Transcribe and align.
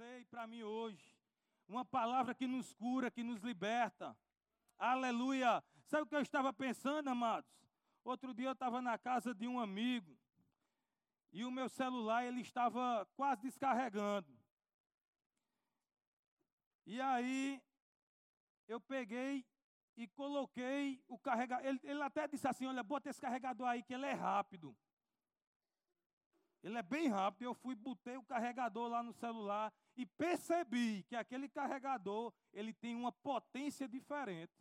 você 0.00 0.20
e 0.20 0.24
para 0.24 0.46
mim 0.46 0.62
hoje. 0.62 1.14
Uma 1.68 1.84
palavra 1.84 2.34
que 2.34 2.46
nos 2.46 2.72
cura, 2.72 3.10
que 3.10 3.22
nos 3.22 3.42
liberta. 3.42 4.16
Aleluia. 4.78 5.62
Sabe 5.84 6.04
o 6.04 6.06
que 6.06 6.16
eu 6.16 6.22
estava 6.22 6.52
pensando, 6.54 7.08
amados? 7.08 7.50
Outro 8.02 8.32
dia 8.32 8.48
eu 8.48 8.52
estava 8.52 8.80
na 8.80 8.96
casa 8.96 9.34
de 9.34 9.46
um 9.46 9.60
amigo 9.60 10.18
e 11.30 11.44
o 11.44 11.50
meu 11.50 11.68
celular 11.68 12.24
ele 12.24 12.40
estava 12.40 13.06
quase 13.14 13.42
descarregando. 13.42 14.34
E 16.86 16.98
aí 16.98 17.62
eu 18.66 18.80
peguei 18.80 19.44
e 19.98 20.08
coloquei 20.08 21.04
o 21.08 21.18
carregador. 21.18 21.66
Ele, 21.66 21.80
ele 21.82 22.02
até 22.02 22.26
disse 22.26 22.48
assim: 22.48 22.64
Olha, 22.64 22.82
bota 22.82 23.10
esse 23.10 23.20
carregador 23.20 23.68
aí 23.68 23.82
que 23.82 23.92
ele 23.92 24.06
é 24.06 24.14
rápido. 24.14 24.74
Ele 26.62 26.78
é 26.78 26.82
bem 26.82 27.08
rápido. 27.08 27.44
Eu 27.44 27.54
fui, 27.54 27.74
botei 27.74 28.16
o 28.16 28.22
carregador 28.22 28.88
lá 28.88 29.02
no 29.02 29.12
celular 29.12 29.70
e 30.00 30.06
percebi 30.06 31.02
que 31.02 31.14
aquele 31.14 31.46
carregador 31.46 32.32
ele 32.54 32.72
tem 32.72 32.96
uma 32.96 33.12
potência 33.12 33.86
diferente. 33.86 34.52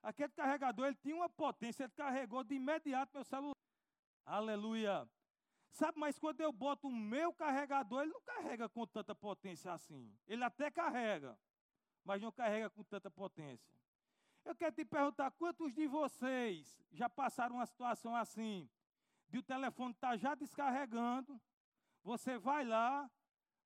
Aquele 0.00 0.32
carregador 0.32 0.86
ele 0.86 0.96
tinha 0.96 1.16
uma 1.16 1.28
potência, 1.28 1.82
ele 1.82 1.92
carregou 1.92 2.44
de 2.44 2.54
imediato 2.54 3.10
meu 3.12 3.24
celular. 3.24 3.56
Aleluia. 4.24 5.10
Sabe, 5.72 5.98
mas 5.98 6.16
quando 6.16 6.40
eu 6.40 6.52
boto 6.52 6.86
o 6.86 6.92
meu 6.92 7.32
carregador, 7.32 8.02
ele 8.02 8.12
não 8.12 8.20
carrega 8.20 8.68
com 8.68 8.86
tanta 8.86 9.16
potência 9.16 9.72
assim. 9.72 10.16
Ele 10.28 10.44
até 10.44 10.70
carrega, 10.70 11.36
mas 12.04 12.22
não 12.22 12.30
carrega 12.30 12.70
com 12.70 12.84
tanta 12.84 13.10
potência. 13.10 13.68
Eu 14.44 14.54
quero 14.54 14.74
te 14.76 14.84
perguntar, 14.84 15.32
quantos 15.32 15.74
de 15.74 15.88
vocês 15.88 16.80
já 16.92 17.08
passaram 17.10 17.56
uma 17.56 17.66
situação 17.66 18.14
assim, 18.14 18.70
de 19.28 19.38
o 19.38 19.42
telefone 19.42 19.92
estar 19.92 20.10
tá 20.10 20.16
já 20.16 20.34
descarregando, 20.36 21.40
você 22.02 22.38
vai 22.38 22.64
lá, 22.64 23.10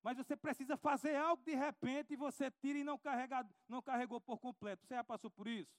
mas 0.05 0.17
você 0.17 0.37
precisa 0.37 0.77
fazer 0.77 1.15
algo 1.15 1.43
de 1.43 1.55
repente 1.55 2.13
e 2.13 2.15
você 2.15 2.51
tira 2.51 2.77
e 2.77 2.83
não, 2.83 2.95
carrega, 2.95 3.43
não 3.67 3.81
carregou 3.81 4.21
por 4.21 4.37
completo. 4.37 4.85
Você 4.85 4.93
já 4.93 5.03
passou 5.03 5.31
por 5.31 5.47
isso? 5.47 5.75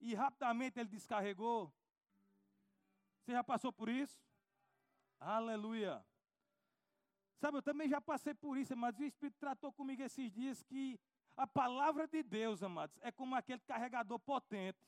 E 0.00 0.14
rapidamente 0.14 0.80
ele 0.80 0.88
descarregou? 0.88 1.70
Você 3.20 3.32
já 3.32 3.44
passou 3.44 3.70
por 3.70 3.90
isso? 3.90 4.18
Aleluia. 5.20 6.02
Sabe, 7.36 7.58
eu 7.58 7.62
também 7.62 7.86
já 7.86 8.00
passei 8.00 8.32
por 8.32 8.56
isso, 8.56 8.74
mas 8.74 8.98
o 8.98 9.04
Espírito 9.04 9.36
tratou 9.38 9.70
comigo 9.74 10.02
esses 10.02 10.32
dias 10.32 10.62
que 10.62 10.98
a 11.36 11.46
palavra 11.46 12.08
de 12.08 12.22
Deus, 12.22 12.62
amados, 12.62 12.96
é 13.02 13.12
como 13.12 13.34
aquele 13.34 13.60
carregador 13.60 14.18
potente. 14.20 14.78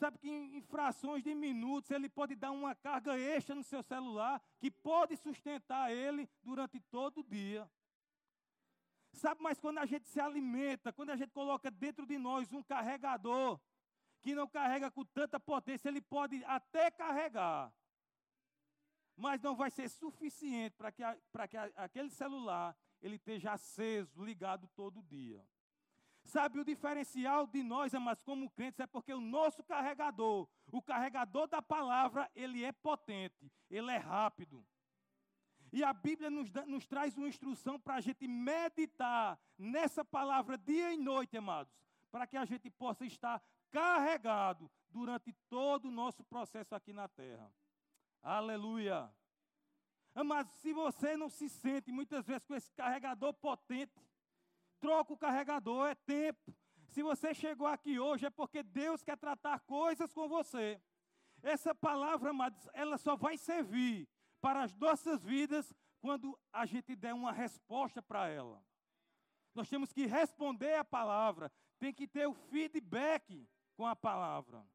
Sabe 0.00 0.16
que 0.16 0.30
em 0.30 0.62
frações 0.62 1.22
de 1.22 1.34
minutos 1.34 1.90
ele 1.90 2.08
pode 2.08 2.34
dar 2.34 2.52
uma 2.52 2.74
carga 2.74 3.18
extra 3.18 3.54
no 3.54 3.62
seu 3.62 3.82
celular 3.82 4.42
que 4.58 4.70
pode 4.70 5.14
sustentar 5.18 5.92
ele 5.92 6.26
durante 6.42 6.80
todo 6.80 7.20
o 7.20 7.22
dia. 7.22 7.70
Sabe, 9.12 9.42
mas 9.42 9.60
quando 9.60 9.76
a 9.76 9.84
gente 9.84 10.08
se 10.08 10.18
alimenta, 10.18 10.90
quando 10.90 11.10
a 11.10 11.16
gente 11.16 11.32
coloca 11.32 11.70
dentro 11.70 12.06
de 12.06 12.16
nós 12.16 12.50
um 12.50 12.62
carregador 12.62 13.60
que 14.22 14.34
não 14.34 14.48
carrega 14.48 14.90
com 14.90 15.04
tanta 15.04 15.38
potência, 15.38 15.90
ele 15.90 16.00
pode 16.00 16.42
até 16.46 16.90
carregar, 16.90 17.70
mas 19.14 19.42
não 19.42 19.54
vai 19.54 19.70
ser 19.70 19.90
suficiente 19.90 20.76
para 20.78 20.90
que, 20.90 21.02
a, 21.02 21.14
que 21.46 21.56
aquele 21.76 22.08
celular 22.08 22.74
ele 23.02 23.16
esteja 23.16 23.52
aceso, 23.52 24.24
ligado 24.24 24.66
todo 24.68 25.02
dia. 25.02 25.46
Sabe, 26.30 26.60
o 26.60 26.64
diferencial 26.64 27.44
de 27.44 27.60
nós, 27.60 27.92
amados, 27.92 28.22
como 28.22 28.48
crentes, 28.50 28.78
é 28.78 28.86
porque 28.86 29.12
o 29.12 29.20
nosso 29.20 29.64
carregador, 29.64 30.48
o 30.70 30.80
carregador 30.80 31.48
da 31.48 31.60
palavra, 31.60 32.30
ele 32.36 32.62
é 32.62 32.70
potente, 32.70 33.50
ele 33.68 33.90
é 33.90 33.96
rápido. 33.96 34.64
E 35.72 35.82
a 35.82 35.92
Bíblia 35.92 36.30
nos, 36.30 36.48
nos 36.68 36.86
traz 36.86 37.16
uma 37.18 37.28
instrução 37.28 37.80
para 37.80 37.96
a 37.96 38.00
gente 38.00 38.28
meditar 38.28 39.40
nessa 39.58 40.04
palavra 40.04 40.56
dia 40.56 40.92
e 40.92 40.96
noite, 40.96 41.36
amados, 41.36 41.74
para 42.12 42.28
que 42.28 42.36
a 42.36 42.44
gente 42.44 42.70
possa 42.70 43.04
estar 43.04 43.42
carregado 43.72 44.70
durante 44.88 45.32
todo 45.48 45.86
o 45.86 45.90
nosso 45.90 46.22
processo 46.22 46.76
aqui 46.76 46.92
na 46.92 47.08
terra. 47.08 47.52
Aleluia. 48.22 49.12
Mas 50.14 50.46
se 50.60 50.72
você 50.72 51.16
não 51.16 51.28
se 51.28 51.48
sente 51.48 51.90
muitas 51.90 52.24
vezes 52.24 52.44
com 52.44 52.54
esse 52.54 52.72
carregador 52.72 53.34
potente, 53.34 53.92
troca 54.80 55.12
o 55.12 55.16
carregador, 55.16 55.88
é 55.88 55.94
tempo. 55.94 56.54
Se 56.88 57.02
você 57.02 57.32
chegou 57.32 57.66
aqui 57.66 58.00
hoje 58.00 58.26
é 58.26 58.30
porque 58.30 58.62
Deus 58.62 59.02
quer 59.02 59.16
tratar 59.16 59.60
coisas 59.60 60.12
com 60.12 60.28
você. 60.28 60.80
Essa 61.42 61.74
palavra, 61.74 62.30
amados, 62.30 62.68
ela 62.72 62.98
só 62.98 63.16
vai 63.16 63.36
servir 63.36 64.08
para 64.40 64.62
as 64.62 64.74
nossas 64.74 65.22
vidas 65.22 65.72
quando 66.00 66.38
a 66.52 66.66
gente 66.66 66.96
der 66.96 67.14
uma 67.14 67.32
resposta 67.32 68.02
para 68.02 68.28
ela. 68.28 68.62
Nós 69.54 69.68
temos 69.68 69.92
que 69.92 70.06
responder 70.06 70.74
a 70.74 70.84
palavra, 70.84 71.52
tem 71.78 71.92
que 71.92 72.06
ter 72.06 72.26
o 72.26 72.34
feedback 72.34 73.48
com 73.76 73.86
a 73.86 73.94
palavra. 73.94 74.66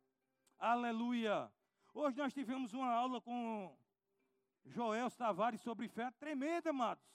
Aleluia. 0.57 1.51
Hoje 1.93 2.17
nós 2.17 2.33
tivemos 2.33 2.73
uma 2.73 2.91
aula 2.91 3.21
com 3.21 3.77
Joel 4.65 5.09
Tavares 5.11 5.61
sobre 5.61 5.87
fé 5.87 6.11
tremenda, 6.11 6.69
amados. 6.69 7.05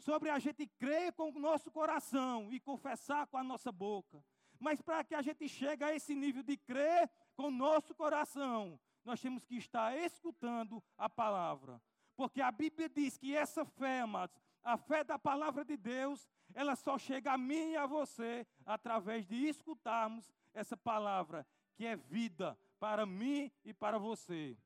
Sobre 0.00 0.30
a 0.30 0.38
gente 0.38 0.66
crer 0.66 1.12
com 1.12 1.30
o 1.30 1.38
nosso 1.38 1.70
coração 1.70 2.50
e 2.50 2.58
confessar 2.58 3.26
com 3.26 3.36
a 3.36 3.44
nossa 3.44 3.70
boca. 3.70 4.24
Mas 4.58 4.80
para 4.80 5.04
que 5.04 5.14
a 5.14 5.22
gente 5.22 5.48
chegue 5.48 5.84
a 5.84 5.94
esse 5.94 6.14
nível 6.14 6.42
de 6.42 6.56
crer 6.56 7.10
com 7.36 7.44
o 7.44 7.50
nosso 7.50 7.94
coração, 7.94 8.80
nós 9.04 9.20
temos 9.20 9.44
que 9.44 9.56
estar 9.56 9.96
escutando 9.96 10.82
a 10.96 11.08
palavra. 11.08 11.80
Porque 12.16 12.40
a 12.40 12.50
Bíblia 12.50 12.88
diz 12.88 13.16
que 13.16 13.36
essa 13.36 13.64
fé, 13.64 14.00
amados, 14.00 14.36
a 14.62 14.76
fé 14.76 15.04
da 15.04 15.18
palavra 15.18 15.64
de 15.64 15.76
Deus, 15.76 16.28
ela 16.54 16.76
só 16.76 16.98
chega 16.98 17.32
a 17.32 17.38
mim 17.38 17.72
e 17.72 17.76
a 17.76 17.86
você 17.86 18.46
através 18.64 19.26
de 19.26 19.48
escutarmos 19.48 20.32
essa 20.52 20.76
palavra, 20.76 21.46
que 21.76 21.86
é 21.86 21.96
vida 21.96 22.58
para 22.78 23.06
mim 23.06 23.50
e 23.64 23.72
para 23.72 23.98
você. 23.98 24.56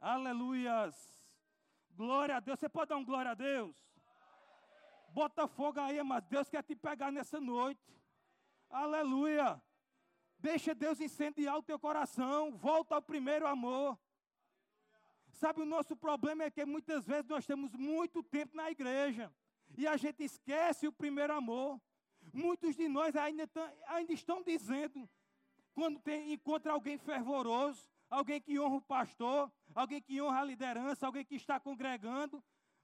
Aleluias! 0.00 0.94
Glória 1.94 2.36
a 2.36 2.40
Deus. 2.40 2.58
Você 2.58 2.68
pode 2.68 2.88
dar 2.88 2.96
um 2.96 3.04
glória 3.04 3.30
a 3.30 3.34
Deus? 3.34 3.76
Bota 5.12 5.46
fogo 5.46 5.78
aí, 5.78 6.02
mas 6.02 6.24
Deus 6.24 6.48
quer 6.48 6.62
te 6.62 6.74
pegar 6.74 7.12
nessa 7.12 7.38
noite. 7.38 7.80
Aleluia. 8.70 9.62
Deixa 10.38 10.74
Deus 10.74 11.00
incendiar 11.00 11.58
o 11.58 11.62
teu 11.62 11.78
coração. 11.78 12.50
Volta 12.56 12.94
ao 12.94 13.02
primeiro 13.02 13.46
amor. 13.46 13.98
Sabe, 15.32 15.60
o 15.60 15.66
nosso 15.66 15.94
problema 15.94 16.44
é 16.44 16.50
que 16.50 16.64
muitas 16.64 17.06
vezes 17.06 17.28
nós 17.28 17.44
temos 17.44 17.74
muito 17.74 18.22
tempo 18.22 18.56
na 18.56 18.70
igreja 18.70 19.30
e 19.76 19.86
a 19.86 19.96
gente 19.96 20.24
esquece 20.24 20.88
o 20.88 20.92
primeiro 20.92 21.32
amor. 21.34 21.80
Muitos 22.32 22.74
de 22.74 22.88
nós 22.88 23.14
ainda, 23.14 23.48
ainda 23.88 24.12
estão 24.12 24.42
dizendo, 24.42 25.08
quando 25.74 26.00
tem, 26.00 26.32
encontra 26.32 26.72
alguém 26.72 26.96
fervoroso, 26.96 27.86
alguém 28.08 28.40
que 28.40 28.58
honra 28.58 28.76
o 28.76 28.82
pastor, 28.82 29.52
alguém 29.74 30.00
que 30.00 30.22
honra 30.22 30.40
a 30.40 30.44
liderança, 30.44 31.06
alguém 31.06 31.24
que 31.24 31.34
está 31.34 31.60
congregando. 31.60 32.42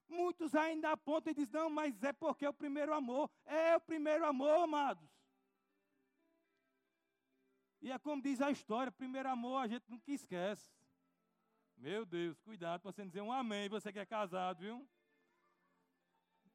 Muitos 0.09 0.55
ainda 0.55 0.93
apontam 0.93 1.31
e 1.31 1.35
dizem, 1.35 1.53
não, 1.53 1.69
mas 1.69 2.03
é 2.03 2.13
porque 2.13 2.45
é 2.45 2.49
o 2.49 2.55
primeiro 2.55 2.95
amor. 2.95 3.31
É 3.45 3.77
o 3.77 3.81
primeiro 3.81 4.25
amor, 4.25 4.63
amados. 4.63 5.09
E 7.81 7.93
é 7.93 7.99
como 7.99 8.23
diz 8.23 8.41
a 8.41 8.51
história, 8.51 8.91
primeiro 8.91 9.29
amor 9.29 9.59
a 9.59 9.69
gente 9.69 9.85
nunca 9.89 10.11
esquece. 10.11 10.71
Meu 11.77 12.05
Deus, 12.05 12.41
cuidado 12.41 12.81
para 12.81 12.91
você 12.91 13.05
dizer 13.05 13.21
um 13.21 13.33
amém, 13.33 13.69
você 13.69 13.93
que 13.93 14.01
é 14.01 14.07
casado, 14.07 14.59
viu? 14.61 14.89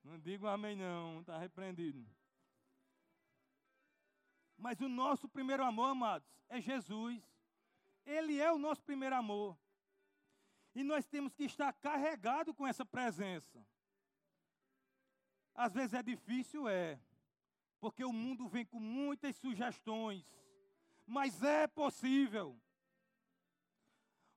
Não 0.04 0.20
diga 0.20 0.46
um 0.46 0.50
amém 0.50 0.76
não, 0.76 1.22
está 1.22 1.38
repreendido. 1.38 2.06
Mas 4.58 4.82
o 4.82 4.90
nosso 4.90 5.30
primeiro 5.30 5.64
amor, 5.64 5.86
amados, 5.86 6.28
é 6.50 6.60
Jesus. 6.60 7.22
Ele 8.06 8.40
é 8.40 8.52
o 8.52 8.58
nosso 8.58 8.84
primeiro 8.84 9.16
amor. 9.16 9.58
E 10.76 10.84
nós 10.84 11.06
temos 11.06 11.34
que 11.34 11.44
estar 11.44 11.72
carregado 11.74 12.54
com 12.54 12.66
essa 12.66 12.86
presença. 12.86 13.64
Às 15.54 15.74
vezes 15.74 15.94
é 15.94 16.02
difícil, 16.02 16.68
é. 16.68 17.00
Porque 17.80 18.04
o 18.04 18.14
mundo 18.14 18.48
vem 18.48 18.66
com 18.66 18.80
muitas 18.80 19.36
sugestões. 19.36 20.26
Mas 21.06 21.44
é 21.44 21.68
possível. 21.68 22.60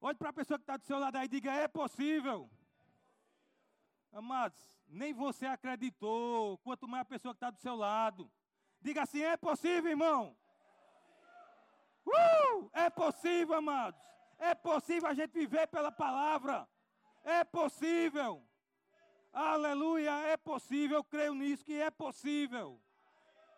Olhe 0.01 0.19
para 0.19 0.31
a 0.31 0.33
pessoa 0.33 0.59
que 0.59 0.65
está 0.65 0.77
do 0.77 0.85
seu 0.85 0.99
lado 0.99 1.17
aí 1.17 1.25
e 1.25 1.29
diga: 1.29 1.53
é 1.53 1.67
possível. 1.67 2.51
Amados, 4.13 4.59
nem 4.89 5.13
você 5.13 5.47
acreditou, 5.47 6.59
quanto 6.59 6.89
mais 6.89 7.03
a 7.03 7.05
pessoa 7.05 7.35
que 7.35 7.37
está 7.37 7.51
do 7.51 7.59
seu 7.59 7.75
lado. 7.75 8.31
Diga 8.81 9.03
assim: 9.03 9.23
é 9.23 9.37
possível, 9.37 9.91
irmão. 9.91 10.37
Uh! 12.07 12.71
É 12.73 12.89
possível, 12.91 13.57
amados. 13.57 14.01
É 14.39 14.55
possível 14.55 15.09
a 15.09 15.15
gente 15.15 15.33
viver 15.33 15.67
pela 15.69 15.91
palavra. 15.91 16.69
É 17.25 17.43
possível. 17.45 18.47
Aleluia, 19.33 20.13
é 20.29 20.37
possível. 20.37 20.99
Eu 20.99 21.05
creio 21.05 21.35
nisso 21.35 21.65
que 21.65 21.75
é 21.81 21.91
possível. 21.91 22.81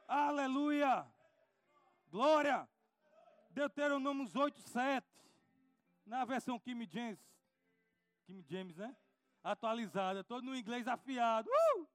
Aleluia. 0.07 1.07
Glória. 2.11 2.69
Deuteronômio 3.51 4.29
8, 4.35 4.61
7. 4.61 5.07
Na 6.07 6.25
versão 6.25 6.59
King 6.59 6.89
James. 6.91 7.19
King 8.27 8.45
James, 8.49 8.77
né? 8.77 8.97
Atualizada. 9.43 10.25
Todo 10.25 10.45
no 10.45 10.57
inglês 10.57 10.87
afiado. 10.87 11.49
Uh! 11.51 11.89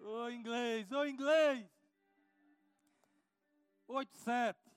Ô 0.00 0.30
inglês, 0.30 0.90
ô 0.90 1.04
inglês. 1.04 1.70
8, 3.86 4.16
7. 4.16 4.67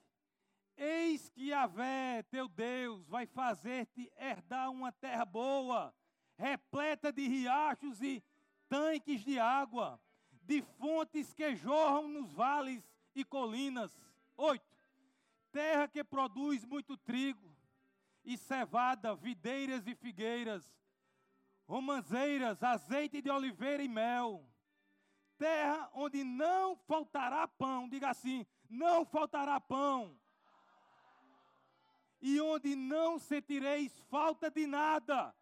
Eis 0.84 1.30
que 1.30 1.52
Vé, 1.76 2.24
teu 2.24 2.48
Deus, 2.48 3.06
vai 3.06 3.24
fazer-te 3.24 4.12
herdar 4.16 4.68
uma 4.68 4.90
terra 4.90 5.24
boa, 5.24 5.94
repleta 6.36 7.12
de 7.12 7.28
riachos 7.28 8.02
e 8.02 8.20
tanques 8.68 9.20
de 9.20 9.38
água, 9.38 10.00
de 10.42 10.60
fontes 10.60 11.32
que 11.32 11.54
jorram 11.54 12.08
nos 12.08 12.32
vales 12.32 12.84
e 13.14 13.24
colinas. 13.24 13.96
8. 14.36 14.60
Terra 15.52 15.86
que 15.86 16.02
produz 16.02 16.64
muito 16.64 16.96
trigo 16.96 17.56
e 18.24 18.36
cevada, 18.36 19.14
videiras 19.14 19.86
e 19.86 19.94
figueiras, 19.94 20.68
romanzeiras, 21.64 22.60
azeite 22.60 23.22
de 23.22 23.30
oliveira 23.30 23.84
e 23.84 23.88
mel. 23.88 24.44
Terra 25.38 25.88
onde 25.94 26.24
não 26.24 26.74
faltará 26.74 27.46
pão, 27.46 27.88
diga 27.88 28.10
assim: 28.10 28.44
não 28.68 29.04
faltará 29.04 29.60
pão. 29.60 30.20
E 32.22 32.40
onde 32.40 32.74
não 32.74 33.18
sentireis 33.18 33.92
falta 34.08 34.50
de 34.50 34.66
nada. 34.66 35.34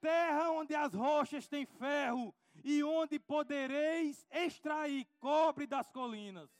Terra 0.00 0.50
onde 0.50 0.74
as 0.74 0.92
rochas 0.92 1.46
têm 1.46 1.64
ferro 1.64 2.34
e 2.64 2.82
onde 2.82 3.18
podereis 3.18 4.26
extrair 4.30 5.06
cobre 5.20 5.66
das 5.66 5.88
colinas. 5.88 6.50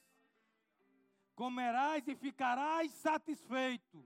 Comerás 1.35 2.07
e 2.09 2.15
ficarás 2.15 2.91
satisfeito, 2.93 4.03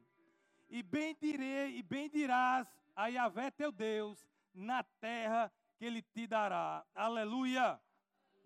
e 0.68 0.82
bem 0.82 1.16
direi, 1.20 1.76
e 1.76 1.82
bem 1.82 2.08
dirás 2.08 2.66
a 2.96 3.06
Yahvé 3.06 3.50
teu 3.50 3.70
Deus 3.70 4.26
na 4.52 4.82
terra 4.82 5.52
que 5.78 5.84
ele 5.84 6.02
te 6.02 6.26
dará. 6.26 6.84
Aleluia. 6.94 7.80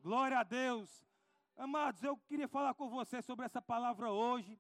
Glória 0.03 0.39
a 0.39 0.43
Deus. 0.43 1.03
Amados, 1.57 2.03
eu 2.03 2.17
queria 2.29 2.49
falar 2.49 2.75
com 2.75 2.91
você 2.91 3.23
sobre 3.23 3.47
essa 3.47 3.63
palavra 3.63 4.11
hoje. 4.11 4.59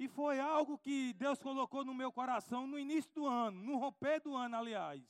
E 0.00 0.08
foi 0.08 0.40
algo 0.40 0.78
que 0.78 1.12
Deus 1.12 1.38
colocou 1.38 1.84
no 1.84 1.92
meu 1.92 2.10
coração 2.10 2.66
no 2.66 2.78
início 2.78 3.12
do 3.12 3.26
ano, 3.26 3.62
no 3.62 3.76
romper 3.76 4.18
do 4.22 4.34
ano, 4.34 4.56
aliás. 4.56 5.02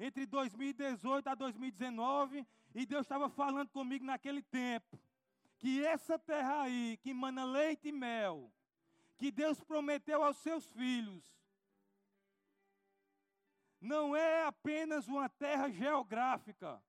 Entre 0.00 0.24
2018 0.24 1.28
a 1.28 1.34
2019, 1.34 2.46
e 2.74 2.86
Deus 2.86 3.02
estava 3.02 3.28
falando 3.28 3.68
comigo 3.68 4.02
naquele 4.02 4.40
tempo 4.40 4.98
que 5.58 5.84
essa 5.84 6.18
terra 6.18 6.62
aí, 6.62 6.98
que 7.02 7.12
mana 7.12 7.44
leite 7.44 7.88
e 7.88 7.92
mel, 7.92 8.50
que 9.18 9.30
Deus 9.30 9.62
prometeu 9.62 10.24
aos 10.24 10.38
seus 10.38 10.64
filhos, 10.70 11.22
não 13.78 14.16
é 14.16 14.46
apenas 14.46 15.06
uma 15.06 15.28
terra 15.28 15.70
geográfica, 15.70 16.82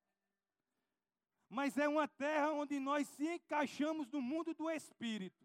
mas 1.49 1.77
é 1.77 1.85
uma 1.85 2.07
terra 2.07 2.53
onde 2.53 2.79
nós 2.79 3.05
se 3.09 3.27
encaixamos 3.27 4.09
no 4.09 4.21
mundo 4.21 4.53
do 4.53 4.71
espírito. 4.71 5.44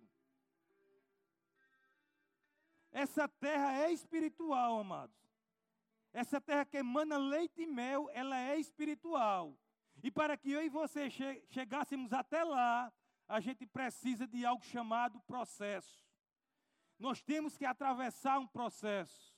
Essa 2.93 3.29
terra 3.29 3.85
é 3.85 3.93
espiritual, 3.93 4.81
amados. 4.81 5.17
Essa 6.13 6.41
terra 6.41 6.65
que 6.65 6.77
emana 6.77 7.17
leite 7.17 7.63
e 7.63 7.67
mel, 7.67 8.11
ela 8.13 8.37
é 8.37 8.59
espiritual. 8.59 9.57
E 10.03 10.11
para 10.11 10.37
que 10.37 10.51
eu 10.51 10.63
e 10.63 10.69
você 10.69 11.09
che 11.09 11.45
chegássemos 11.51 12.13
até 12.13 12.43
lá, 12.43 12.93
a 13.29 13.39
gente 13.39 13.65
precisa 13.67 14.27
de 14.27 14.45
algo 14.45 14.65
chamado 14.65 15.21
processo. 15.21 16.05
Nós 16.99 17.23
temos 17.23 17.57
que 17.57 17.65
atravessar 17.65 18.39
um 18.39 18.47
processo. 18.47 19.35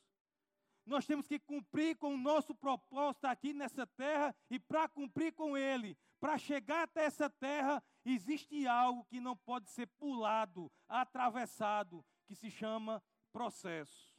Nós 0.87 1.07
temos 1.07 1.29
que 1.29 1.39
cumprir 1.39 1.97
com 1.97 2.15
o 2.15 2.19
nosso 2.19 2.55
propósito 2.55 3.27
aqui 3.27 3.53
nessa 3.53 3.87
terra 3.87 4.35
e 4.51 4.59
para 4.59 4.89
cumprir 4.89 5.33
com 5.33 5.57
ele, 5.57 5.97
para 6.19 6.39
chegar 6.39 6.85
até 6.85 7.05
essa 7.05 7.29
terra, 7.29 7.83
existe 8.05 8.67
algo 8.67 9.05
que 9.05 9.21
não 9.21 9.37
pode 9.37 9.71
ser 9.71 9.87
pulado, 9.99 10.73
atravessado, 10.89 12.05
que 12.27 12.35
se 12.35 12.51
chama 12.51 13.03
processo. 13.33 14.13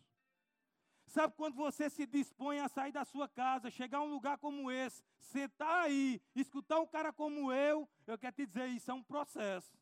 Sabe 1.08 1.36
quando 1.36 1.56
você 1.56 1.90
se 1.90 2.06
dispõe 2.06 2.60
a 2.60 2.68
sair 2.68 2.92
da 2.92 3.06
sua 3.06 3.28
casa, 3.30 3.70
chegar 3.70 4.00
a 4.00 4.04
um 4.04 4.10
lugar 4.10 4.38
como 4.40 4.72
esse, 4.72 5.04
sentar 5.20 5.84
aí, 5.84 6.20
escutar 6.36 6.80
um 6.80 6.88
cara 6.88 7.14
como 7.14 7.52
eu, 7.52 7.88
eu 8.08 8.18
quero 8.18 8.36
te 8.36 8.46
dizer, 8.46 8.68
isso 8.68 8.90
é 8.90 8.94
um 8.94 9.04
processo. 9.04 9.78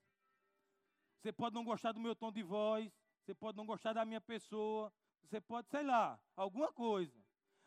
Você 1.18 1.32
pode 1.32 1.56
não 1.56 1.64
gostar 1.64 1.94
do 1.94 2.00
meu 2.00 2.16
tom 2.16 2.32
de 2.32 2.44
voz, 2.44 2.92
você 3.22 3.34
pode 3.34 3.58
não 3.58 3.66
gostar 3.66 3.94
da 3.94 4.04
minha 4.04 4.20
pessoa, 4.20 4.92
você 5.24 5.40
pode, 5.40 5.70
sei 5.70 5.84
lá, 5.84 6.20
alguma 6.36 6.74
coisa. 6.74 7.18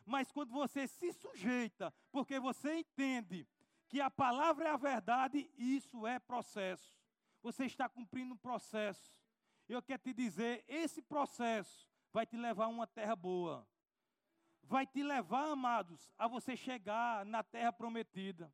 Mas 0.04 0.30
quando 0.30 0.52
você 0.52 0.86
se 0.86 1.12
sujeita, 1.12 1.94
porque 2.12 2.38
você 2.38 2.80
entende 2.80 3.48
que 3.88 4.00
a 4.00 4.10
palavra 4.10 4.68
é 4.68 4.70
a 4.70 4.76
verdade, 4.76 5.50
isso 5.56 6.06
é 6.06 6.18
processo. 6.18 6.94
Você 7.42 7.64
está 7.64 7.88
cumprindo 7.88 8.34
um 8.34 8.36
processo. 8.36 9.23
Eu 9.68 9.82
quero 9.82 10.02
te 10.02 10.12
dizer, 10.12 10.64
esse 10.68 11.00
processo 11.00 11.88
vai 12.12 12.26
te 12.26 12.36
levar 12.36 12.66
a 12.66 12.68
uma 12.68 12.86
terra 12.86 13.16
boa. 13.16 13.66
Vai 14.62 14.86
te 14.86 15.02
levar, 15.02 15.50
amados, 15.50 16.12
a 16.18 16.26
você 16.26 16.56
chegar 16.56 17.24
na 17.24 17.42
terra 17.42 17.72
prometida. 17.72 18.52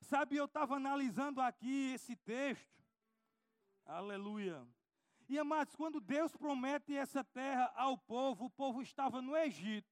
Sabe, 0.00 0.36
eu 0.36 0.46
estava 0.46 0.76
analisando 0.76 1.40
aqui 1.40 1.92
esse 1.94 2.16
texto. 2.16 2.82
Aleluia. 3.84 4.66
E 5.28 5.38
amados, 5.38 5.74
quando 5.74 6.00
Deus 6.00 6.36
promete 6.36 6.94
essa 6.96 7.24
terra 7.24 7.72
ao 7.74 7.96
povo, 7.96 8.46
o 8.46 8.50
povo 8.50 8.82
estava 8.82 9.22
no 9.22 9.36
Egito. 9.36 9.90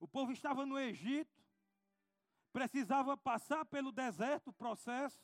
O 0.00 0.08
povo 0.08 0.32
estava 0.32 0.66
no 0.66 0.78
Egito, 0.78 1.42
precisava 2.52 3.16
passar 3.16 3.64
pelo 3.64 3.90
deserto, 3.90 4.48
o 4.48 4.52
processo, 4.52 5.18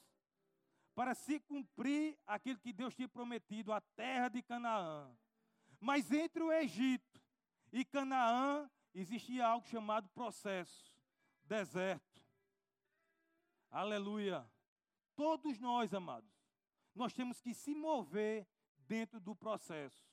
para 1.01 1.15
se 1.15 1.41
cumprir 1.41 2.19
aquilo 2.27 2.59
que 2.59 2.75
Deus 2.75 2.95
tinha 2.95 3.09
prometido, 3.09 3.73
a 3.73 3.81
terra 3.81 4.29
de 4.29 4.43
Canaã. 4.43 5.11
Mas 5.81 6.13
entre 6.13 6.43
o 6.43 6.53
Egito 6.53 7.19
e 7.73 7.87
Canaã 7.87 8.71
existia 8.93 9.47
algo 9.47 9.67
chamado 9.67 10.11
processo, 10.11 10.95
deserto. 11.43 12.21
Aleluia. 13.71 14.47
Todos 15.17 15.59
nós, 15.59 15.95
amados, 15.95 16.31
nós 16.95 17.15
temos 17.15 17.41
que 17.41 17.55
se 17.55 17.75
mover 17.75 18.47
dentro 18.81 19.19
do 19.19 19.35
processo. 19.35 20.07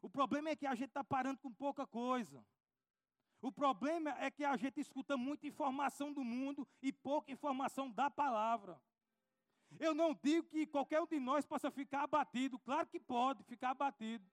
O 0.00 0.08
problema 0.08 0.48
é 0.48 0.56
que 0.56 0.66
a 0.66 0.74
gente 0.74 0.88
está 0.88 1.04
parando 1.04 1.38
com 1.38 1.52
pouca 1.52 1.86
coisa. 1.86 2.42
O 3.44 3.52
problema 3.52 4.08
é 4.20 4.30
que 4.30 4.42
a 4.42 4.56
gente 4.56 4.80
escuta 4.80 5.18
muita 5.18 5.46
informação 5.46 6.10
do 6.14 6.24
mundo 6.24 6.66
e 6.80 6.90
pouca 6.90 7.30
informação 7.30 7.90
da 7.90 8.08
palavra. 8.10 8.80
Eu 9.78 9.94
não 9.94 10.14
digo 10.14 10.48
que 10.48 10.66
qualquer 10.66 11.02
um 11.02 11.06
de 11.06 11.20
nós 11.20 11.44
possa 11.44 11.70
ficar 11.70 12.04
abatido, 12.04 12.58
claro 12.58 12.86
que 12.86 12.98
pode 12.98 13.44
ficar 13.44 13.72
abatido. 13.72 14.26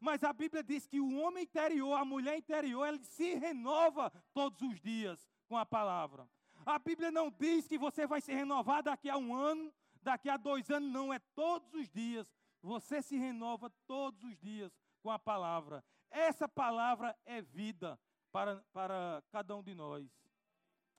Mas 0.00 0.22
a 0.22 0.32
Bíblia 0.32 0.62
diz 0.62 0.86
que 0.86 1.00
o 1.00 1.16
homem 1.18 1.42
interior, 1.42 1.94
a 1.94 2.04
mulher 2.04 2.38
interior, 2.38 2.86
ele 2.86 3.02
se 3.02 3.34
renova 3.34 4.12
todos 4.32 4.62
os 4.62 4.80
dias 4.80 5.28
com 5.48 5.58
a 5.58 5.66
palavra. 5.66 6.28
A 6.64 6.78
Bíblia 6.78 7.10
não 7.10 7.32
diz 7.32 7.66
que 7.66 7.76
você 7.76 8.06
vai 8.06 8.20
se 8.20 8.32
renovar 8.32 8.80
daqui 8.80 9.10
a 9.10 9.16
um 9.16 9.34
ano, 9.34 9.74
daqui 10.00 10.28
a 10.28 10.36
dois 10.36 10.70
anos, 10.70 10.92
não, 10.92 11.12
é 11.12 11.18
todos 11.34 11.74
os 11.74 11.90
dias. 11.90 12.32
Você 12.62 13.02
se 13.02 13.16
renova 13.16 13.70
todos 13.88 14.22
os 14.22 14.38
dias 14.38 14.72
com 15.02 15.10
a 15.10 15.18
palavra. 15.18 15.84
Essa 16.12 16.48
palavra 16.48 17.18
é 17.24 17.42
vida 17.42 17.98
para, 18.36 18.56
para 18.70 19.22
cada 19.30 19.56
um 19.56 19.62
de 19.62 19.74
nós. 19.74 20.06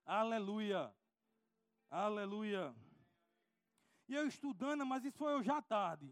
Aleluia. 0.03 0.91
Aleluia. 1.87 2.75
E 4.07 4.15
eu 4.15 4.27
estudando, 4.27 4.83
mas 4.83 5.05
isso 5.05 5.19
foi 5.19 5.35
hoje 5.35 5.51
à 5.51 5.61
tarde. 5.61 6.11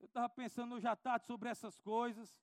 Eu 0.00 0.06
estava 0.06 0.28
pensando 0.28 0.74
hoje 0.74 0.88
à 0.88 0.96
tarde 0.96 1.24
sobre 1.26 1.48
essas 1.48 1.78
coisas. 1.78 2.36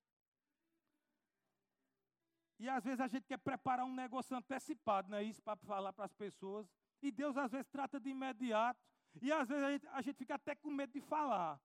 E 2.57 2.69
às 2.69 2.81
vezes 2.81 3.01
a 3.01 3.07
gente 3.07 3.27
quer 3.27 3.39
preparar 3.39 3.85
um 3.85 3.93
negócio 3.93 4.37
antecipado, 4.37 5.09
não 5.09 5.17
é 5.17 5.23
isso? 5.23 5.43
Para 5.43 5.57
falar 5.57 5.91
para 5.91 6.05
as 6.05 6.13
pessoas. 6.13 6.65
E 7.01 7.11
Deus 7.11 7.35
às 7.35 7.51
vezes 7.51 7.67
trata 7.67 7.99
de 7.99 8.09
imediato. 8.09 8.79
E 9.21 9.33
às 9.33 9.49
vezes 9.49 9.63
a 9.65 9.71
gente, 9.73 9.87
a 9.87 10.01
gente 10.01 10.15
fica 10.15 10.35
até 10.35 10.55
com 10.55 10.71
medo 10.71 10.93
de 10.93 11.01
falar 11.01 11.59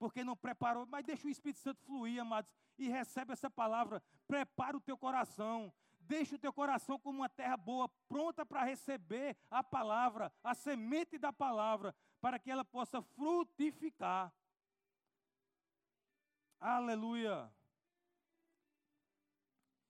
porque 0.00 0.24
não 0.24 0.34
preparou. 0.34 0.86
Mas 0.86 1.04
deixa 1.04 1.28
o 1.28 1.30
Espírito 1.30 1.60
Santo 1.60 1.84
fluir, 1.84 2.20
amados, 2.20 2.50
e 2.78 2.88
recebe 2.88 3.32
essa 3.34 3.50
palavra. 3.50 4.02
Prepara 4.26 4.76
o 4.76 4.80
teu 4.80 4.96
coração. 4.96 5.72
Deixa 6.00 6.34
o 6.34 6.38
teu 6.38 6.52
coração 6.52 6.98
como 6.98 7.18
uma 7.18 7.28
terra 7.28 7.56
boa, 7.56 7.88
pronta 8.08 8.44
para 8.44 8.64
receber 8.64 9.36
a 9.48 9.62
palavra, 9.62 10.32
a 10.42 10.54
semente 10.54 11.16
da 11.18 11.32
palavra, 11.32 11.94
para 12.20 12.36
que 12.36 12.50
ela 12.50 12.64
possa 12.64 13.00
frutificar. 13.00 14.34
Aleluia. 16.58 17.52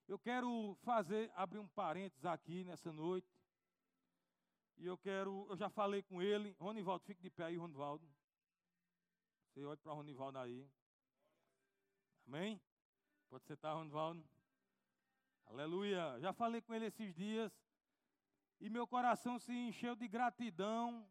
Eu 0.07 0.19
quero 0.19 0.77
fazer, 0.83 1.31
abrir 1.35 1.61
um 1.61 1.69
parênteses 1.69 2.27
aqui 2.27 2.65
nessa 2.65 2.93
noite. 2.93 3.33
E 4.77 4.85
eu 4.85 4.99
quero, 4.99 5.47
eu 5.49 5.57
já 5.57 5.71
falei 5.71 6.03
com 6.03 6.21
ele. 6.21 6.55
Ronivaldo, 6.59 7.05
fique 7.05 7.23
de 7.23 7.31
pé 7.31 7.45
aí, 7.45 7.57
Ronivaldo. 7.57 8.07
Você 9.51 9.65
olha 9.65 9.77
para 9.77 9.93
o 9.93 9.97
Ronivaldo 9.97 10.39
aí. 10.39 10.71
Amém? 12.25 12.61
Pode 13.29 13.45
sentar, 13.45 13.75
Ronivaldo. 13.75 14.25
Aleluia. 15.47 16.21
Já 16.21 16.33
falei 16.33 16.63
com 16.63 16.73
ele 16.73 16.87
esses 16.87 17.13
dias. 17.13 17.53
E 18.61 18.71
meu 18.71 18.87
coração 18.87 19.39
se 19.39 19.53
encheu 19.53 19.97
de 19.97 20.07
gratidão, 20.07 21.09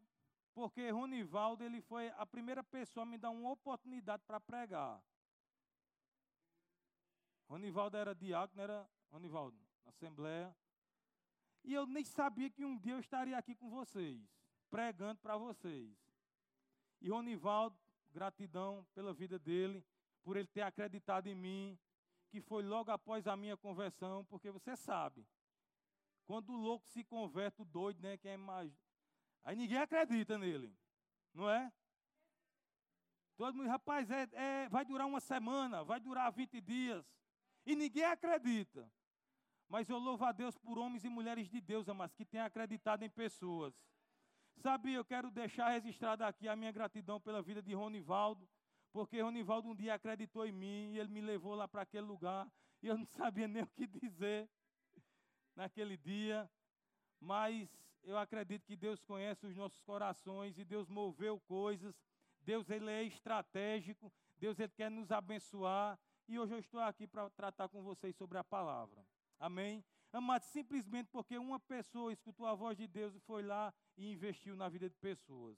porque 0.54 0.90
Ronivaldo 0.90 1.64
ele 1.64 1.82
foi 1.82 2.10
a 2.12 2.26
primeira 2.26 2.64
pessoa 2.64 3.04
a 3.04 3.06
me 3.06 3.18
dar 3.18 3.32
uma 3.32 3.52
oportunidade 3.52 4.24
para 4.26 4.40
pregar. 4.40 5.04
Ronivaldo 7.50 7.98
era 7.98 8.16
diácono, 8.16 8.62
era 8.62 8.90
Ronivaldo, 9.12 9.58
na 9.84 9.90
Assembleia. 9.90 10.56
E 11.64 11.74
eu 11.74 11.86
nem 11.86 12.06
sabia 12.06 12.50
que 12.50 12.64
um 12.64 12.78
dia 12.78 12.94
eu 12.94 13.00
estaria 13.00 13.38
aqui 13.38 13.56
com 13.56 13.70
vocês, 13.70 14.22
pregando 14.70 15.20
para 15.20 15.36
vocês. 15.36 15.98
E 17.02 17.10
Ronivaldo, 17.10 17.78
gratidão 18.12 18.86
pela 18.94 19.14
vida 19.14 19.38
dele, 19.40 19.84
por 20.24 20.38
ele 20.38 20.48
ter 20.48 20.62
acreditado 20.62 21.28
em 21.28 21.36
mim, 21.36 21.80
que 22.30 22.42
foi 22.42 22.64
logo 22.64 22.92
após 22.92 23.28
a 23.28 23.36
minha 23.36 23.58
conversão, 23.58 24.26
porque 24.26 24.52
você 24.52 24.76
sabe, 24.76 25.26
quando 26.26 26.52
o 26.52 26.58
louco 26.58 26.88
se 26.88 27.04
converte, 27.04 27.62
o 27.62 27.66
doido, 27.66 28.02
né? 28.02 28.18
Quem 28.18 28.32
é 28.32 28.38
mais. 28.38 28.72
Aí 29.44 29.56
ninguém 29.56 29.78
acredita 29.78 30.38
nele, 30.38 30.72
não 31.34 31.50
é? 31.50 31.72
Todo 33.36 33.56
mundo, 33.56 33.70
rapaz, 33.70 34.12
é, 34.12 34.28
é, 34.34 34.70
vai 34.70 34.84
durar 34.84 35.08
uma 35.08 35.22
semana, 35.22 35.84
vai 35.84 36.00
durar 36.00 36.32
20 36.32 36.60
dias. 36.60 37.06
E 37.66 37.76
ninguém 37.76 38.04
acredita. 38.04 38.92
Mas 39.68 39.90
eu 39.90 39.98
louvo 39.98 40.26
a 40.26 40.32
Deus 40.32 40.58
por 40.58 40.78
homens 40.78 41.06
e 41.06 41.10
mulheres 41.10 41.48
de 41.48 41.62
Deus, 41.62 41.88
amados, 41.88 42.16
que 42.16 42.26
têm 42.26 42.42
acreditado 42.42 43.04
em 43.04 43.10
pessoas. 43.10 43.74
Sabe, 44.60 44.94
eu 44.94 45.06
quero 45.06 45.32
deixar 45.32 45.70
registrada 45.70 46.28
aqui 46.28 46.46
a 46.46 46.54
minha 46.54 46.72
gratidão 46.72 47.18
pela 47.20 47.42
vida 47.42 47.62
de 47.62 47.74
Ronivaldo, 47.74 48.46
porque 48.92 49.22
Ronivaldo 49.22 49.70
um 49.70 49.76
dia 49.76 49.94
acreditou 49.94 50.46
em 50.46 50.52
mim 50.52 50.92
e 50.92 51.00
ele 51.00 51.08
me 51.08 51.22
levou 51.22 51.56
lá 51.56 51.66
para 51.66 51.84
aquele 51.84 52.06
lugar 52.06 52.46
e 52.84 52.88
eu 52.88 52.98
não 52.98 53.06
sabia 53.08 53.48
nem 53.48 53.64
o 53.64 53.68
que 53.68 53.88
dizer 53.88 54.50
naquele 55.56 55.96
dia, 55.96 56.50
mas 57.22 57.70
eu 58.04 58.18
acredito 58.18 58.66
que 58.66 58.76
Deus 58.76 59.02
conhece 59.02 59.46
os 59.46 59.56
nossos 59.56 59.80
corações 59.82 60.58
e 60.58 60.66
Deus 60.66 60.90
moveu 60.90 61.40
coisas. 61.42 61.96
Deus 62.42 62.70
ele 62.70 62.90
é 62.90 63.04
estratégico, 63.04 64.12
Deus 64.38 64.60
ele 64.60 64.74
quer 64.76 64.92
nos 64.92 65.10
abençoar 65.10 65.98
e 66.28 66.38
hoje 66.38 66.54
eu 66.54 66.60
estou 66.60 66.82
aqui 66.82 67.08
para 67.08 67.30
tratar 67.30 67.70
com 67.70 67.82
vocês 67.82 68.14
sobre 68.18 68.38
a 68.38 68.44
palavra. 68.44 69.06
Amém? 69.40 69.86
Amados, 70.12 70.48
simplesmente 70.48 71.08
porque 71.12 71.38
uma 71.38 71.60
pessoa 71.60 72.12
escutou 72.12 72.48
a 72.48 72.56
voz 72.56 72.76
de 72.76 72.88
Deus 72.88 73.14
e 73.16 73.20
foi 73.20 73.44
lá 73.44 73.74
e 73.96 74.12
investiu 74.12 74.56
na 74.56 74.68
vida 74.68 74.90
de 74.90 74.96
pessoas. 74.96 75.58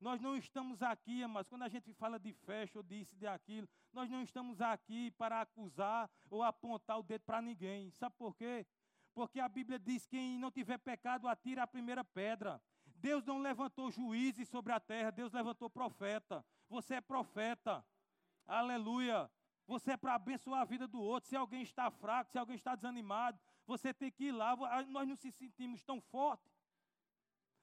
Nós 0.00 0.20
não 0.20 0.36
estamos 0.36 0.80
aqui, 0.80 1.26
mas 1.26 1.48
quando 1.48 1.62
a 1.62 1.68
gente 1.68 1.92
fala 1.92 2.20
de 2.20 2.32
festa 2.32 2.78
ou 2.78 2.82
disso, 2.84 3.16
de 3.16 3.26
aquilo, 3.26 3.68
nós 3.92 4.08
não 4.08 4.22
estamos 4.22 4.60
aqui 4.60 5.10
para 5.12 5.40
acusar 5.40 6.08
ou 6.30 6.44
apontar 6.44 6.98
o 6.98 7.02
dedo 7.02 7.22
para 7.24 7.42
ninguém. 7.42 7.90
Sabe 7.90 8.14
por 8.16 8.36
quê? 8.36 8.64
Porque 9.12 9.40
a 9.40 9.48
Bíblia 9.48 9.78
diz: 9.78 10.06
quem 10.06 10.38
não 10.38 10.52
tiver 10.52 10.78
pecado, 10.78 11.26
atira 11.26 11.64
a 11.64 11.66
primeira 11.66 12.04
pedra. 12.04 12.62
Deus 12.86 13.24
não 13.24 13.40
levantou 13.40 13.90
juízes 13.90 14.48
sobre 14.48 14.72
a 14.72 14.78
terra, 14.78 15.10
Deus 15.10 15.32
levantou 15.32 15.68
profeta. 15.68 16.44
Você 16.68 16.94
é 16.94 17.00
profeta. 17.00 17.84
Aleluia. 18.46 19.28
Você 19.66 19.92
é 19.92 19.96
para 19.96 20.14
abençoar 20.14 20.62
a 20.62 20.64
vida 20.64 20.86
do 20.86 21.00
outro. 21.00 21.28
Se 21.28 21.36
alguém 21.36 21.62
está 21.62 21.90
fraco, 21.90 22.30
se 22.30 22.38
alguém 22.38 22.56
está 22.56 22.74
desanimado, 22.74 23.38
você 23.68 23.92
tem 23.92 24.10
que 24.10 24.24
ir 24.24 24.32
lá. 24.32 24.56
Nós 24.86 25.06
não 25.06 25.14
se 25.14 25.30
sentimos 25.30 25.82
tão 25.82 26.00
fortes. 26.00 26.58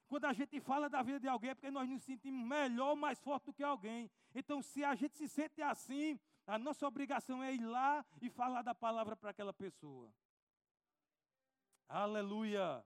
Quando 0.06 0.24
a 0.26 0.32
gente 0.32 0.60
fala 0.60 0.88
da 0.88 1.02
vida 1.02 1.18
de 1.18 1.26
alguém, 1.26 1.50
é 1.50 1.54
porque 1.54 1.68
nós 1.68 1.88
nos 1.88 2.04
sentimos 2.04 2.46
melhor, 2.46 2.94
mais 2.94 3.20
forte 3.20 3.46
do 3.46 3.52
que 3.52 3.64
alguém. 3.64 4.08
Então, 4.32 4.62
se 4.62 4.84
a 4.84 4.94
gente 4.94 5.16
se 5.16 5.28
sente 5.28 5.60
assim, 5.60 6.18
a 6.46 6.56
nossa 6.56 6.86
obrigação 6.86 7.42
é 7.42 7.52
ir 7.52 7.66
lá 7.66 8.06
e 8.22 8.30
falar 8.30 8.62
da 8.62 8.72
palavra 8.72 9.16
para 9.16 9.30
aquela 9.30 9.52
pessoa. 9.52 10.08
Aleluia. 11.88 12.84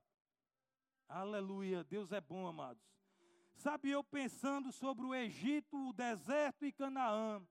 Aleluia. 1.06 1.84
Deus 1.84 2.10
é 2.12 2.22
bom, 2.22 2.46
amados. 2.46 2.82
Sabe, 3.54 3.90
eu 3.90 4.02
pensando 4.02 4.72
sobre 4.72 5.04
o 5.04 5.14
Egito, 5.14 5.90
o 5.90 5.92
deserto 5.92 6.64
e 6.64 6.72
Canaã. 6.72 7.46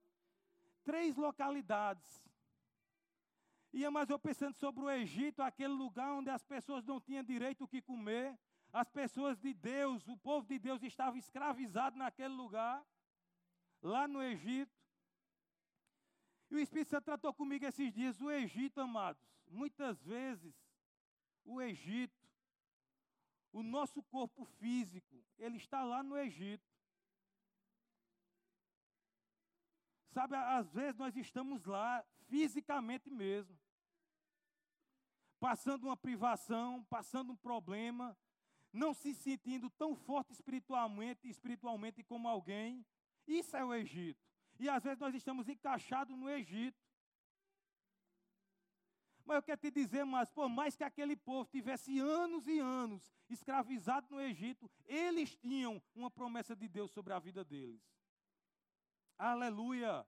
Três 0.84 1.16
localidades. 1.16 2.28
E 3.72 3.88
mas 3.90 4.10
eu 4.10 4.18
pensando 4.18 4.56
sobre 4.56 4.84
o 4.84 4.90
Egito, 4.90 5.42
aquele 5.42 5.74
lugar 5.74 6.12
onde 6.14 6.30
as 6.30 6.44
pessoas 6.44 6.84
não 6.84 7.00
tinham 7.00 7.24
direito 7.24 7.64
o 7.64 7.68
que 7.68 7.82
comer. 7.82 8.38
As 8.72 8.90
pessoas 8.90 9.38
de 9.40 9.54
Deus, 9.54 10.08
o 10.08 10.18
povo 10.18 10.48
de 10.48 10.60
Deus 10.60 10.82
estava 10.84 11.18
escravizado 11.18 11.98
naquele 11.98 12.34
lugar, 12.34 12.84
lá 13.82 14.08
no 14.08 14.22
Egito. 14.22 14.78
E 16.50 16.56
o 16.56 16.60
Espírito 16.60 16.90
Santo 16.90 17.06
tratou 17.06 17.34
comigo 17.34 17.66
esses 17.66 17.94
dias. 17.94 18.20
O 18.22 18.30
Egito, 18.30 18.82
amados, 18.82 19.24
muitas 19.48 20.02
vezes 20.04 20.56
o 21.46 21.62
Egito, 21.62 22.28
o 23.52 23.64
nosso 23.64 24.02
corpo 24.04 24.46
físico, 24.46 25.24
ele 25.38 25.58
está 25.58 25.84
lá 25.84 26.04
no 26.04 26.18
Egito. 26.18 26.68
Sabe, 30.12 30.36
às 30.36 30.72
vezes 30.72 30.96
nós 30.96 31.16
estamos 31.16 31.66
lá, 31.66 32.04
fisicamente 32.30 33.10
mesmo, 33.10 33.58
passando 35.40 35.86
uma 35.86 35.98
privação, 35.98 36.84
passando 36.86 37.34
um 37.34 37.36
problema, 37.36 38.18
não 38.72 38.94
se 38.94 39.14
sentindo 39.14 39.70
tão 39.72 39.96
forte 39.96 40.32
espiritualmente, 40.32 41.28
espiritualmente 41.28 42.04
como 42.04 42.28
alguém. 42.28 42.86
Isso 43.28 43.58
é 43.58 43.66
o 43.66 43.74
Egito. 43.74 44.24
E 44.60 44.70
às 44.70 44.84
vezes 44.84 45.00
nós 45.00 45.16
estamos 45.16 45.50
encaixados 45.50 46.16
no 46.16 46.30
Egito. 46.30 46.78
Mas 49.26 49.38
eu 49.38 49.44
quero 49.44 49.62
te 49.62 49.72
dizer, 49.72 50.04
mas 50.06 50.30
por 50.30 50.50
mais 50.50 50.76
que 50.76 50.84
aquele 50.84 51.16
povo 51.16 51.50
tivesse 51.50 52.00
anos 52.00 52.48
e 52.48 52.60
anos 52.60 53.12
escravizado 53.30 54.08
no 54.10 54.20
Egito, 54.20 54.70
eles 54.86 55.36
tinham 55.36 55.82
uma 55.94 56.10
promessa 56.10 56.56
de 56.56 56.68
Deus 56.68 56.92
sobre 56.92 57.14
a 57.14 57.20
vida 57.20 57.44
deles. 57.44 57.82
Aleluia! 59.18 60.06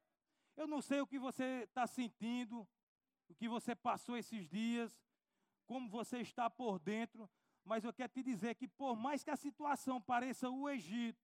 Eu 0.61 0.67
não 0.67 0.79
sei 0.79 1.01
o 1.01 1.07
que 1.07 1.17
você 1.17 1.63
está 1.63 1.87
sentindo, 1.87 2.67
o 3.27 3.33
que 3.33 3.49
você 3.49 3.73
passou 3.75 4.15
esses 4.15 4.47
dias, 4.47 4.95
como 5.65 5.89
você 5.89 6.19
está 6.19 6.51
por 6.51 6.77
dentro, 6.77 7.27
mas 7.65 7.83
eu 7.83 7.91
quero 7.91 8.13
te 8.13 8.21
dizer 8.21 8.53
que 8.53 8.67
por 8.67 8.95
mais 8.95 9.23
que 9.23 9.31
a 9.31 9.35
situação 9.35 9.99
pareça 9.99 10.51
o 10.51 10.69
Egito, 10.69 11.19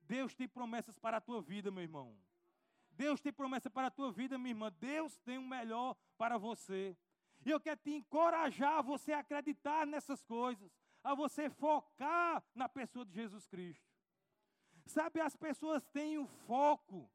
Deus 0.00 0.34
tem 0.34 0.48
promessas 0.48 0.98
para 0.98 1.18
a 1.18 1.20
tua 1.20 1.42
vida, 1.42 1.70
meu 1.70 1.82
irmão. 1.82 2.18
Deus 2.92 3.20
tem 3.20 3.30
promessa 3.30 3.68
para 3.68 3.88
a 3.88 3.90
tua 3.90 4.10
vida, 4.10 4.38
minha 4.38 4.52
irmã. 4.52 4.72
Deus 4.72 5.18
tem 5.18 5.36
o 5.36 5.42
um 5.42 5.46
melhor 5.46 5.94
para 6.16 6.38
você. 6.38 6.96
E 7.44 7.50
eu 7.50 7.60
quero 7.60 7.78
te 7.78 7.90
encorajar 7.90 8.78
a 8.78 8.82
você 8.82 9.12
acreditar 9.12 9.86
nessas 9.86 10.24
coisas, 10.24 10.72
a 11.04 11.14
você 11.14 11.50
focar 11.50 12.42
na 12.54 12.70
pessoa 12.70 13.04
de 13.04 13.12
Jesus 13.12 13.46
Cristo. 13.46 13.86
Sabe, 14.86 15.20
as 15.20 15.36
pessoas 15.36 15.84
têm 15.88 16.16
o 16.16 16.26
foco. 16.26 17.06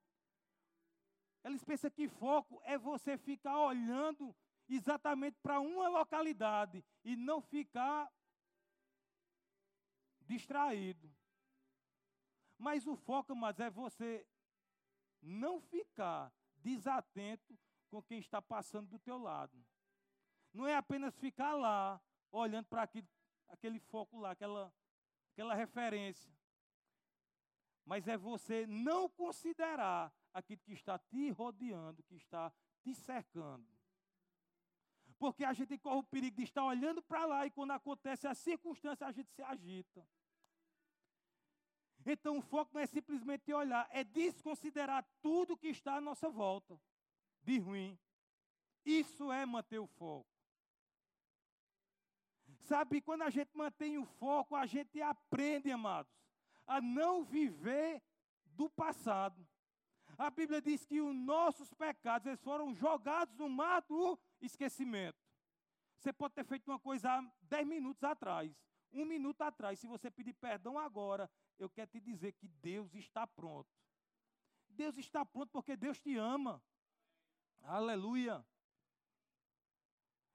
Eles 1.43 1.63
pensam 1.63 1.91
que 1.91 2.07
foco 2.07 2.62
é 2.63 2.77
você 2.77 3.17
ficar 3.17 3.59
olhando 3.59 4.33
exatamente 4.69 5.38
para 5.41 5.59
uma 5.59 5.89
localidade 5.89 6.83
e 7.03 7.15
não 7.15 7.41
ficar 7.41 8.09
distraído. 10.21 11.13
Mas 12.57 12.88
o 12.88 12.95
foco, 12.95 13.35
mas 13.35 13.59
é 13.59 13.69
você 13.69 14.25
não 15.21 15.59
ficar 15.59 16.31
desatento 16.57 17.59
com 17.89 18.01
quem 18.01 18.19
está 18.19 18.41
passando 18.41 18.89
do 18.89 19.00
teu 19.00 19.17
lado. 19.17 19.57
Não 20.53 20.65
é 20.65 20.75
apenas 20.75 21.15
ficar 21.17 21.53
lá, 21.55 22.01
olhando 22.31 22.67
para 22.67 22.89
aquele 23.50 23.79
foco 23.79 24.19
lá, 24.19 24.31
aquela, 24.31 24.73
aquela 25.33 25.53
referência. 25.53 26.31
Mas 27.85 28.07
é 28.07 28.15
você 28.15 28.65
não 28.65 29.09
considerar 29.09 30.13
aquilo 30.33 30.61
que 30.61 30.73
está 30.73 30.97
te 30.97 31.29
rodeando, 31.31 32.03
que 32.03 32.15
está 32.15 32.51
te 32.81 32.93
cercando. 32.95 33.67
Porque 35.17 35.45
a 35.45 35.53
gente 35.53 35.77
corre 35.77 35.99
o 35.99 36.03
perigo 36.03 36.35
de 36.35 36.43
estar 36.43 36.65
olhando 36.65 37.01
para 37.01 37.25
lá 37.25 37.45
e 37.45 37.51
quando 37.51 37.71
acontece 37.71 38.27
a 38.27 38.33
circunstância, 38.33 39.07
a 39.07 39.11
gente 39.11 39.31
se 39.31 39.41
agita. 39.41 40.05
Então 42.05 42.37
o 42.37 42.41
foco 42.41 42.73
não 42.73 42.81
é 42.81 42.85
simplesmente 42.85 43.53
olhar, 43.53 43.87
é 43.91 44.03
desconsiderar 44.03 45.07
tudo 45.21 45.55
que 45.55 45.67
está 45.67 45.95
à 45.95 46.01
nossa 46.01 46.29
volta 46.29 46.77
de 47.41 47.59
ruim. 47.59 47.97
Isso 48.85 49.31
é 49.31 49.45
manter 49.45 49.79
o 49.79 49.87
foco. 49.87 50.27
Sabe, 52.63 53.01
quando 53.01 53.23
a 53.23 53.29
gente 53.29 53.51
mantém 53.55 53.97
o 53.97 54.05
foco, 54.05 54.55
a 54.55 54.65
gente 54.65 55.01
aprende, 55.01 55.71
amados, 55.71 56.11
a 56.65 56.81
não 56.81 57.23
viver 57.23 58.01
do 58.45 58.69
passado. 58.69 59.47
A 60.17 60.29
Bíblia 60.29 60.62
diz 60.62 60.86
que 60.86 61.01
os 61.01 61.15
nossos 61.15 61.74
pecados 61.74 62.27
eles 62.27 62.41
foram 62.41 62.74
jogados 62.74 63.36
no 63.36 63.50
mar 63.50 63.82
do 63.82 64.17
esquecimento. 64.41 65.17
Você 65.98 66.13
pode 66.13 66.34
ter 66.34 66.43
feito 66.43 66.70
uma 66.70 66.79
coisa 66.79 67.10
há 67.12 67.32
10 67.43 67.67
minutos 67.67 68.03
atrás, 68.03 68.53
um 68.91 69.05
minuto 69.05 69.41
atrás. 69.41 69.79
Se 69.79 69.88
você 69.88 70.12
pedir 70.12 70.34
perdão 70.34 70.77
agora, 70.77 71.29
eu 71.58 71.70
quero 71.70 71.89
te 71.89 72.00
dizer 72.00 72.34
que 72.34 72.48
Deus 72.48 72.93
está 72.93 73.25
pronto. 73.25 73.70
Deus 74.70 74.98
está 74.98 75.25
pronto 75.25 75.50
porque 75.51 75.75
Deus 75.75 76.00
te 76.00 76.17
ama. 76.17 76.62
Aleluia. 77.62 78.46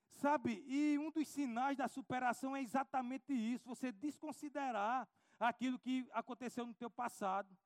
Sabe, 0.09 0.65
e 0.67 0.99
um 0.99 1.11
dos 1.11 1.29
sinais 1.29 1.77
da 1.77 1.87
superação 1.87 2.57
é 2.57 2.61
exatamente 2.61 3.33
isso, 3.33 3.69
você 3.69 3.93
desconsiderar 3.93 5.09
aquilo 5.39 5.79
que 5.79 6.09
aconteceu 6.13 6.67
no 6.67 6.75
teu 6.75 6.91
passado. 6.91 7.57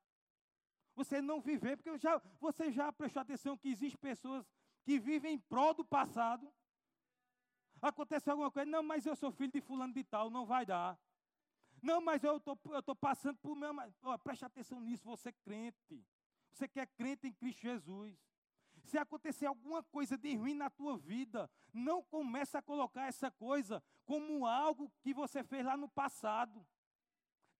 Você 0.95 1.21
não 1.21 1.41
viver, 1.41 1.77
porque 1.77 1.97
já, 1.97 2.21
você 2.39 2.71
já 2.71 2.91
prestou 2.91 3.21
atenção 3.21 3.57
que 3.57 3.69
existem 3.69 3.99
pessoas 3.99 4.45
que 4.83 4.99
vivem 4.99 5.35
em 5.35 5.39
prol 5.39 5.73
do 5.73 5.83
passado. 5.83 6.51
Acontece 7.81 8.29
alguma 8.29 8.51
coisa, 8.51 8.69
não, 8.69 8.83
mas 8.83 9.05
eu 9.05 9.15
sou 9.15 9.31
filho 9.31 9.51
de 9.51 9.61
fulano 9.61 9.93
de 9.93 10.03
tal, 10.03 10.29
não 10.29 10.45
vai 10.45 10.65
dar. 10.65 10.97
Não, 11.81 11.99
mas 11.99 12.23
eu 12.23 12.39
tô, 12.39 12.57
estou 12.77 12.95
passando 12.95 13.37
por 13.39 13.55
meu. 13.55 13.73
Preste 14.23 14.45
atenção 14.45 14.79
nisso, 14.79 15.03
você 15.03 15.29
é 15.29 15.33
crente. 15.33 16.05
Você 16.49 16.67
que 16.67 16.79
é 16.79 16.85
crente 16.85 17.27
em 17.27 17.33
Cristo 17.33 17.61
Jesus. 17.61 18.15
Se 18.85 18.97
acontecer 18.97 19.45
alguma 19.45 19.83
coisa 19.83 20.17
de 20.17 20.35
ruim 20.35 20.53
na 20.53 20.69
tua 20.69 20.97
vida, 20.97 21.49
não 21.73 22.03
comece 22.03 22.55
a 22.55 22.61
colocar 22.61 23.07
essa 23.07 23.31
coisa 23.31 23.83
como 24.05 24.45
algo 24.45 24.91
que 25.01 25.13
você 25.13 25.43
fez 25.43 25.65
lá 25.65 25.75
no 25.75 25.89
passado. 25.89 26.65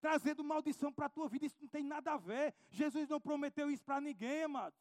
Trazendo 0.04 0.44
maldição 0.44 0.92
para 0.92 1.06
a 1.06 1.08
tua 1.08 1.26
vida, 1.30 1.46
isso 1.46 1.56
não 1.62 1.68
tem 1.68 1.82
nada 1.82 2.12
a 2.12 2.18
ver. 2.18 2.54
Jesus 2.68 3.08
não 3.08 3.18
prometeu 3.18 3.70
isso 3.70 3.82
para 3.82 4.02
ninguém, 4.02 4.42
amados. 4.42 4.78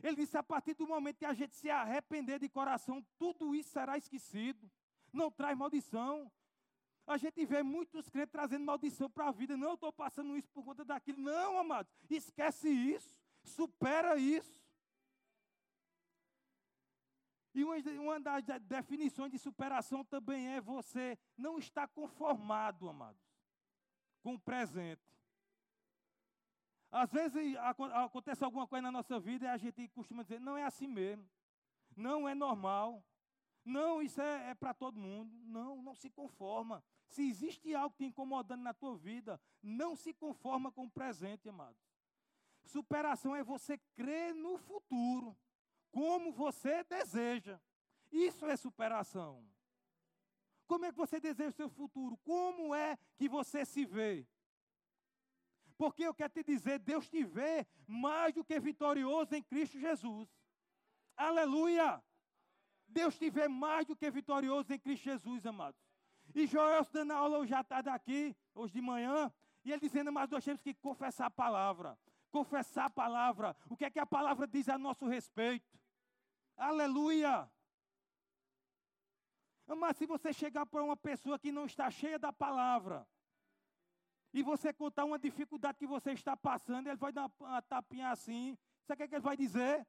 Ele 0.00 0.14
disse: 0.14 0.38
a 0.38 0.42
partir 0.42 0.72
do 0.74 0.86
momento 0.86 1.18
que 1.18 1.24
a 1.24 1.34
gente 1.34 1.56
se 1.56 1.68
arrepender 1.68 2.38
de 2.38 2.48
coração, 2.48 3.04
tudo 3.18 3.56
isso 3.56 3.70
será 3.70 3.98
esquecido. 3.98 4.70
Não 5.12 5.32
traz 5.32 5.58
maldição. 5.58 6.30
A 7.08 7.16
gente 7.16 7.44
vê 7.44 7.60
muitos 7.64 8.08
crentes 8.08 8.30
trazendo 8.30 8.64
maldição 8.64 9.10
para 9.10 9.26
a 9.26 9.32
vida. 9.32 9.56
Não, 9.56 9.70
eu 9.70 9.74
estou 9.74 9.92
passando 9.92 10.36
isso 10.36 10.48
por 10.50 10.64
conta 10.64 10.84
daquilo. 10.84 11.20
Não, 11.20 11.58
amados, 11.58 11.92
esquece 12.08 12.68
isso. 12.68 13.18
Supera 13.42 14.16
isso. 14.16 14.62
E 17.52 17.64
uma 17.64 18.20
das 18.20 18.44
definições 18.62 19.32
de 19.32 19.40
superação 19.40 20.04
também 20.04 20.46
é 20.54 20.60
você 20.60 21.18
não 21.36 21.58
estar 21.58 21.88
conformado, 21.88 22.88
amados, 22.88 23.25
com 24.26 24.36
presente. 24.36 25.00
Às 26.90 27.12
vezes 27.12 27.56
acontece 27.92 28.42
alguma 28.42 28.66
coisa 28.66 28.82
na 28.82 28.90
nossa 28.90 29.20
vida 29.20 29.44
e 29.44 29.48
a 29.48 29.56
gente 29.56 29.86
costuma 29.90 30.24
dizer, 30.24 30.40
não 30.40 30.56
é 30.56 30.64
assim 30.64 30.88
mesmo. 30.88 31.24
Não 31.96 32.28
é 32.28 32.34
normal. 32.34 33.04
Não, 33.64 34.02
isso 34.02 34.20
é, 34.20 34.50
é 34.50 34.54
para 34.56 34.74
todo 34.74 34.98
mundo. 34.98 35.32
Não, 35.44 35.80
não 35.80 35.94
se 35.94 36.10
conforma. 36.10 36.82
Se 37.06 37.22
existe 37.22 37.72
algo 37.72 37.94
te 37.96 38.04
incomodando 38.04 38.62
na 38.62 38.74
tua 38.74 38.96
vida, 38.96 39.40
não 39.62 39.94
se 39.94 40.12
conforma 40.12 40.72
com 40.72 40.86
o 40.86 40.90
presente, 40.90 41.48
amados. 41.48 41.80
Superação 42.64 43.36
é 43.36 43.44
você 43.44 43.78
crer 43.94 44.34
no 44.34 44.58
futuro 44.58 45.36
como 45.92 46.32
você 46.32 46.82
deseja. 46.82 47.60
Isso 48.10 48.44
é 48.44 48.56
superação. 48.56 49.46
Como 50.66 50.84
é 50.84 50.92
que 50.92 50.98
você 50.98 51.20
deseja 51.20 51.50
o 51.50 51.52
seu 51.52 51.68
futuro? 51.68 52.16
Como 52.18 52.74
é 52.74 52.98
que 53.16 53.28
você 53.28 53.64
se 53.64 53.84
vê? 53.84 54.26
Porque 55.76 56.04
eu 56.04 56.14
quero 56.14 56.32
te 56.32 56.42
dizer, 56.42 56.78
Deus 56.78 57.08
te 57.08 57.22
vê 57.22 57.66
mais 57.86 58.32
do 58.34 58.44
que 58.44 58.58
vitorioso 58.58 59.34
em 59.34 59.42
Cristo 59.42 59.78
Jesus. 59.78 60.28
Aleluia! 61.16 62.02
Deus 62.88 63.18
te 63.18 63.28
vê 63.30 63.46
mais 63.48 63.86
do 63.86 63.96
que 63.96 64.10
vitorioso 64.10 64.72
em 64.72 64.78
Cristo 64.78 65.04
Jesus, 65.04 65.44
amados. 65.44 65.80
E 66.34 66.46
Joel 66.46 66.84
dando 66.92 67.12
aula 67.12 67.38
hoje 67.38 67.54
à 67.54 67.62
tarde 67.62 67.88
aqui, 67.88 68.34
hoje 68.54 68.72
de 68.72 68.80
manhã, 68.80 69.32
e 69.64 69.72
ele 69.72 69.80
dizendo, 69.80 70.12
mas 70.12 70.30
nós 70.30 70.44
temos 70.44 70.62
que 70.62 70.74
confessar 70.74 71.26
a 71.26 71.30
palavra. 71.30 71.98
Confessar 72.30 72.86
a 72.86 72.90
palavra. 72.90 73.56
O 73.68 73.76
que 73.76 73.84
é 73.84 73.90
que 73.90 73.98
a 73.98 74.06
palavra 74.06 74.46
diz 74.46 74.68
a 74.68 74.78
nosso 74.78 75.06
respeito? 75.06 75.78
Aleluia! 76.56 77.50
Mas 79.66 79.96
se 79.96 80.06
você 80.06 80.32
chegar 80.32 80.64
para 80.66 80.82
uma 80.82 80.96
pessoa 80.96 81.38
que 81.38 81.50
não 81.50 81.66
está 81.66 81.90
cheia 81.90 82.18
da 82.18 82.32
palavra, 82.32 83.06
e 84.32 84.42
você 84.42 84.72
contar 84.72 85.04
uma 85.04 85.18
dificuldade 85.18 85.78
que 85.78 85.86
você 85.86 86.12
está 86.12 86.36
passando, 86.36 86.86
ele 86.86 86.96
vai 86.96 87.12
dar 87.12 87.30
uma 87.40 87.62
tapinha 87.62 88.10
assim, 88.10 88.56
sabe 88.84 89.04
o 89.04 89.08
que 89.08 89.14
ele 89.14 89.22
vai 89.22 89.36
dizer? 89.36 89.86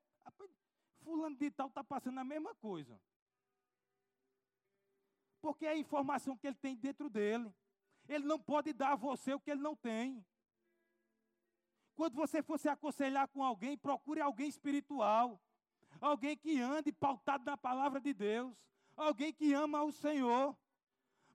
Fulano 1.03 1.35
de 1.35 1.51
tal 1.51 1.67
está 1.67 1.83
passando 1.83 2.17
a 2.19 2.23
mesma 2.23 2.55
coisa. 2.55 2.99
Porque 5.41 5.65
é 5.65 5.71
a 5.71 5.77
informação 5.77 6.37
que 6.37 6.47
ele 6.47 6.55
tem 6.55 6.75
dentro 6.75 7.09
dele. 7.09 7.53
Ele 8.07 8.25
não 8.25 8.39
pode 8.39 8.73
dar 8.73 8.93
a 8.93 8.95
você 8.95 9.33
o 9.33 9.39
que 9.39 9.51
ele 9.51 9.61
não 9.61 9.75
tem. 9.75 10.25
Quando 11.95 12.15
você 12.15 12.41
for 12.41 12.57
se 12.57 12.69
aconselhar 12.69 13.27
com 13.27 13.43
alguém, 13.43 13.77
procure 13.77 14.21
alguém 14.21 14.47
espiritual 14.47 15.39
alguém 16.01 16.35
que 16.37 16.59
ande 16.59 16.91
pautado 16.91 17.43
na 17.43 17.57
palavra 17.57 17.99
de 17.99 18.13
Deus, 18.13 18.55
alguém 18.97 19.31
que 19.31 19.53
ama 19.53 19.83
o 19.83 19.91
Senhor, 19.91 20.57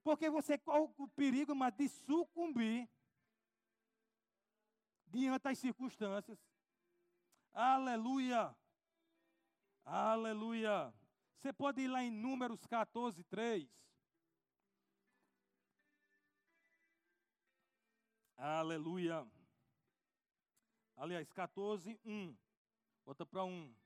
porque 0.03 0.29
você 0.29 0.59
corre 0.59 0.93
o 0.99 1.09
perigo, 1.09 1.55
mas 1.55 1.73
de 1.75 1.89
sucumbir 1.89 2.91
diante 5.07 5.43
das 5.45 5.59
circunstâncias. 5.59 6.39
Aleluia! 7.53 8.55
Aleluia! 9.85 10.93
Você 11.39 11.53
pode 11.53 11.83
ir 11.83 11.89
lá 11.89 12.03
em 12.03 12.11
Números 12.11 12.67
14, 12.67 13.23
3. 13.25 13.69
Aleluia! 18.37 19.27
Aliás, 20.97 21.31
14, 21.33 21.99
1. 22.05 22.37
Bota 23.05 23.27
para 23.27 23.45
1. 23.45 23.82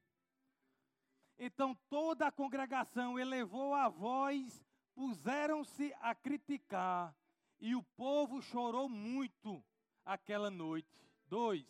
Então 1.38 1.74
toda 1.88 2.26
a 2.26 2.32
congregação 2.32 3.18
elevou 3.18 3.74
a 3.74 3.88
voz, 3.88 4.64
puseram-se 4.94 5.94
a 6.00 6.14
criticar, 6.14 7.14
e 7.60 7.74
o 7.74 7.82
povo 7.82 8.40
chorou 8.40 8.88
muito 8.88 9.62
aquela 10.04 10.50
noite. 10.50 10.88
Dois. 11.28 11.66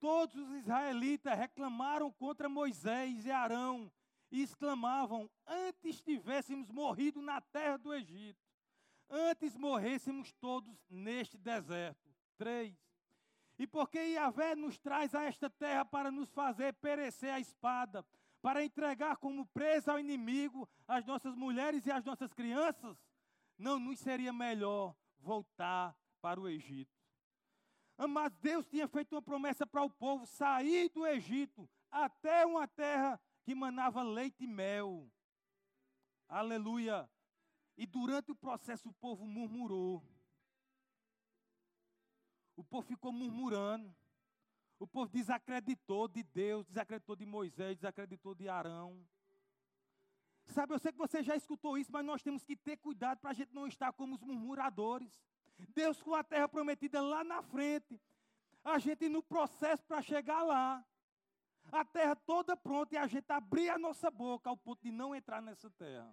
Todos 0.00 0.34
os 0.36 0.50
israelitas 0.56 1.38
reclamaram 1.38 2.10
contra 2.10 2.48
Moisés 2.48 3.24
e 3.24 3.30
Arão 3.30 3.90
e 4.30 4.42
exclamavam: 4.42 5.30
Antes 5.46 6.00
tivéssemos 6.00 6.70
morrido 6.70 7.20
na 7.20 7.40
terra 7.40 7.76
do 7.76 7.94
Egito, 7.94 8.40
antes 9.08 9.56
morrêssemos 9.56 10.32
todos 10.32 10.74
neste 10.88 11.36
deserto. 11.36 12.10
Três. 12.36 12.74
E 13.58 13.66
porque 13.66 13.98
Yahvé 13.98 14.56
nos 14.56 14.78
traz 14.78 15.14
a 15.14 15.24
esta 15.24 15.48
terra 15.48 15.84
para 15.84 16.10
nos 16.10 16.30
fazer 16.30 16.72
perecer 16.74 17.32
a 17.32 17.38
espada, 17.38 18.04
para 18.42 18.64
entregar 18.64 19.16
como 19.16 19.46
presa 19.46 19.92
ao 19.92 20.00
inimigo 20.00 20.68
as 20.86 21.06
nossas 21.06 21.34
mulheres 21.36 21.86
e 21.86 21.92
as 21.92 22.04
nossas 22.04 22.32
crianças? 22.32 22.98
Não 23.56 23.78
nos 23.78 24.00
seria 24.00 24.32
melhor 24.32 24.94
voltar 25.20 25.96
para 26.20 26.40
o 26.40 26.48
Egito. 26.48 26.90
Mas 28.08 28.34
Deus 28.40 28.66
tinha 28.66 28.88
feito 28.88 29.14
uma 29.14 29.22
promessa 29.22 29.64
para 29.64 29.84
o 29.84 29.90
povo 29.90 30.26
sair 30.26 30.88
do 30.88 31.06
Egito 31.06 31.70
até 31.88 32.44
uma 32.44 32.66
terra 32.66 33.20
que 33.44 33.54
manava 33.54 34.02
leite 34.02 34.42
e 34.42 34.46
mel. 34.46 35.08
Aleluia. 36.28 37.08
E 37.76 37.86
durante 37.86 38.32
o 38.32 38.34
processo 38.34 38.88
o 38.88 38.94
povo 38.94 39.24
murmurou. 39.24 40.02
O 42.56 42.64
povo 42.64 42.86
ficou 42.86 43.12
murmurando. 43.12 43.94
O 44.82 44.86
povo 44.88 45.08
desacreditou 45.08 46.08
de 46.08 46.24
Deus, 46.24 46.66
desacreditou 46.66 47.14
de 47.14 47.24
Moisés, 47.24 47.76
desacreditou 47.76 48.34
de 48.34 48.48
Arão. 48.48 49.06
Sabe, 50.48 50.74
eu 50.74 50.78
sei 50.80 50.90
que 50.90 50.98
você 50.98 51.22
já 51.22 51.36
escutou 51.36 51.78
isso, 51.78 51.92
mas 51.92 52.04
nós 52.04 52.20
temos 52.20 52.42
que 52.42 52.56
ter 52.56 52.76
cuidado 52.78 53.20
para 53.20 53.30
a 53.30 53.32
gente 53.32 53.54
não 53.54 53.68
estar 53.68 53.92
como 53.92 54.16
os 54.16 54.20
murmuradores. 54.20 55.22
Deus 55.68 56.02
com 56.02 56.16
a 56.16 56.24
terra 56.24 56.48
prometida 56.48 57.00
lá 57.00 57.22
na 57.22 57.44
frente. 57.44 58.00
A 58.64 58.76
gente 58.80 59.08
no 59.08 59.22
processo 59.22 59.84
para 59.84 60.02
chegar 60.02 60.42
lá. 60.42 60.84
A 61.70 61.84
terra 61.84 62.16
toda 62.16 62.56
pronta 62.56 62.96
e 62.96 62.98
a 62.98 63.06
gente 63.06 63.30
abrir 63.30 63.68
a 63.68 63.78
nossa 63.78 64.10
boca 64.10 64.50
ao 64.50 64.56
ponto 64.56 64.82
de 64.82 64.90
não 64.90 65.14
entrar 65.14 65.40
nessa 65.40 65.70
terra. 65.70 66.12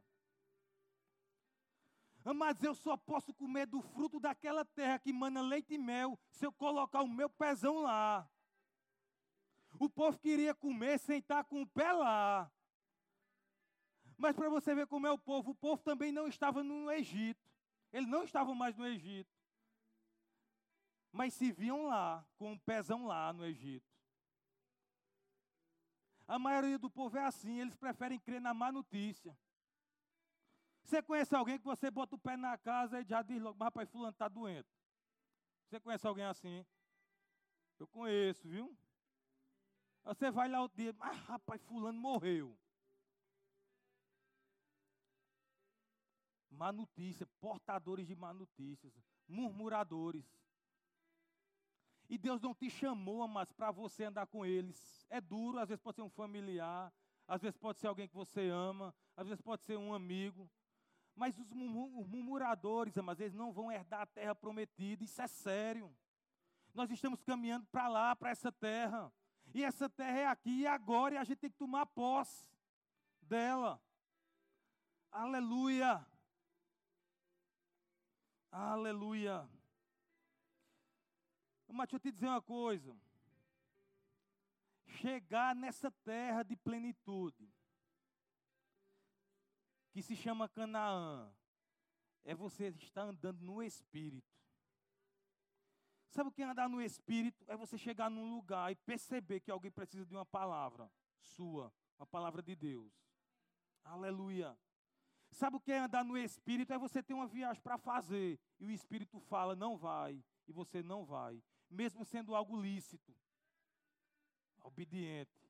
Mas 2.36 2.62
eu 2.62 2.76
só 2.76 2.96
posso 2.96 3.34
comer 3.34 3.66
do 3.66 3.82
fruto 3.82 4.20
daquela 4.20 4.64
terra 4.64 5.00
que 5.00 5.12
mana 5.12 5.42
leite 5.42 5.74
e 5.74 5.80
mel 5.80 6.20
se 6.30 6.46
eu 6.46 6.52
colocar 6.52 7.02
o 7.02 7.08
meu 7.08 7.32
pezão 7.32 7.80
lá. 7.80 8.30
O 9.78 9.90
povo 9.90 10.18
queria 10.18 10.54
comer 10.54 11.00
sem 11.00 11.20
estar 11.20 11.44
com 11.44 11.62
o 11.62 11.68
pé 11.68 11.92
lá. 11.92 12.52
Mas 14.18 14.36
para 14.36 14.50
você 14.50 14.76
ver 14.76 14.88
como 14.88 15.08
é 15.08 15.12
o 15.12 15.18
povo, 15.18 15.52
o 15.52 15.56
povo 15.56 15.82
também 15.82 16.12
não 16.12 16.28
estava 16.28 16.64
no 16.64 16.92
Egito. 16.92 17.50
Eles 17.92 18.08
não 18.08 18.24
estavam 18.24 18.54
mais 18.54 18.76
no 18.76 18.86
Egito. 18.86 19.32
Mas 21.12 21.34
se 21.34 21.52
viam 21.52 21.86
lá, 21.86 22.26
com 22.38 22.54
o 22.54 22.60
pezão 22.60 23.06
lá 23.06 23.32
no 23.34 23.46
Egito. 23.46 23.88
A 26.28 26.38
maioria 26.38 26.78
do 26.78 26.90
povo 26.90 27.18
é 27.18 27.26
assim, 27.26 27.60
eles 27.60 27.76
preferem 27.76 28.20
crer 28.20 28.40
na 28.40 28.54
má 28.54 28.72
notícia. 28.72 29.36
Você 30.84 31.02
conhece 31.02 31.36
alguém 31.36 31.58
que 31.58 31.66
você 31.66 31.90
bota 31.90 32.16
o 32.16 32.20
pé 32.20 32.36
na 32.36 32.58
casa 32.58 33.00
e 33.00 33.06
já 33.06 33.22
diz 33.22 33.42
logo, 33.42 33.64
rapaz, 33.64 33.90
fulano 33.90 34.12
está 34.12 34.28
doente. 34.28 34.70
Você 35.66 35.80
conhece 35.80 36.06
alguém 36.06 36.26
assim? 36.26 36.66
Eu 37.80 37.88
conheço, 37.88 38.48
viu? 38.48 38.76
Você 40.04 40.32
vai 40.32 40.50
lá 40.50 40.64
o 40.64 40.70
dia, 40.70 40.96
ah, 41.00 41.12
rapaz, 41.12 41.62
fulano 41.64 42.00
morreu. 42.00 42.58
má 46.60 46.74
notícia, 46.74 47.26
portadores 47.40 48.06
de 48.06 48.14
má 48.14 48.34
notícias, 48.34 48.94
murmuradores. 49.26 50.26
E 52.10 52.18
Deus 52.18 52.42
não 52.42 52.54
te 52.54 52.70
chamou, 52.70 53.26
mas 53.30 53.50
para 53.54 53.72
você 53.72 54.04
andar 54.04 54.28
com 54.28 54.46
eles. 54.46 55.06
É 55.10 55.22
duro, 55.22 55.58
às 55.58 55.70
vezes 55.70 55.82
pode 55.82 55.96
ser 55.96 56.02
um 56.02 56.10
familiar, 56.10 56.92
às 57.26 57.42
vezes 57.42 57.58
pode 57.58 57.80
ser 57.80 57.88
alguém 57.88 58.10
que 58.10 58.16
você 58.16 58.50
ama, 58.50 58.94
às 59.16 59.26
vezes 59.26 59.42
pode 59.42 59.64
ser 59.64 59.78
um 59.78 59.94
amigo. 59.94 60.52
Mas 61.16 61.40
os 61.40 61.54
murmuradores, 61.54 62.94
mas 62.98 63.22
eles 63.22 63.34
não 63.34 63.54
vão 63.54 63.72
herdar 63.72 64.02
a 64.02 64.06
terra 64.06 64.36
prometida, 64.36 65.02
isso 65.02 65.22
é 65.22 65.28
sério. 65.28 65.96
Nós 66.74 66.92
estamos 66.92 67.22
caminhando 67.22 67.66
para 67.68 67.88
lá, 67.88 68.16
para 68.18 68.32
essa 68.32 68.52
terra. 68.52 69.12
E 69.54 69.64
essa 69.64 69.90
terra 69.90 70.20
é 70.20 70.28
aqui 70.28 70.62
e 70.62 70.68
agora, 70.68 71.16
e 71.16 71.18
a 71.18 71.24
gente 71.24 71.40
tem 71.40 71.50
que 71.50 71.58
tomar 71.58 71.86
posse 71.88 72.48
dela. 73.22 73.82
Aleluia. 75.12 76.06
Aleluia. 78.52 79.50
Mas 81.68 81.88
deixa 81.88 81.96
eu 81.96 82.00
te 82.00 82.12
dizer 82.12 82.28
uma 82.28 82.42
coisa. 82.42 82.96
Chegar 84.86 85.56
nessa 85.56 85.92
terra 85.92 86.44
de 86.44 86.56
plenitude, 86.56 87.48
que 89.92 90.02
se 90.02 90.16
chama 90.16 90.50
Canaã, 90.50 91.32
é 92.24 92.34
você 92.34 92.70
estar 92.70 93.04
andando 93.04 93.42
no 93.42 93.62
Espírito. 93.62 94.39
Sabe 96.10 96.30
o 96.30 96.32
que 96.32 96.42
é 96.42 96.46
andar 96.46 96.68
no 96.68 96.82
Espírito? 96.82 97.46
É 97.48 97.56
você 97.56 97.78
chegar 97.78 98.10
num 98.10 98.34
lugar 98.36 98.72
e 98.72 98.76
perceber 98.76 99.40
que 99.40 99.52
alguém 99.52 99.72
precisa 99.72 100.06
de 100.06 100.14
uma 100.14 100.26
palavra 100.26 100.92
sua, 101.22 101.72
uma 102.00 102.08
palavra 102.08 102.42
de 102.42 102.56
Deus. 102.56 102.92
Aleluia. 103.84 104.58
Sabe 105.32 105.58
o 105.58 105.60
que 105.60 105.72
é 105.72 105.80
andar 105.80 106.04
no 106.04 106.18
Espírito? 106.18 106.74
É 106.74 106.78
você 106.78 107.04
ter 107.04 107.14
uma 107.14 107.28
viagem 107.28 107.62
para 107.62 107.78
fazer 107.78 108.40
e 108.60 108.66
o 108.66 108.72
Espírito 108.72 109.20
fala, 109.20 109.56
não 109.56 109.78
vai, 109.78 110.24
e 110.48 110.52
você 110.52 110.82
não 110.82 111.06
vai, 111.06 111.44
mesmo 111.70 112.04
sendo 112.04 112.36
algo 112.36 112.60
lícito, 112.60 113.16
obediente. 114.64 115.48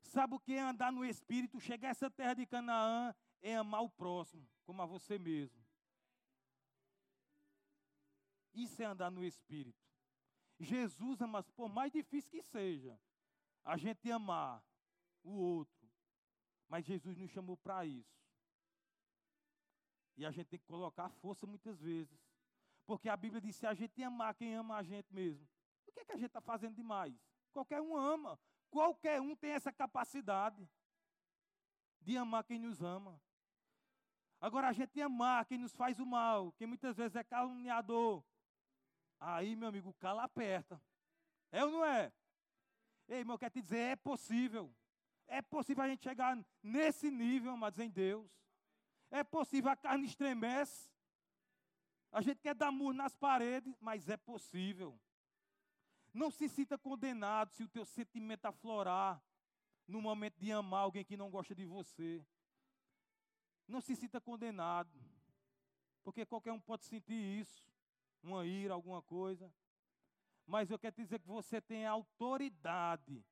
Sabe 0.00 0.34
o 0.34 0.40
que 0.40 0.52
é 0.54 0.60
andar 0.60 0.92
no 0.92 1.04
Espírito? 1.04 1.58
Chegar 1.58 1.88
a 1.88 1.90
essa 1.90 2.10
terra 2.10 2.34
de 2.34 2.46
Canaã 2.46 3.12
é 3.42 3.56
amar 3.56 3.82
o 3.82 3.90
próximo, 3.90 4.48
como 4.64 4.80
a 4.80 4.86
você 4.86 5.18
mesmo. 5.18 5.63
Isso 8.54 8.82
é 8.82 8.86
andar 8.86 9.10
no 9.10 9.24
Espírito. 9.24 9.82
Jesus, 10.58 11.18
mas 11.20 11.50
por 11.50 11.68
mais 11.68 11.92
difícil 11.92 12.30
que 12.30 12.42
seja, 12.42 12.98
a 13.64 13.76
gente 13.76 14.10
amar 14.10 14.64
o 15.22 15.32
outro. 15.32 15.90
Mas 16.68 16.84
Jesus 16.84 17.16
nos 17.16 17.30
chamou 17.30 17.56
para 17.56 17.84
isso. 17.84 18.14
E 20.16 20.24
a 20.24 20.30
gente 20.30 20.46
tem 20.46 20.58
que 20.58 20.66
colocar 20.66 21.08
força 21.10 21.46
muitas 21.46 21.80
vezes. 21.80 22.16
Porque 22.86 23.08
a 23.08 23.16
Bíblia 23.16 23.40
diz: 23.40 23.56
se 23.56 23.66
a 23.66 23.74
gente 23.74 24.02
amar 24.02 24.34
quem 24.34 24.54
ama 24.54 24.76
a 24.76 24.82
gente 24.82 25.12
mesmo, 25.12 25.46
o 25.86 25.92
que 25.92 26.00
é 26.00 26.04
que 26.04 26.12
a 26.12 26.16
gente 26.16 26.26
está 26.26 26.40
fazendo 26.40 26.74
demais? 26.74 27.14
Qualquer 27.52 27.80
um 27.80 27.96
ama. 27.96 28.38
Qualquer 28.70 29.20
um 29.20 29.36
tem 29.36 29.50
essa 29.50 29.72
capacidade 29.72 30.68
de 32.00 32.16
amar 32.16 32.44
quem 32.44 32.58
nos 32.58 32.82
ama. 32.82 33.20
Agora, 34.40 34.68
a 34.68 34.72
gente 34.72 35.00
amar 35.00 35.46
quem 35.46 35.58
nos 35.58 35.72
faz 35.72 35.98
o 35.98 36.04
mal, 36.04 36.52
quem 36.52 36.66
muitas 36.66 36.96
vezes 36.96 37.16
é 37.16 37.24
caluniador. 37.24 38.24
Aí, 39.26 39.56
meu 39.56 39.68
amigo, 39.68 39.94
cala 39.94 40.24
aperta. 40.24 40.78
É 41.50 41.64
ou 41.64 41.70
não 41.70 41.84
é? 41.84 42.12
Ei, 43.08 43.20
irmão, 43.20 43.38
quer 43.38 43.50
te 43.50 43.62
dizer, 43.62 43.78
é 43.78 43.96
possível. 43.96 44.70
É 45.26 45.40
possível 45.40 45.82
a 45.82 45.88
gente 45.88 46.02
chegar 46.02 46.38
nesse 46.62 47.10
nível, 47.10 47.56
mas 47.56 47.78
em 47.78 47.88
Deus. 47.88 48.30
É 49.10 49.24
possível, 49.24 49.70
a 49.70 49.76
carne 49.76 50.06
estremece. 50.06 50.90
A 52.12 52.20
gente 52.20 52.42
quer 52.42 52.54
dar 52.54 52.70
murro 52.70 52.92
nas 52.92 53.16
paredes, 53.16 53.74
mas 53.80 54.10
é 54.10 54.16
possível. 54.18 55.00
Não 56.12 56.30
se 56.30 56.46
sinta 56.46 56.76
condenado 56.76 57.50
se 57.52 57.62
o 57.64 57.68
teu 57.68 57.86
sentimento 57.86 58.44
aflorar 58.44 59.22
no 59.88 60.02
momento 60.02 60.38
de 60.38 60.52
amar 60.52 60.82
alguém 60.82 61.04
que 61.04 61.16
não 61.16 61.30
gosta 61.30 61.54
de 61.54 61.64
você. 61.64 62.22
Não 63.66 63.80
se 63.80 63.96
sinta 63.96 64.20
condenado, 64.20 64.92
porque 66.02 66.26
qualquer 66.26 66.52
um 66.52 66.60
pode 66.60 66.84
sentir 66.84 67.40
isso, 67.40 67.64
uma 68.26 68.46
ira, 68.46 68.74
alguma 68.74 69.02
coisa. 69.02 69.52
Mas 70.46 70.70
eu 70.70 70.78
quero 70.78 70.96
dizer 70.96 71.18
que 71.18 71.26
você 71.26 71.60
tem 71.60 71.86
autoridade 71.86 73.24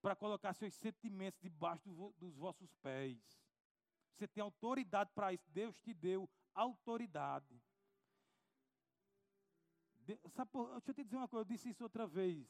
para 0.00 0.14
colocar 0.14 0.52
seus 0.54 0.74
sentimentos 0.74 1.40
debaixo 1.40 1.88
do, 1.88 2.12
dos 2.18 2.36
vossos 2.36 2.72
pés. 2.76 3.18
Você 4.14 4.28
tem 4.28 4.42
autoridade 4.42 5.10
para 5.14 5.32
isso. 5.32 5.48
Deus 5.50 5.78
te 5.80 5.92
deu 5.92 6.28
autoridade. 6.54 7.60
De, 10.00 10.18
sabe, 10.28 10.50
deixa 10.52 10.90
eu 10.90 10.94
te 10.94 11.04
dizer 11.04 11.16
uma 11.16 11.28
coisa, 11.28 11.40
eu 11.40 11.56
disse 11.56 11.70
isso 11.70 11.82
outra 11.82 12.06
vez. 12.06 12.46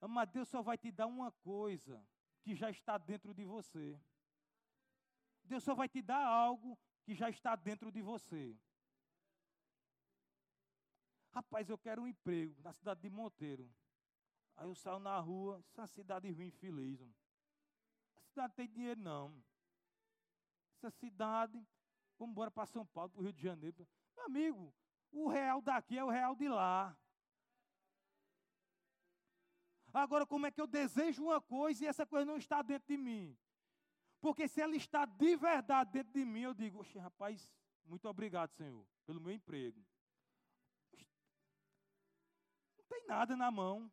Mas 0.00 0.28
Deus 0.30 0.48
só 0.48 0.62
vai 0.62 0.76
te 0.76 0.90
dar 0.90 1.06
uma 1.06 1.30
coisa 1.32 2.02
que 2.42 2.54
já 2.54 2.70
está 2.70 2.98
dentro 2.98 3.34
de 3.34 3.44
você. 3.44 3.98
Deus 5.44 5.62
só 5.62 5.74
vai 5.74 5.88
te 5.88 6.02
dar 6.02 6.24
algo 6.24 6.78
que 7.04 7.14
já 7.14 7.30
está 7.30 7.54
dentro 7.56 7.90
de 7.90 8.02
você. 8.02 8.58
Rapaz, 11.36 11.68
eu 11.68 11.76
quero 11.76 12.00
um 12.00 12.06
emprego 12.06 12.58
na 12.62 12.72
cidade 12.72 13.02
de 13.02 13.10
Monteiro. 13.10 13.70
Aí 14.56 14.66
eu 14.66 14.74
saio 14.74 14.98
na 14.98 15.20
rua, 15.20 15.62
essa 15.70 15.82
é 15.82 15.86
cidade 15.86 16.32
ruim, 16.32 16.46
infeliz. 16.46 16.98
A 18.16 18.22
cidade 18.22 18.54
tem 18.54 18.66
dinheiro, 18.66 18.98
não. 18.98 19.44
Essa 20.72 20.90
cidade, 20.90 21.62
vamos 22.18 22.32
embora 22.32 22.50
para 22.50 22.64
São 22.64 22.86
Paulo, 22.86 23.10
para 23.10 23.20
o 23.20 23.22
Rio 23.22 23.34
de 23.34 23.42
Janeiro. 23.42 23.86
Meu 24.16 24.24
amigo, 24.24 24.74
o 25.12 25.28
real 25.28 25.60
daqui 25.60 25.98
é 25.98 26.02
o 26.02 26.08
real 26.08 26.34
de 26.34 26.48
lá. 26.48 26.96
Agora, 29.92 30.24
como 30.24 30.46
é 30.46 30.50
que 30.50 30.60
eu 30.62 30.66
desejo 30.66 31.22
uma 31.22 31.38
coisa 31.38 31.84
e 31.84 31.86
essa 31.86 32.06
coisa 32.06 32.24
não 32.24 32.38
está 32.38 32.62
dentro 32.62 32.88
de 32.88 32.96
mim? 32.96 33.36
Porque 34.22 34.48
se 34.48 34.62
ela 34.62 34.74
está 34.74 35.04
de 35.04 35.36
verdade 35.36 35.92
dentro 35.92 36.14
de 36.14 36.24
mim, 36.24 36.40
eu 36.40 36.54
digo, 36.54 36.80
rapaz, 36.98 37.54
muito 37.84 38.08
obrigado, 38.08 38.52
Senhor, 38.52 38.86
pelo 39.04 39.20
meu 39.20 39.32
emprego. 39.32 39.84
Nada 43.06 43.36
na 43.36 43.50
mão. 43.50 43.90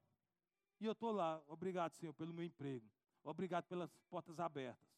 E 0.79 0.85
eu 0.85 0.91
estou 0.91 1.11
lá, 1.11 1.41
obrigado, 1.47 1.93
Senhor, 1.93 2.13
pelo 2.13 2.33
meu 2.33 2.43
emprego. 2.43 2.89
Obrigado 3.23 3.65
pelas 3.65 3.89
portas 4.09 4.39
abertas. 4.39 4.93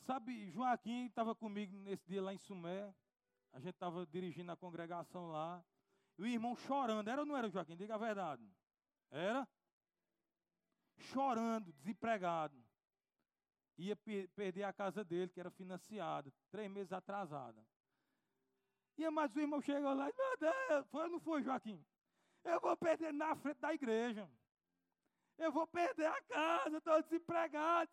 Sabe, 0.00 0.50
Joaquim 0.50 1.06
estava 1.06 1.34
comigo 1.34 1.76
nesse 1.76 2.06
dia 2.06 2.22
lá 2.22 2.32
em 2.32 2.38
Sumé. 2.38 2.94
A 3.52 3.58
gente 3.58 3.74
estava 3.74 4.06
dirigindo 4.06 4.50
a 4.52 4.56
congregação 4.56 5.30
lá. 5.30 5.64
E 6.16 6.22
o 6.22 6.26
irmão 6.26 6.56
chorando. 6.56 7.08
Era 7.08 7.22
ou 7.22 7.26
não 7.26 7.36
era, 7.36 7.48
Joaquim? 7.50 7.76
Diga 7.76 7.96
a 7.96 7.98
verdade. 7.98 8.48
Era? 9.10 9.46
Chorando, 10.96 11.72
desempregado. 11.72 12.56
Ia 13.76 13.96
perder 14.34 14.62
a 14.62 14.72
casa 14.72 15.04
dele, 15.04 15.30
que 15.30 15.40
era 15.40 15.50
financiada, 15.50 16.32
três 16.50 16.70
meses 16.70 16.92
atrasada. 16.92 17.62
E 18.96 19.10
mais 19.10 19.34
o 19.36 19.40
irmão 19.40 19.60
chegou 19.60 19.92
lá 19.92 20.08
e 20.08 20.14
meu 20.16 20.36
Deus, 20.38 20.86
foi 20.88 21.02
ou 21.02 21.10
não 21.10 21.20
foi, 21.20 21.42
Joaquim? 21.42 21.84
Eu 22.46 22.60
vou 22.60 22.76
perder 22.76 23.12
na 23.12 23.34
frente 23.34 23.58
da 23.58 23.74
igreja. 23.74 24.30
Eu 25.36 25.52
vou 25.52 25.66
perder 25.66 26.06
a 26.06 26.22
casa, 26.22 26.78
estou 26.78 27.02
desempregado. 27.02 27.90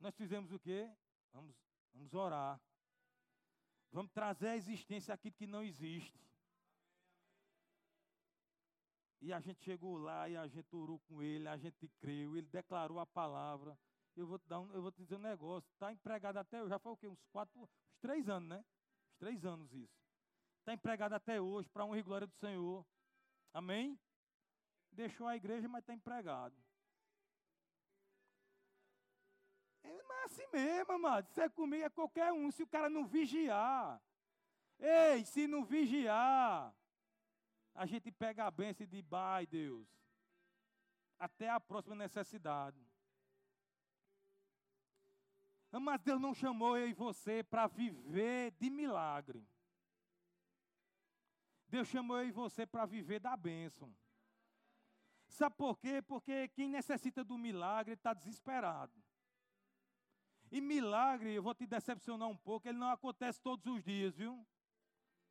Nós 0.00 0.14
fizemos 0.16 0.50
o 0.50 0.58
quê? 0.58 0.90
Vamos, 1.32 1.54
vamos 1.92 2.14
orar. 2.14 2.60
Vamos 3.92 4.10
trazer 4.12 4.48
à 4.48 4.56
existência 4.56 5.14
aquilo 5.14 5.34
que 5.34 5.46
não 5.46 5.62
existe. 5.62 6.18
E 9.20 9.32
a 9.32 9.40
gente 9.40 9.62
chegou 9.62 9.96
lá 9.96 10.28
e 10.28 10.36
a 10.36 10.46
gente 10.46 10.74
orou 10.74 10.98
com 11.00 11.22
ele, 11.22 11.48
a 11.48 11.56
gente 11.56 11.88
creu, 12.00 12.36
ele 12.36 12.48
declarou 12.48 12.98
a 12.98 13.06
palavra. 13.06 13.78
Eu 14.16 14.26
vou 14.26 14.38
te, 14.38 14.46
dar 14.48 14.60
um, 14.60 14.72
eu 14.72 14.80
vou 14.80 14.90
te 14.90 15.02
dizer 15.02 15.16
um 15.16 15.20
negócio, 15.20 15.68
está 15.72 15.92
empregado 15.92 16.38
até 16.38 16.66
já 16.66 16.78
foi 16.78 16.92
o 16.92 16.96
quê? 16.96 17.08
Uns 17.08 17.22
quatro, 17.26 17.60
uns 17.60 17.70
três 18.00 18.28
anos, 18.28 18.48
né? 18.48 18.64
Uns 19.06 19.16
três 19.18 19.44
anos 19.44 19.72
isso. 19.74 20.05
Está 20.66 20.74
empregado 20.74 21.12
até 21.12 21.40
hoje, 21.40 21.68
para 21.68 21.84
honra 21.84 22.00
e 22.00 22.02
glória 22.02 22.26
do 22.26 22.34
Senhor. 22.34 22.84
Amém? 23.54 23.96
Deixou 24.90 25.28
a 25.28 25.36
igreja, 25.36 25.68
mas 25.68 25.84
está 25.84 25.94
empregado. 25.94 26.60
É, 29.84 30.02
mas 30.02 30.24
assim 30.24 30.44
mesmo, 30.52 30.92
amado. 30.92 31.28
Se 31.28 31.40
é 31.40 31.48
comigo, 31.48 31.84
é 31.84 31.88
qualquer 31.88 32.32
um. 32.32 32.50
Se 32.50 32.64
o 32.64 32.66
cara 32.66 32.90
não 32.90 33.06
vigiar. 33.06 34.02
Ei, 34.80 35.24
se 35.24 35.46
não 35.46 35.64
vigiar, 35.64 36.74
a 37.72 37.86
gente 37.86 38.10
pega 38.10 38.44
a 38.44 38.50
bênção 38.50 38.88
de 38.88 39.00
bai, 39.00 39.46
Deus. 39.46 39.86
Até 41.16 41.48
a 41.48 41.60
próxima 41.60 41.94
necessidade. 41.94 42.84
Mas 45.70 46.00
Deus 46.00 46.20
não 46.20 46.34
chamou 46.34 46.76
eu 46.76 46.88
e 46.88 46.92
você 46.92 47.44
para 47.44 47.68
viver 47.68 48.50
de 48.58 48.68
milagre. 48.68 49.46
Deus 51.76 51.88
chamou 51.88 52.16
eu 52.16 52.26
e 52.26 52.30
você 52.30 52.66
para 52.66 52.86
viver 52.86 53.20
da 53.20 53.36
bênção. 53.36 53.94
Sabe 55.28 55.56
por 55.56 55.78
quê? 55.78 56.00
Porque 56.00 56.48
quem 56.48 56.70
necessita 56.70 57.22
do 57.22 57.36
milagre 57.36 57.92
está 57.92 58.14
desesperado. 58.14 58.94
E 60.50 60.58
milagre, 60.58 61.34
eu 61.34 61.42
vou 61.42 61.54
te 61.54 61.66
decepcionar 61.66 62.28
um 62.28 62.36
pouco, 62.36 62.66
ele 62.66 62.78
não 62.78 62.88
acontece 62.88 63.42
todos 63.42 63.66
os 63.66 63.82
dias, 63.82 64.16
viu? 64.16 64.46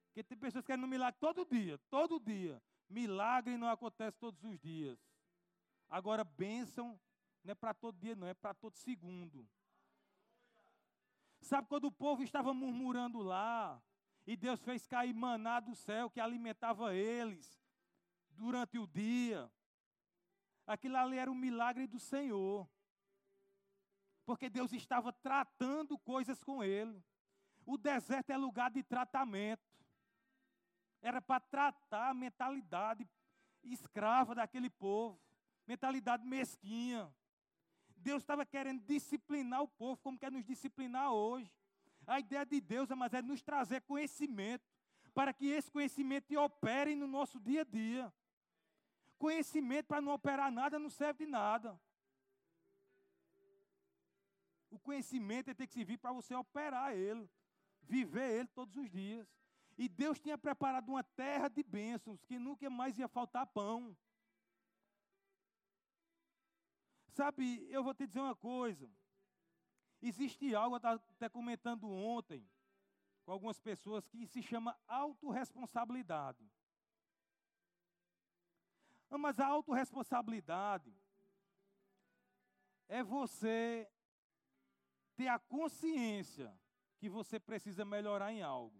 Porque 0.05 0.23
tem 0.23 0.37
pessoas 0.37 0.61
que 0.63 0.67
querem 0.67 0.85
um 0.85 0.87
milagre 0.87 1.19
todo 1.19 1.43
dia, 1.43 1.79
todo 1.89 2.19
dia. 2.19 2.61
Milagre 2.87 3.57
não 3.57 3.67
acontece 3.67 4.15
todos 4.19 4.43
os 4.43 4.59
dias. 4.59 4.99
Agora, 5.89 6.23
bênção 6.23 6.99
não 7.43 7.53
é 7.53 7.55
para 7.55 7.73
todo 7.73 7.97
dia, 7.97 8.15
não, 8.15 8.27
é 8.27 8.35
para 8.35 8.53
todo 8.53 8.75
segundo. 8.75 9.49
Sabe 11.41 11.67
quando 11.67 11.85
o 11.85 11.91
povo 11.91 12.21
estava 12.21 12.53
murmurando 12.53 13.23
lá, 13.23 13.81
e 14.25 14.35
Deus 14.35 14.61
fez 14.61 14.87
cair 14.87 15.13
maná 15.13 15.59
do 15.59 15.75
céu 15.75 16.09
que 16.09 16.19
alimentava 16.19 16.93
eles 16.93 17.61
durante 18.31 18.77
o 18.77 18.87
dia. 18.87 19.51
Aquilo 20.65 20.97
ali 20.97 21.17
era 21.17 21.31
um 21.31 21.35
milagre 21.35 21.85
do 21.85 21.99
Senhor. 21.99 22.67
Porque 24.25 24.49
Deus 24.49 24.73
estava 24.73 25.13
tratando 25.13 25.97
coisas 25.99 26.43
com 26.43 26.63
ele. 26.63 27.03
O 27.65 27.77
deserto 27.77 28.31
é 28.31 28.37
lugar 28.37 28.71
de 28.71 28.81
tratamento. 28.81 29.63
Era 31.01 31.21
para 31.21 31.39
tratar 31.39 32.09
a 32.09 32.13
mentalidade 32.13 33.07
escrava 33.71 34.35
daquele 34.35 34.69
povo, 34.69 35.19
mentalidade 35.65 36.25
mesquinha. 36.25 37.13
Deus 37.97 38.21
estava 38.21 38.45
querendo 38.45 38.81
disciplinar 38.83 39.61
o 39.61 39.67
povo, 39.67 39.99
como 40.01 40.17
quer 40.17 40.31
nos 40.31 40.45
disciplinar 40.45 41.11
hoje. 41.11 41.51
A 42.07 42.19
ideia 42.19 42.45
de 42.45 42.61
Deus, 42.61 42.89
mas 42.89 43.13
é 43.13 43.21
nos 43.21 43.41
trazer 43.41 43.81
conhecimento, 43.81 44.63
para 45.13 45.33
que 45.33 45.47
esse 45.47 45.71
conhecimento 45.71 46.37
opere 46.39 46.95
no 46.95 47.07
nosso 47.07 47.39
dia 47.39 47.61
a 47.61 47.63
dia. 47.63 48.13
Conhecimento 49.17 49.87
para 49.87 50.01
não 50.01 50.11
operar 50.11 50.51
nada 50.51 50.77
não 50.77 50.89
serve 50.89 51.25
de 51.25 51.31
nada. 51.31 51.79
O 54.69 54.77
conhecimento 54.77 55.55
tem 55.55 55.65
que 55.65 55.73
servir 55.73 55.97
para 55.97 56.11
você 56.11 56.35
operar 56.35 56.93
ele, 56.93 57.29
viver 57.81 58.39
ele 58.39 58.47
todos 58.49 58.75
os 58.75 58.89
dias. 58.89 59.25
E 59.77 59.87
Deus 59.87 60.19
tinha 60.19 60.37
preparado 60.37 60.89
uma 60.89 61.03
terra 61.03 61.47
de 61.47 61.63
bênçãos 61.63 62.23
que 62.23 62.37
nunca 62.37 62.69
mais 62.69 62.97
ia 62.97 63.07
faltar 63.07 63.47
pão. 63.47 63.95
Sabe, 67.13 67.65
eu 67.69 67.81
vou 67.81 67.93
te 67.93 68.05
dizer 68.05 68.19
uma 68.19 68.35
coisa. 68.35 68.89
Existe 70.07 70.53
algo, 70.53 70.75
eu 70.75 70.77
estava 70.77 71.03
até 71.09 71.27
comentando 71.27 71.89
ontem 71.89 72.47
com 73.25 73.31
algumas 73.31 73.59
pessoas, 73.59 74.07
que 74.07 74.27
se 74.27 74.43
chama 74.43 74.77
autorresponsabilidade. 74.87 76.47
Mas 79.09 79.39
a 79.39 79.47
autorresponsabilidade 79.47 80.93
é 82.87 83.01
você 83.01 83.89
ter 85.15 85.27
a 85.27 85.39
consciência 85.39 86.55
que 86.99 87.09
você 87.09 87.39
precisa 87.39 87.83
melhorar 87.83 88.31
em 88.31 88.43
algo. 88.43 88.79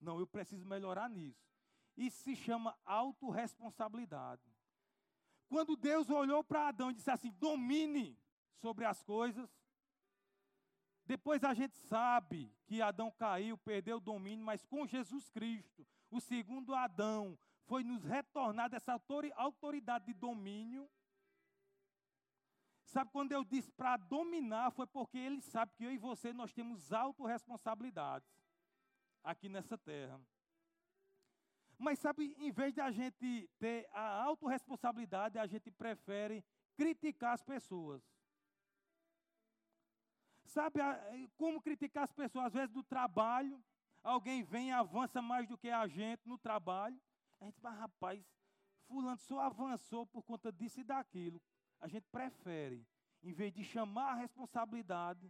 Não, 0.00 0.18
eu 0.18 0.26
preciso 0.26 0.64
melhorar 0.64 1.10
nisso. 1.10 1.44
Isso 1.94 2.22
se 2.22 2.34
chama 2.34 2.78
autorresponsabilidade. 2.86 4.42
Quando 5.48 5.76
Deus 5.76 6.08
olhou 6.08 6.42
para 6.42 6.68
Adão 6.68 6.90
e 6.90 6.94
disse 6.94 7.10
assim: 7.10 7.30
domine 7.32 8.18
sobre 8.60 8.84
as 8.84 9.02
coisas. 9.02 9.50
Depois 11.06 11.44
a 11.44 11.52
gente 11.52 11.76
sabe 11.76 12.50
que 12.66 12.80
Adão 12.80 13.10
caiu, 13.10 13.58
perdeu 13.58 13.98
o 13.98 14.00
domínio, 14.00 14.44
mas 14.44 14.64
com 14.64 14.86
Jesus 14.86 15.28
Cristo, 15.28 15.86
o 16.10 16.20
segundo 16.20 16.74
Adão, 16.74 17.38
foi 17.66 17.82
nos 17.82 18.04
retornada 18.04 18.76
essa 18.76 19.00
autoridade 19.36 20.06
de 20.06 20.14
domínio. 20.14 20.88
Sabe 22.84 23.10
quando 23.10 23.32
eu 23.32 23.44
disse 23.44 23.70
para 23.72 23.96
dominar, 23.96 24.70
foi 24.70 24.86
porque 24.86 25.18
ele 25.18 25.40
sabe 25.40 25.72
que 25.74 25.84
eu 25.84 25.92
e 25.92 25.98
você 25.98 26.32
nós 26.32 26.52
temos 26.52 26.92
autorresponsabilidades 26.92 28.28
aqui 29.22 29.48
nessa 29.48 29.76
terra. 29.76 30.20
Mas 31.78 31.98
sabe, 31.98 32.34
em 32.38 32.52
vez 32.52 32.72
de 32.72 32.80
a 32.80 32.90
gente 32.90 33.50
ter 33.58 33.88
a 33.90 34.22
autorresponsabilidade, 34.22 35.38
a 35.38 35.46
gente 35.46 35.70
prefere 35.70 36.44
criticar 36.76 37.34
as 37.34 37.42
pessoas. 37.42 38.02
Sabe 40.54 40.78
como 41.36 41.60
criticar 41.60 42.04
as 42.04 42.12
pessoas? 42.12 42.46
Às 42.46 42.52
vezes 42.52 42.70
do 42.70 42.84
trabalho, 42.84 43.60
alguém 44.04 44.44
vem 44.44 44.68
e 44.68 44.72
avança 44.72 45.20
mais 45.20 45.48
do 45.48 45.58
que 45.58 45.68
a 45.68 45.84
gente 45.88 46.28
no 46.28 46.38
trabalho. 46.38 46.96
A 47.40 47.44
gente 47.46 47.60
fala, 47.60 47.74
rapaz, 47.74 48.24
fulano 48.86 49.16
só 49.16 49.40
avançou 49.40 50.06
por 50.06 50.22
conta 50.22 50.52
disso 50.52 50.78
e 50.78 50.84
daquilo. 50.84 51.42
A 51.80 51.88
gente 51.88 52.06
prefere, 52.06 52.86
em 53.20 53.32
vez 53.32 53.52
de 53.52 53.64
chamar 53.64 54.12
a 54.12 54.14
responsabilidade, 54.14 55.28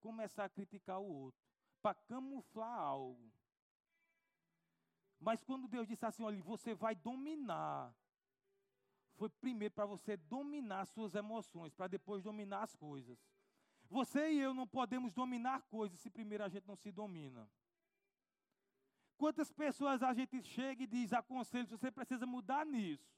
começar 0.00 0.44
a 0.44 0.48
criticar 0.48 1.00
o 1.00 1.12
outro, 1.12 1.40
para 1.82 1.94
camuflar 1.94 2.78
algo. 2.78 3.32
Mas 5.18 5.42
quando 5.42 5.66
Deus 5.66 5.88
disse 5.88 6.06
assim, 6.06 6.22
olha, 6.22 6.40
você 6.40 6.72
vai 6.72 6.94
dominar, 6.94 7.92
foi 9.16 9.28
primeiro 9.28 9.74
para 9.74 9.86
você 9.86 10.16
dominar 10.16 10.84
suas 10.84 11.16
emoções, 11.16 11.74
para 11.74 11.88
depois 11.88 12.22
dominar 12.22 12.62
as 12.62 12.76
coisas. 12.76 13.18
Você 13.88 14.32
e 14.32 14.40
eu 14.40 14.54
não 14.54 14.66
podemos 14.66 15.12
dominar 15.12 15.62
coisas 15.62 16.00
se 16.00 16.10
primeiro 16.10 16.44
a 16.44 16.48
gente 16.48 16.66
não 16.66 16.76
se 16.76 16.90
domina. 16.90 17.48
Quantas 19.16 19.52
pessoas 19.52 20.02
a 20.02 20.12
gente 20.12 20.42
chega 20.42 20.82
e 20.82 20.86
diz, 20.86 21.12
aconselho, 21.12 21.66
você 21.66 21.90
precisa 21.90 22.26
mudar 22.26 22.66
nisso. 22.66 23.14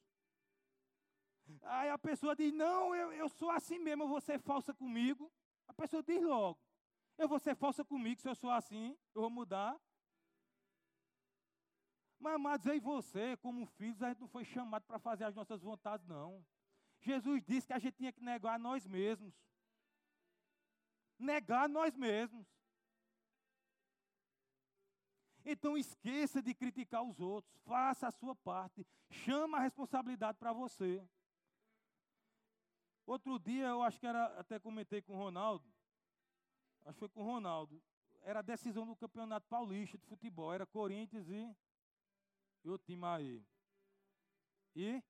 Aí 1.62 1.88
a 1.88 1.98
pessoa 1.98 2.34
diz, 2.34 2.52
não, 2.52 2.94
eu, 2.94 3.12
eu 3.12 3.28
sou 3.28 3.50
assim 3.50 3.78
mesmo, 3.78 4.02
eu 4.04 4.08
vou 4.08 4.20
ser 4.20 4.38
falsa 4.38 4.74
comigo. 4.74 5.32
A 5.66 5.72
pessoa 5.72 6.02
diz 6.02 6.22
logo, 6.22 6.60
eu 7.16 7.28
vou 7.28 7.38
ser 7.38 7.54
falsa 7.54 7.84
comigo 7.84 8.20
se 8.20 8.28
eu 8.28 8.34
sou 8.34 8.50
assim, 8.50 8.96
eu 9.14 9.22
vou 9.22 9.30
mudar. 9.30 9.78
Mas, 12.18 12.34
amados, 12.34 12.66
e 12.66 12.80
você, 12.80 13.36
como 13.36 13.66
filhos, 13.66 14.02
a 14.02 14.08
gente 14.08 14.20
não 14.20 14.28
foi 14.28 14.44
chamado 14.44 14.84
para 14.84 14.98
fazer 14.98 15.24
as 15.24 15.34
nossas 15.34 15.62
vontades, 15.62 16.06
não. 16.06 16.44
Jesus 17.00 17.42
disse 17.44 17.66
que 17.66 17.72
a 17.72 17.78
gente 17.78 17.94
tinha 17.94 18.12
que 18.12 18.22
negar 18.22 18.58
nós 18.58 18.86
mesmos. 18.86 19.34
Negar 21.18 21.68
nós 21.68 21.94
mesmos. 21.96 22.46
Então 25.44 25.78
esqueça 25.78 26.42
de 26.42 26.54
criticar 26.54 27.02
os 27.02 27.20
outros. 27.20 27.54
Faça 27.64 28.08
a 28.08 28.12
sua 28.12 28.34
parte. 28.34 28.86
Chama 29.10 29.58
a 29.58 29.62
responsabilidade 29.62 30.38
para 30.38 30.52
você. 30.52 31.06
Outro 33.06 33.38
dia, 33.38 33.66
eu 33.66 33.82
acho 33.82 34.00
que 34.00 34.06
era, 34.06 34.26
até 34.38 34.58
comentei 34.58 35.00
com 35.00 35.14
o 35.14 35.16
Ronaldo. 35.16 35.64
Acho 36.84 36.94
que 36.94 36.98
foi 36.98 37.08
com 37.08 37.22
o 37.22 37.24
Ronaldo. 37.24 37.80
Era 38.22 38.40
a 38.40 38.42
decisão 38.42 38.84
do 38.84 38.96
Campeonato 38.96 39.46
Paulista 39.46 39.96
de 39.96 40.04
Futebol. 40.06 40.52
Era 40.52 40.66
Corinthians 40.66 41.28
e 41.28 41.56
e 42.66 42.68
o 42.68 42.76
time 42.76 43.04
aí? 43.04 43.46
E? 44.74 45.00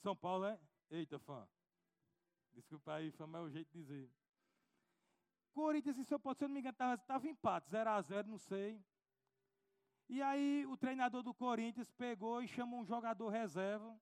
São 0.00 0.16
Paulo 0.16 0.46
é? 0.46 0.58
Eita, 0.90 1.18
fã. 1.18 1.46
Desculpa 2.54 2.94
aí, 2.94 3.10
fã, 3.10 3.26
mas 3.26 3.42
é 3.42 3.44
o 3.44 3.50
jeito 3.50 3.70
de 3.70 3.82
dizer. 3.82 4.10
Corinthians 5.54 5.96
e 5.98 6.04
se 6.04 6.12
eu 6.12 6.20
não 6.24 6.48
me 6.48 6.60
engano, 6.60 6.94
estava 6.94 7.28
empate, 7.28 7.70
0 7.70 7.90
a 7.90 8.02
0 8.02 8.28
não 8.28 8.38
sei. 8.38 8.84
E 10.08 10.20
aí 10.20 10.66
o 10.66 10.76
treinador 10.76 11.22
do 11.22 11.32
Corinthians 11.32 11.90
pegou 11.92 12.42
e 12.42 12.48
chamou 12.48 12.80
um 12.80 12.84
jogador 12.84 13.28
reserva, 13.28 13.98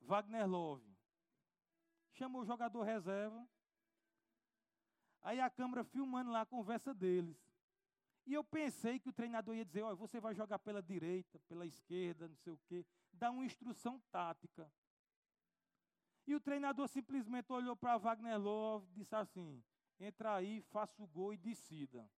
Wagner 0.00 0.46
Love. 0.46 0.84
Chamou 2.12 2.42
o 2.42 2.44
jogador 2.44 2.82
reserva. 2.82 3.48
Aí 5.22 5.40
a 5.40 5.48
câmera 5.48 5.84
filmando 5.84 6.30
lá 6.30 6.40
a 6.42 6.46
conversa 6.46 6.92
deles. 6.92 7.38
E 8.26 8.34
eu 8.34 8.42
pensei 8.42 8.98
que 8.98 9.08
o 9.08 9.12
treinador 9.12 9.54
ia 9.54 9.64
dizer: 9.64 9.82
olha, 9.82 9.94
você 9.94 10.20
vai 10.20 10.34
jogar 10.34 10.58
pela 10.58 10.82
direita, 10.82 11.38
pela 11.40 11.64
esquerda, 11.64 12.28
não 12.28 12.36
sei 12.36 12.52
o 12.52 12.60
quê, 12.66 12.84
dar 13.12 13.30
uma 13.30 13.44
instrução 13.44 14.00
tática. 14.10 14.70
E 16.30 16.34
o 16.36 16.38
treinador 16.40 16.86
simplesmente 16.86 17.52
olhou 17.52 17.74
para 17.74 17.98
Wagner 17.98 18.38
Love 18.38 18.86
e 18.86 18.92
disse 19.00 19.16
assim: 19.16 19.60
entra 19.98 20.36
aí, 20.36 20.60
faça 20.60 21.02
o 21.02 21.06
gol 21.08 21.34
e 21.34 21.36
decida. 21.36 22.08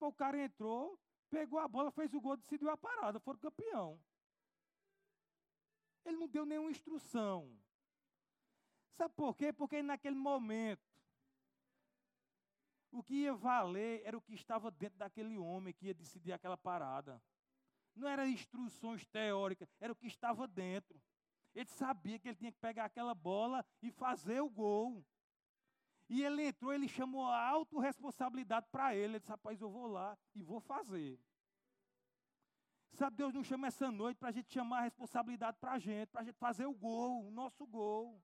o 0.00 0.10
cara 0.10 0.42
entrou, 0.42 0.98
pegou 1.28 1.58
a 1.58 1.68
bola, 1.68 1.90
fez 1.90 2.14
o 2.14 2.20
gol, 2.22 2.38
decidiu 2.38 2.70
a 2.70 2.78
parada, 2.78 3.20
foram 3.20 3.38
campeão. 3.38 4.00
Ele 6.02 6.16
não 6.16 6.26
deu 6.26 6.46
nenhuma 6.46 6.70
instrução. 6.70 7.54
Sabe 8.94 9.12
por 9.14 9.36
quê? 9.36 9.52
Porque 9.52 9.82
naquele 9.82 10.16
momento 10.16 10.80
o 12.90 13.02
que 13.02 13.16
ia 13.24 13.34
valer 13.34 14.00
era 14.02 14.16
o 14.16 14.22
que 14.22 14.32
estava 14.32 14.70
dentro 14.70 14.98
daquele 14.98 15.36
homem 15.36 15.74
que 15.74 15.88
ia 15.88 15.94
decidir 15.94 16.32
aquela 16.32 16.56
parada. 16.56 17.22
Não 17.94 18.08
eram 18.08 18.26
instruções 18.26 19.04
teóricas, 19.04 19.68
era 19.78 19.92
o 19.92 19.96
que 19.96 20.06
estava 20.06 20.48
dentro. 20.48 20.98
Ele 21.54 21.68
sabia 21.68 22.18
que 22.18 22.28
ele 22.28 22.36
tinha 22.36 22.52
que 22.52 22.58
pegar 22.58 22.86
aquela 22.86 23.14
bola 23.14 23.64
e 23.80 23.90
fazer 23.90 24.40
o 24.40 24.50
gol. 24.50 25.04
E 26.08 26.22
ele 26.22 26.46
entrou, 26.46 26.72
ele 26.72 26.88
chamou 26.88 27.26
a 27.26 27.48
autorresponsabilidade 27.48 28.66
para 28.70 28.94
ele. 28.94 29.14
Ele 29.14 29.18
disse: 29.20 29.30
Rapaz, 29.30 29.60
eu 29.60 29.70
vou 29.70 29.86
lá 29.86 30.18
e 30.34 30.42
vou 30.42 30.60
fazer. 30.60 31.18
Sabe, 32.92 33.16
Deus 33.16 33.34
nos 33.34 33.46
chama 33.46 33.66
essa 33.66 33.90
noite 33.90 34.18
para 34.18 34.28
a 34.28 34.32
gente 34.32 34.52
chamar 34.52 34.78
a 34.78 34.82
responsabilidade 34.82 35.56
para 35.60 35.72
a 35.72 35.78
gente, 35.78 36.08
para 36.10 36.20
a 36.20 36.24
gente 36.24 36.38
fazer 36.38 36.66
o 36.66 36.74
gol, 36.74 37.26
o 37.26 37.30
nosso 37.30 37.66
gol. 37.66 38.22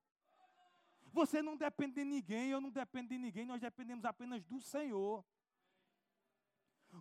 Você 1.12 1.42
não 1.42 1.56
depende 1.56 1.94
de 1.94 2.04
ninguém, 2.04 2.50
eu 2.50 2.60
não 2.60 2.70
dependo 2.70 3.08
de 3.08 3.18
ninguém, 3.18 3.44
nós 3.44 3.60
dependemos 3.60 4.04
apenas 4.04 4.44
do 4.44 4.60
Senhor. 4.60 5.24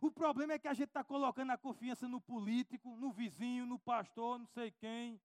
O 0.02 0.12
problema 0.12 0.54
é 0.54 0.60
que 0.60 0.68
a 0.68 0.74
gente 0.74 0.90
está 0.90 1.04
colocando 1.04 1.52
a 1.52 1.58
confiança 1.58 2.08
no 2.08 2.20
político, 2.20 2.96
no 2.98 3.12
vizinho, 3.12 3.68
no 3.68 3.78
pastor, 3.78 4.40
não 4.40 4.48
sei 4.48 4.72
quem. 4.72 5.22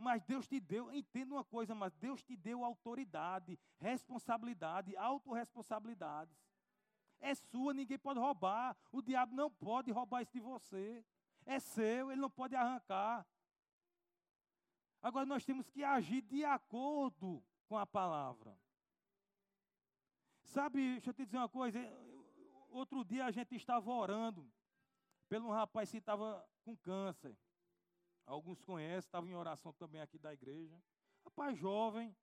Mas 0.00 0.22
Deus 0.22 0.48
te 0.48 0.58
deu, 0.58 0.90
entenda 0.90 1.34
uma 1.34 1.44
coisa, 1.44 1.74
mas 1.74 1.92
Deus 1.92 2.22
te 2.22 2.34
deu 2.34 2.64
autoridade, 2.64 3.58
responsabilidade, 3.78 4.96
autorresponsabilidades. 4.96 6.34
É 7.20 7.34
sua, 7.34 7.74
ninguém 7.74 7.98
pode 7.98 8.18
roubar. 8.18 8.74
O 8.90 9.02
diabo 9.02 9.36
não 9.36 9.50
pode 9.50 9.90
roubar 9.90 10.22
isso 10.22 10.32
de 10.32 10.40
você. 10.40 11.04
É 11.44 11.58
seu, 11.58 12.10
ele 12.10 12.20
não 12.20 12.30
pode 12.30 12.56
arrancar. 12.56 13.26
Agora 15.02 15.26
nós 15.26 15.44
temos 15.44 15.68
que 15.68 15.84
agir 15.84 16.22
de 16.22 16.46
acordo 16.46 17.44
com 17.68 17.76
a 17.76 17.86
palavra. 17.86 18.58
Sabe, 20.44 20.92
deixa 20.92 21.10
eu 21.10 21.14
te 21.14 21.26
dizer 21.26 21.36
uma 21.36 21.48
coisa. 21.48 21.78
Outro 22.70 23.04
dia 23.04 23.26
a 23.26 23.30
gente 23.30 23.54
estava 23.54 23.90
orando 23.90 24.50
pelo 25.28 25.48
um 25.48 25.52
rapaz 25.52 25.90
que 25.90 25.98
estava 25.98 26.48
com 26.64 26.74
câncer. 26.78 27.36
Alguns 28.30 28.62
conhecem, 28.62 28.98
estava 28.98 29.28
em 29.28 29.34
oração 29.34 29.72
também 29.72 30.00
aqui 30.00 30.16
da 30.16 30.32
igreja. 30.32 30.80
Rapaz 31.24 31.58
jovem 31.58 32.16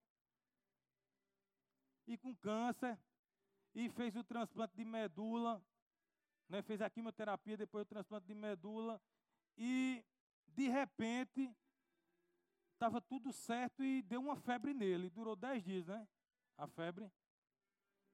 e 2.07 2.17
com 2.17 2.33
câncer 2.33 2.97
e 3.75 3.89
fez 3.89 4.15
o 4.15 4.23
transplante 4.23 4.73
de 4.73 4.85
medula, 4.85 5.61
né, 6.47 6.61
fez 6.61 6.81
a 6.81 6.89
quimioterapia, 6.89 7.57
depois 7.57 7.81
o 7.81 7.89
transplante 7.89 8.25
de 8.25 8.33
medula 8.33 9.01
e 9.57 10.01
de 10.47 10.69
repente 10.69 11.53
estava 12.71 13.01
tudo 13.01 13.33
certo 13.33 13.83
e 13.83 14.01
deu 14.01 14.21
uma 14.21 14.37
febre 14.37 14.73
nele. 14.73 15.09
Durou 15.09 15.35
dez 15.35 15.61
dias, 15.61 15.87
né? 15.87 16.07
A 16.57 16.69
febre. 16.69 17.11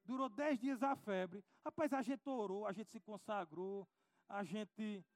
Durou 0.04 0.28
dez 0.28 0.58
dias 0.58 0.82
a 0.82 0.96
febre. 0.96 1.44
Rapaz, 1.64 1.92
a 1.92 2.02
gente 2.02 2.28
orou, 2.28 2.66
a 2.66 2.72
gente 2.72 2.90
se 2.90 2.98
consagrou, 2.98 3.88
a 4.28 4.42
gente 4.42 5.06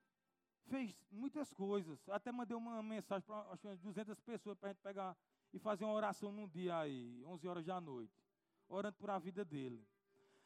fez 0.69 0.97
muitas 1.11 1.53
coisas. 1.53 1.99
Até 2.09 2.31
mandei 2.31 2.57
uma 2.57 2.83
mensagem 2.83 3.27
para 3.27 3.43
umas 3.43 3.81
200 3.81 4.21
pessoas 4.21 4.57
para 4.59 4.71
a 4.71 4.73
gente 4.73 4.83
pegar 4.83 5.17
e 5.53 5.59
fazer 5.59 5.85
uma 5.85 5.95
oração 5.95 6.31
num 6.31 6.49
dia 6.49 6.79
aí, 6.79 7.23
11 7.25 7.49
horas 7.49 7.65
da 7.65 7.81
noite, 7.81 8.15
orando 8.69 8.97
por 8.97 9.11
a 9.11 9.19
vida 9.19 9.45
dele. 9.45 9.87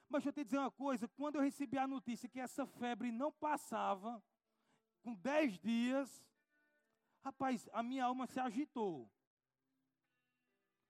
Mas 0.09 0.23
deixa 0.23 0.29
eu 0.29 0.33
te 0.33 0.45
dizer 0.45 0.59
uma 0.59 0.71
coisa: 0.71 1.09
quando 1.09 1.37
eu 1.37 1.43
recebi 1.43 1.79
a 1.79 1.87
notícia 1.87 2.29
que 2.29 2.41
essa 2.41 2.67
febre 2.67 3.11
não 3.11 3.33
passava, 3.33 4.23
com 5.03 5.15
10 5.15 5.59
dias, 5.59 6.25
rapaz, 7.23 7.69
a 7.73 7.83
minha 7.83 8.05
alma 8.05 8.27
se 8.27 8.39
agitou. 8.39 9.11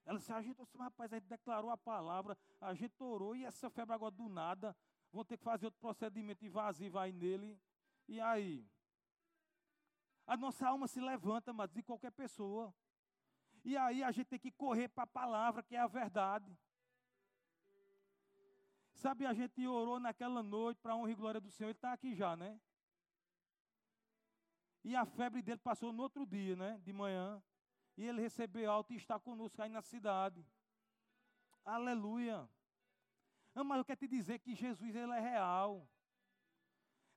Ela 0.05 0.19
se 0.19 0.33
agitou, 0.33 0.65
assim, 0.65 0.79
rapaz, 0.79 1.13
aí 1.13 1.21
declarou 1.21 1.71
a 1.71 1.79
palavra, 1.79 2.37
a 2.61 2.75
gente 2.75 3.01
orou, 3.01 3.37
e 3.37 3.45
essa 3.45 3.71
febre 3.71 3.95
agora 3.95 4.11
do 4.11 4.29
nada, 4.29 4.77
vão 5.13 5.25
ter 5.25 5.37
que 5.37 5.45
fazer 5.45 5.67
outro 5.67 5.81
procedimento 5.81 6.45
invasivo 6.45 6.99
aí 6.99 7.13
nele. 7.13 7.59
E 8.09 8.21
aí? 8.21 8.69
A 10.27 10.37
nossa 10.37 10.69
alma 10.69 10.87
se 10.87 11.01
levanta, 11.01 11.53
mas 11.53 11.71
de 11.71 11.83
qualquer 11.83 12.13
pessoa. 12.13 12.75
E 13.65 13.77
aí 13.77 14.03
a 14.03 14.11
gente 14.11 14.27
tem 14.27 14.39
que 14.39 14.51
correr 14.51 14.89
para 14.89 15.05
a 15.05 15.07
palavra, 15.07 15.63
que 15.63 15.77
é 15.77 15.81
a 15.81 15.87
verdade. 15.87 16.57
Sabe, 18.95 19.27
a 19.27 19.33
gente 19.33 19.67
orou 19.67 19.99
naquela 19.99 20.43
noite 20.43 20.81
para 20.81 20.93
a 20.93 20.97
honra 20.97 21.11
e 21.11 21.15
glória 21.15 21.41
do 21.41 21.51
Senhor. 21.51 21.71
Ele 21.71 21.79
está 21.79 21.93
aqui 21.93 22.15
já, 22.15 22.37
né? 22.37 22.61
E 24.85 24.97
a 24.97 25.05
febre 25.05 25.43
dele 25.43 25.59
passou 25.59 25.93
no 25.93 26.03
outro 26.03 26.27
dia, 26.27 26.57
né? 26.57 26.81
De 26.85 26.93
manhã. 26.93 27.43
E 27.97 28.05
ele 28.05 28.21
recebeu 28.21 28.71
alta 28.71 28.93
e 28.93 28.97
está 28.97 29.19
conosco 29.19 29.61
aí 29.61 29.69
na 29.69 29.83
cidade. 29.83 30.45
Aleluia. 31.65 32.49
Mas 33.55 33.79
eu 33.79 33.85
quero 33.85 34.01
te 34.01 34.09
dizer 34.09 34.39
que 34.39 34.55
Jesus 34.55 34.95
ele 34.95 35.13
é 35.13 35.21
real. 35.21 35.89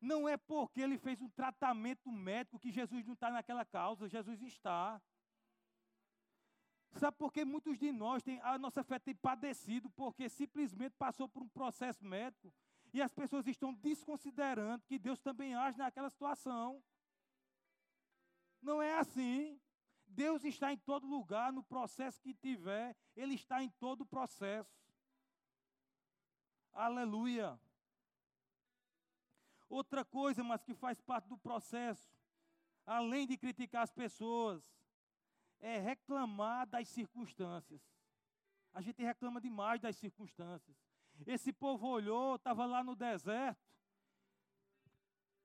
Não 0.05 0.29
é 0.29 0.37
porque 0.37 0.79
ele 0.81 0.99
fez 0.99 1.19
um 1.19 1.29
tratamento 1.29 2.11
médico 2.11 2.59
que 2.59 2.71
Jesus 2.71 3.03
não 3.03 3.13
está 3.13 3.31
naquela 3.31 3.65
causa, 3.65 4.07
Jesus 4.07 4.39
está. 4.43 5.01
Sabe 6.91 7.17
por 7.17 7.33
que 7.33 7.43
muitos 7.43 7.75
de 7.79 7.91
nós 7.91 8.21
têm, 8.21 8.39
a 8.41 8.57
nossa 8.59 8.83
fé 8.83 8.99
tem 8.99 9.15
padecido, 9.15 9.89
porque 9.89 10.29
simplesmente 10.29 10.93
passou 10.95 11.27
por 11.27 11.41
um 11.41 11.49
processo 11.49 12.05
médico 12.05 12.53
e 12.93 13.01
as 13.01 13.11
pessoas 13.11 13.47
estão 13.47 13.73
desconsiderando 13.73 14.85
que 14.85 14.99
Deus 14.99 15.19
também 15.19 15.55
age 15.55 15.79
naquela 15.79 16.09
situação. 16.11 16.83
Não 18.61 18.79
é 18.79 18.99
assim. 18.99 19.59
Deus 20.05 20.43
está 20.43 20.71
em 20.71 20.77
todo 20.77 21.07
lugar, 21.07 21.51
no 21.51 21.63
processo 21.63 22.21
que 22.21 22.33
tiver, 22.35 22.95
Ele 23.15 23.33
está 23.33 23.63
em 23.63 23.69
todo 23.71 24.01
o 24.01 24.05
processo. 24.05 24.71
Aleluia. 26.71 27.59
Outra 29.69 30.05
coisa, 30.05 30.43
mas 30.43 30.63
que 30.63 30.73
faz 30.73 31.01
parte 31.01 31.27
do 31.27 31.37
processo, 31.37 32.09
além 32.85 33.25
de 33.25 33.37
criticar 33.37 33.83
as 33.83 33.91
pessoas, 33.91 34.63
é 35.59 35.79
reclamar 35.79 36.67
das 36.67 36.87
circunstâncias. 36.87 37.81
A 38.73 38.81
gente 38.81 39.01
reclama 39.01 39.41
demais 39.41 39.81
das 39.81 39.95
circunstâncias. 39.95 40.77
Esse 41.25 41.51
povo 41.53 41.87
olhou, 41.87 42.35
estava 42.35 42.65
lá 42.65 42.83
no 42.83 42.95
deserto, 42.95 43.65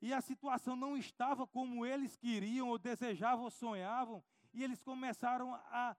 e 0.03 0.13
a 0.13 0.21
situação 0.21 0.75
não 0.75 0.97
estava 0.97 1.47
como 1.47 1.85
eles 1.85 2.17
queriam, 2.17 2.69
ou 2.69 2.79
desejavam, 2.79 3.45
ou 3.45 3.51
sonhavam, 3.51 4.25
e 4.53 4.65
eles 4.65 4.83
começaram 4.83 5.55
a 5.55 5.97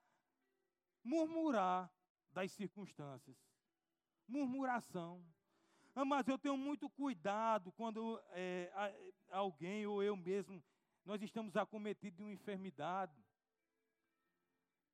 murmurar 1.04 1.90
das 2.32 2.52
circunstâncias. 2.52 3.38
Murmuração. 4.28 5.24
Ah, 5.94 6.06
mas 6.06 6.28
eu 6.28 6.38
tenho 6.38 6.56
muito 6.56 6.90
cuidado 6.90 7.72
quando 7.74 8.22
é, 8.30 8.72
alguém 9.30 9.86
ou 9.86 10.02
eu 10.02 10.16
mesmo, 10.16 10.64
nós 11.06 11.22
estamos 11.22 11.58
acometidos 11.58 12.18
de 12.18 12.24
uma 12.24 12.32
enfermidade. 12.32 13.14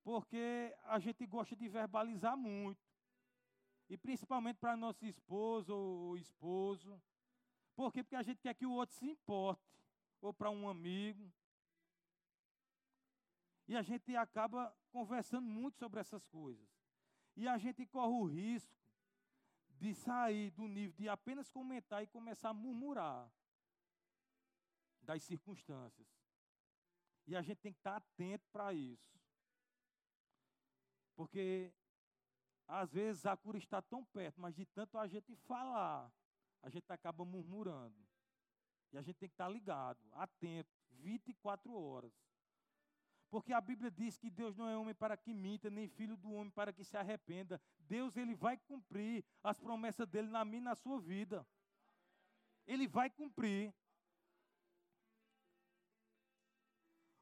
Porque 0.04 0.76
a 0.86 0.98
gente 1.00 1.26
gosta 1.26 1.56
de 1.56 1.68
verbalizar 1.68 2.36
muito. 2.36 2.82
E 3.90 3.98
principalmente 3.98 4.58
para 4.58 4.76
nosso 4.76 5.06
esposo 5.06 5.76
ou 5.76 6.18
esposo. 6.18 7.02
Por 7.76 7.92
quê? 7.92 8.04
Porque 8.04 8.16
a 8.16 8.24
gente 8.24 8.42
quer 8.42 8.56
que 8.56 8.66
o 8.66 8.72
outro 8.72 8.96
se 8.96 9.06
importe. 9.06 9.62
Ou 10.22 10.34
para 10.34 10.50
um 10.50 10.68
amigo. 10.68 11.32
E 13.68 13.76
a 13.76 13.82
gente 13.82 14.16
acaba 14.16 14.76
conversando 14.92 15.46
muito 15.46 15.78
sobre 15.78 16.00
essas 16.00 16.26
coisas. 16.26 16.68
E 17.36 17.48
a 17.48 17.58
gente 17.58 17.86
corre 17.86 18.14
o 18.14 18.24
risco 18.24 18.87
de 19.80 19.94
sair 19.94 20.52
do 20.52 20.68
nível 20.68 20.96
de 20.98 21.08
apenas 21.08 21.50
comentar 21.50 22.04
e 22.04 22.08
começar 22.08 22.50
a 22.50 22.54
murmurar 22.54 23.32
das 25.02 25.24
circunstâncias. 25.24 26.08
E 27.26 27.36
a 27.36 27.42
gente 27.42 27.60
tem 27.60 27.74
que 27.74 27.80
estar 27.80 27.98
atento 27.98 28.48
para 28.52 28.74
isso. 28.74 29.20
Porque 31.16 31.74
às 32.68 32.92
vezes 32.92 33.26
a 33.26 33.36
cura 33.36 33.58
está 33.58 33.82
tão 33.82 34.04
perto, 34.06 34.42
mas 34.42 34.56
de 34.56 34.66
tanto 34.66 34.98
a 34.98 35.08
gente 35.08 35.36
falar, 35.36 36.12
a 36.62 36.70
gente 36.70 36.92
acaba 36.92 37.24
murmurando. 37.24 37.96
E 38.92 38.98
a 38.98 39.02
gente 39.02 39.18
tem 39.18 39.30
que 39.30 39.34
estar 39.34 39.50
ligado, 39.50 40.00
atento, 40.14 40.70
24 40.92 41.74
horas. 41.74 42.14
Porque 43.30 43.52
a 43.52 43.60
Bíblia 43.60 43.92
diz 43.92 44.18
que 44.18 44.30
Deus 44.30 44.56
não 44.56 44.70
é 44.70 44.78
homem 44.78 44.96
para 44.96 45.18
que 45.18 45.34
minta, 45.34 45.70
nem 45.70 45.88
filho 45.88 46.16
do 46.16 46.32
homem 46.32 46.50
para 46.52 46.72
que 46.72 46.84
se 46.84 46.96
arrependa. 46.96 47.62
Deus 47.80 48.16
ele 48.16 48.34
vai 48.34 48.58
cumprir 48.58 49.26
as 49.44 49.60
promessas 49.60 50.08
dele 50.08 50.30
na 50.30 50.46
minha 50.46 50.62
e 50.62 50.64
na 50.64 50.76
sua 50.76 51.00
vida. 51.00 51.46
Ele 52.66 52.88
vai 52.88 53.10
cumprir. 53.10 53.74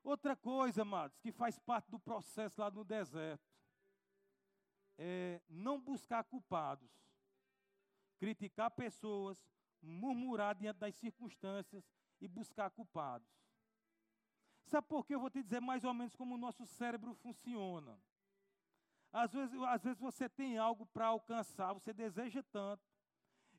Outra 0.03 0.35
coisa, 0.35 0.83
amados, 0.83 1.17
que 1.17 1.31
faz 1.31 1.57
parte 1.57 1.89
do 1.89 1.99
processo 1.99 2.61
lá 2.61 2.69
no 2.69 2.83
deserto, 2.83 3.43
é 4.97 5.41
não 5.49 5.81
buscar 5.81 6.23
culpados, 6.23 6.89
criticar 8.19 8.69
pessoas, 8.69 9.43
murmurar 9.81 10.53
diante 10.55 10.77
das 10.77 10.95
circunstâncias 10.95 11.83
e 12.21 12.27
buscar 12.27 12.69
culpados. 12.69 13.27
Sabe 14.65 14.87
por 14.87 15.05
que 15.05 15.13
eu 15.13 15.19
vou 15.19 15.29
te 15.29 15.43
dizer 15.43 15.61
mais 15.61 15.83
ou 15.83 15.93
menos 15.93 16.15
como 16.15 16.35
o 16.35 16.37
nosso 16.37 16.65
cérebro 16.65 17.13
funciona? 17.13 17.99
Às 19.11 19.31
vezes, 19.31 19.61
às 19.61 19.83
vezes 19.83 19.99
você 19.99 20.27
tem 20.27 20.57
algo 20.57 20.85
para 20.87 21.07
alcançar, 21.07 21.71
você 21.73 21.93
deseja 21.93 22.43
tanto, 22.51 22.83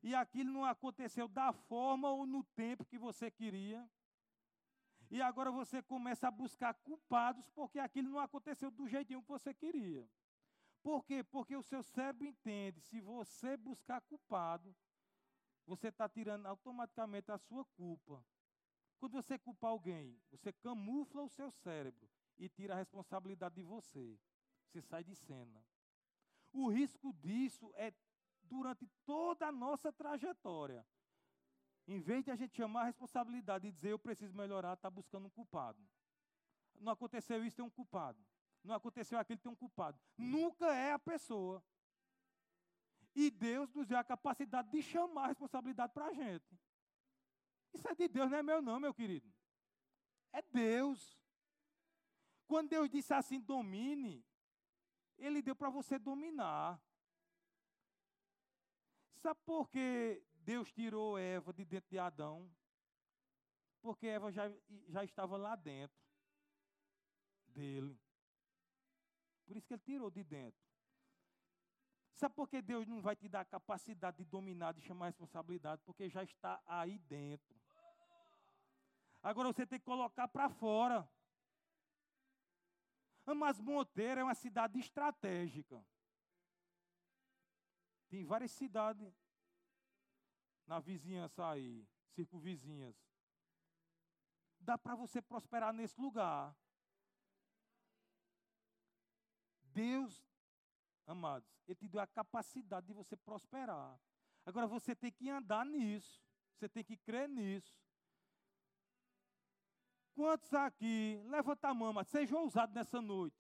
e 0.03 0.15
aquilo 0.15 0.53
não 0.53 0.65
aconteceu 0.65 1.29
da 1.29 1.53
forma 1.53 2.11
ou 2.11 2.27
no 2.27 2.43
tempo 2.45 2.85
que 2.85 2.99
você 2.99 3.31
queria. 3.31 3.89
E 5.09 5.23
agora 5.23 5.51
você 5.53 5.81
começa 5.81 6.27
a 6.27 6.31
buscar 6.31 6.75
culpados 6.75 7.49
porque 7.51 7.79
aquilo 7.79 8.11
não 8.11 8.19
aconteceu 8.19 8.71
do 8.71 8.89
jeitinho 8.89 9.23
que 9.23 9.29
você 9.29 9.55
queria. 9.55 10.07
Por 10.83 11.05
quê? 11.05 11.23
Porque 11.23 11.57
o 11.57 11.63
seu 11.63 11.83
cérebro 11.83 12.27
entende, 12.27 12.81
se 12.81 13.01
você 13.01 13.57
buscar 13.57 14.01
culpado, 14.01 14.75
você 15.65 15.89
está 15.89 16.09
tirando 16.09 16.47
automaticamente 16.47 17.31
a 17.31 17.39
sua 17.39 17.65
culpa 17.65 18.23
Quando 18.99 19.13
você 19.13 19.39
culpa 19.39 19.69
alguém, 19.69 20.19
você 20.31 20.53
camufla 20.53 21.23
o 21.23 21.29
seu 21.29 21.51
cérebro 21.51 22.09
e 22.39 22.49
tira 22.49 22.75
a 22.75 22.79
responsabilidade 22.79 23.55
de 23.55 23.63
você. 23.63 24.19
Você 24.67 24.81
sai 24.81 25.05
de 25.05 25.15
cena. 25.15 25.65
O 26.53 26.69
risco 26.69 27.13
disso 27.13 27.71
é 27.75 27.93
durante 28.43 28.87
toda 29.05 29.47
a 29.47 29.53
nossa 29.53 29.93
trajetória. 29.93 30.87
Em 31.87 32.01
vez 32.01 32.25
de 32.25 32.31
a 32.31 32.37
gente 32.37 32.57
chamar 32.57 32.83
a 32.83 32.87
responsabilidade 32.87 33.69
e 33.69 33.73
dizer 33.73 33.91
eu 33.91 33.99
preciso 33.99 34.35
melhorar, 34.35 34.75
está 34.75 34.91
buscando 34.91 35.27
um 35.27 35.31
culpado. 35.31 35.81
Não 36.81 36.93
aconteceu 36.93 37.45
isso, 37.45 37.57
tem 37.57 37.65
um 37.65 37.71
culpado. 37.71 38.19
Não 38.65 38.75
aconteceu 38.75 39.19
aquilo, 39.19 39.39
tem 39.39 39.53
um 39.53 39.57
culpado. 39.57 39.99
Nunca 40.19 40.75
é 40.75 40.93
a 40.93 40.99
pessoa. 40.99 41.63
E 43.15 43.31
Deus 43.31 43.73
nos 43.73 43.87
deu 43.87 43.99
a 43.99 44.05
capacidade 44.05 44.71
de 44.71 44.83
chamar 44.83 45.25
a 45.25 45.29
responsabilidade 45.29 45.93
para 45.93 46.07
a 46.07 46.13
gente. 46.13 46.59
Isso 47.77 47.89
é 47.89 47.95
de 47.95 48.09
Deus, 48.09 48.31
não 48.31 48.39
é 48.39 48.43
meu, 48.43 48.63
não, 48.63 48.81
meu 48.81 48.95
querido. 48.95 49.31
É 50.33 50.41
Deus. 50.41 51.21
Quando 52.47 52.71
Deus 52.71 52.89
disse 52.89 53.13
assim, 53.13 53.39
domine, 53.39 54.25
Ele 55.19 55.43
deu 55.43 55.55
para 55.55 55.69
você 55.69 55.99
dominar. 55.99 56.81
Sabe 59.17 59.39
por 59.45 59.69
que 59.69 60.23
Deus 60.37 60.73
tirou 60.73 61.19
Eva 61.19 61.53
de 61.53 61.67
dentro 61.67 61.91
de 61.91 61.99
Adão? 61.99 62.51
Porque 63.83 64.07
Eva 64.07 64.33
já, 64.33 64.51
já 64.89 65.05
estava 65.05 65.37
lá 65.37 65.55
dentro 65.55 66.01
dele. 67.49 68.01
Por 69.45 69.55
isso 69.55 69.67
que 69.67 69.75
ele 69.75 69.83
tirou 69.83 70.11
de 70.11 70.25
dentro. 70.25 70.65
Sabe 72.15 72.35
por 72.35 72.49
que 72.49 72.63
Deus 72.63 72.87
não 72.87 73.03
vai 73.03 73.15
te 73.15 73.29
dar 73.29 73.41
a 73.41 73.45
capacidade 73.45 74.17
de 74.17 74.25
dominar, 74.25 74.73
de 74.73 74.81
chamar 74.81 75.07
a 75.07 75.09
responsabilidade? 75.09 75.83
Porque 75.85 76.09
já 76.09 76.23
está 76.23 76.63
aí 76.67 76.99
dentro. 76.99 77.66
Agora 79.27 79.53
você 79.53 79.67
tem 79.67 79.81
que 79.81 79.85
colocar 79.85 80.29
para 80.29 80.49
fora. 80.49 81.11
Mas 83.25 83.59
Monteiro 83.59 84.21
é 84.21 84.23
uma 84.23 84.37
cidade 84.37 84.79
estratégica. 84.79 85.85
Tem 88.09 88.25
várias 88.25 88.53
cidades 88.53 89.13
na 90.65 90.79
vizinhança 90.79 91.45
aí, 91.45 91.85
circunvizinhas. 92.15 92.95
Dá 94.61 94.79
para 94.79 94.95
você 94.95 95.21
prosperar 95.21 95.73
nesse 95.73 96.01
lugar. 96.01 96.57
Deus, 99.61 100.25
amados, 101.05 101.51
Ele 101.67 101.75
te 101.75 101.89
deu 101.89 102.01
a 102.01 102.07
capacidade 102.07 102.87
de 102.87 102.93
você 102.93 103.17
prosperar. 103.17 104.01
Agora 104.45 104.69
você 104.69 104.95
tem 104.95 105.11
que 105.11 105.29
andar 105.29 105.67
nisso. 105.67 106.25
Você 106.55 106.69
tem 106.69 106.85
que 106.85 106.97
crer 106.97 107.29
nisso. 107.29 107.77
Quantos 110.17 110.55
aqui, 110.55 111.21
levanta 111.27 111.69
a 111.69 111.75
mão, 111.75 111.93
mas 111.93 112.09
seja 112.09 112.39
ousado 112.39 112.73
nessa 112.73 113.03
noite. 113.03 113.37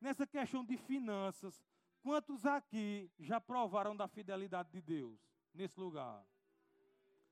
Nessa 0.00 0.26
questão 0.26 0.64
de 0.64 0.76
finanças, 0.76 1.64
quantos 2.02 2.44
aqui 2.44 3.08
já 3.16 3.40
provaram 3.40 3.96
da 3.96 4.08
fidelidade 4.08 4.72
de 4.72 4.80
Deus 4.80 5.20
nesse 5.54 5.78
lugar? 5.78 6.26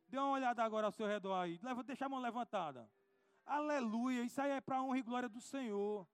Dê 0.06 0.16
uma 0.16 0.30
olhada 0.30 0.62
agora 0.62 0.86
ao 0.86 0.92
seu 0.92 1.08
redor 1.08 1.34
aí. 1.34 1.58
Leva, 1.60 1.82
deixa 1.82 2.06
a 2.06 2.08
mão 2.08 2.20
levantada. 2.20 2.88
Aleluia. 3.44 4.22
Isso 4.22 4.40
aí 4.40 4.52
é 4.52 4.60
para 4.60 4.76
a 4.76 4.82
honra 4.84 4.98
e 4.98 5.02
glória 5.02 5.28
do 5.28 5.40
Senhor. 5.40 6.06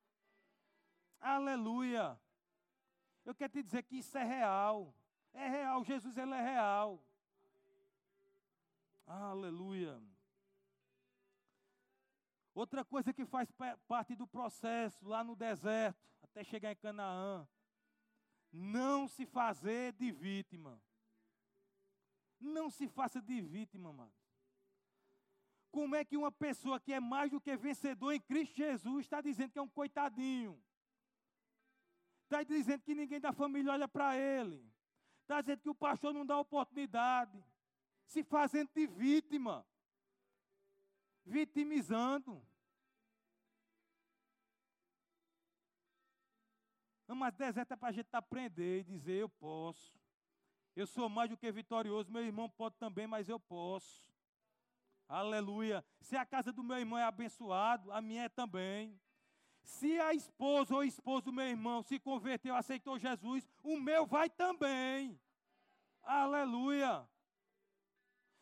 Aleluia. 1.21 2.19
Eu 3.27 3.35
quero 3.35 3.53
te 3.53 3.63
dizer 3.63 3.83
que 3.83 3.99
isso 3.99 4.17
é 4.17 4.25
real. 4.25 4.95
É 5.35 5.49
real. 5.49 5.85
Jesus, 5.85 6.17
ele 6.17 6.33
é 6.33 6.41
real. 6.41 6.99
Aleluia. 9.07 10.01
Outra 12.55 12.85
coisa 12.85 13.13
que 13.13 13.27
faz 13.27 13.51
parte 13.89 14.15
do 14.15 14.27
processo 14.27 15.07
lá 15.07 15.25
no 15.25 15.35
deserto, 15.35 15.99
até 16.23 16.45
chegar 16.45 16.71
em 16.71 16.77
Canaã, 16.77 17.47
não 18.53 19.09
se 19.09 19.27
fazer 19.27 19.93
de 19.95 20.13
vítima. 20.13 20.81
Não 22.39 22.71
se 22.71 22.87
faça 22.87 23.21
de 23.21 23.41
vítima, 23.41 23.93
mano. 23.93 24.13
Como 25.73 25.97
é 25.97 26.05
que 26.05 26.17
uma 26.17 26.31
pessoa 26.31 26.79
que 26.79 26.93
é 26.93 27.01
mais 27.01 27.33
do 27.33 27.41
que 27.41 27.57
vencedor 27.57 28.13
em 28.13 28.21
Cristo 28.21 28.55
Jesus 28.55 29.07
está 29.07 29.21
dizendo 29.21 29.51
que 29.51 29.59
é 29.59 29.63
um 29.63 29.69
coitadinho? 29.69 30.63
Está 32.23 32.45
dizendo 32.45 32.83
que 32.83 32.95
ninguém 32.95 33.21
da 33.21 33.33
família 33.33 33.73
olha 33.73 33.89
para 33.89 34.17
ele. 34.17 34.65
Está 35.23 35.41
dizendo 35.41 35.61
que 35.61 35.69
o 35.69 35.75
pastor 35.75 36.15
não 36.15 36.25
dá 36.25 36.39
oportunidade. 36.39 37.43
Se 38.07 38.23
fazendo 38.23 38.71
de 38.73 38.87
vítima. 38.87 39.67
Vitimizando. 41.25 42.47
Não, 47.07 47.17
mas 47.17 47.35
deserto 47.35 47.73
é 47.73 47.77
para 47.77 47.89
a 47.89 47.93
gente 47.93 48.09
aprender 48.13 48.81
e 48.81 48.85
dizer: 48.85 49.21
eu 49.21 49.29
posso. 49.29 49.95
Eu 50.75 50.87
sou 50.87 51.09
mais 51.09 51.31
do 51.31 51.37
que 51.37 51.51
vitorioso. 51.53 52.11
Meu 52.11 52.25
irmão 52.25 52.49
pode 52.49 52.77
também, 52.77 53.07
mas 53.07 53.29
eu 53.29 53.39
posso. 53.39 54.05
Aleluia. 55.09 55.85
Se 56.01 56.17
a 56.17 56.27
casa 56.27 56.53
do 56.53 56.65
meu 56.65 56.79
irmão 56.79 56.99
é 56.99 57.05
abençoado, 57.05 57.93
a 57.93 58.01
minha 58.01 58.25
é 58.25 58.29
também. 58.29 58.99
Se 59.63 59.99
a 60.01 60.13
esposa 60.13 60.75
ou 60.75 60.85
esposo 60.85 61.27
do 61.27 61.33
meu 61.33 61.47
irmão 61.47 61.83
se 61.83 61.99
converteu, 61.99 62.55
aceitou 62.55 62.99
Jesus, 62.99 63.49
o 63.63 63.79
meu 63.79 64.07
vai 64.07 64.29
também. 64.29 65.19
Aleluia. 66.03 67.09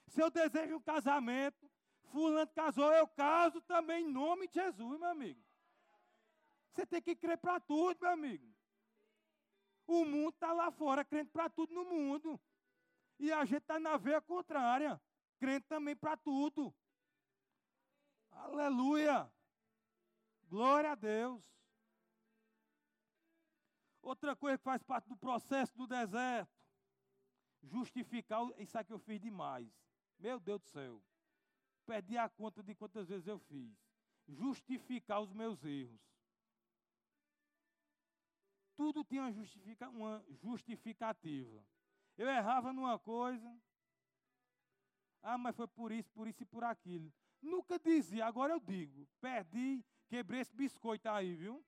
Se 0.09 0.21
eu 0.21 0.31
desejo 0.31 0.77
um 0.77 0.81
casamento, 0.81 1.71
fulano 2.13 2.51
casou, 2.53 2.93
eu 2.93 3.09
caso 3.09 3.61
também 3.63 4.05
em 4.05 4.13
nome 4.13 4.47
de 4.47 4.55
Jesus, 4.55 5.01
meu 5.01 5.09
amigo. 5.09 5.43
Você 6.71 6.87
tem 6.87 7.03
que 7.03 7.17
crer 7.17 7.39
para 7.39 7.59
tudo, 7.59 7.99
meu 8.01 8.11
amigo. 8.11 8.47
O 9.87 10.05
mundo 10.05 10.35
está 10.35 10.53
lá 10.53 10.71
fora, 10.71 11.05
crente 11.05 11.31
para 11.31 11.49
tudo 11.51 11.75
no 11.75 11.85
mundo. 11.85 12.41
E 13.19 13.33
a 13.33 13.45
gente 13.45 13.63
está 13.63 13.81
na 13.81 13.97
veia 13.97 14.21
contrária, 14.21 15.01
crente 15.39 15.67
também 15.67 15.97
para 15.97 16.17
tudo. 16.17 16.75
Aleluia. 18.31 19.31
Glória 20.49 20.93
a 20.93 20.95
Deus. 20.95 21.43
Outra 24.03 24.35
coisa 24.35 24.59
que 24.59 24.65
faz 24.65 24.83
parte 24.83 25.09
do 25.09 25.17
processo 25.17 25.77
do 25.77 25.87
deserto, 25.87 26.51
justificar, 27.63 28.43
isso 28.59 28.77
aqui 28.77 28.93
eu 28.93 28.99
fiz 28.99 29.21
demais. 29.21 29.69
Meu 30.19 30.41
Deus 30.41 30.61
do 30.61 30.69
céu. 30.69 31.03
Perdi 31.85 32.17
a 32.17 32.29
conta 32.29 32.63
de 32.63 32.75
quantas 32.75 33.09
vezes 33.09 33.27
eu 33.27 33.39
fiz. 33.39 33.77
Justificar 34.29 35.21
os 35.21 35.33
meus 35.33 35.65
erros. 35.65 36.01
Tudo 38.77 39.05
tinha 39.05 39.23
uma, 39.23 39.33
justifica, 39.33 39.89
uma 39.89 40.25
justificativa. 40.31 41.65
Eu 42.17 42.29
errava 42.29 42.73
numa 42.73 42.99
coisa. 42.99 43.61
Ah, 45.23 45.39
mas 45.39 45.55
foi 45.55 45.69
por 45.69 45.93
isso, 45.93 46.11
por 46.11 46.27
isso 46.27 46.43
e 46.43 46.47
por 46.47 46.65
aquilo. 46.65 47.13
Nunca 47.41 47.79
dizia, 47.79 48.27
agora 48.27 48.53
eu 48.53 48.61
digo. 48.61 49.07
Perdi 49.21 49.85
Quebrei 50.13 50.43
esse 50.43 50.55
biscoito 50.55 51.09
aí, 51.09 51.35
viu? 51.35 51.65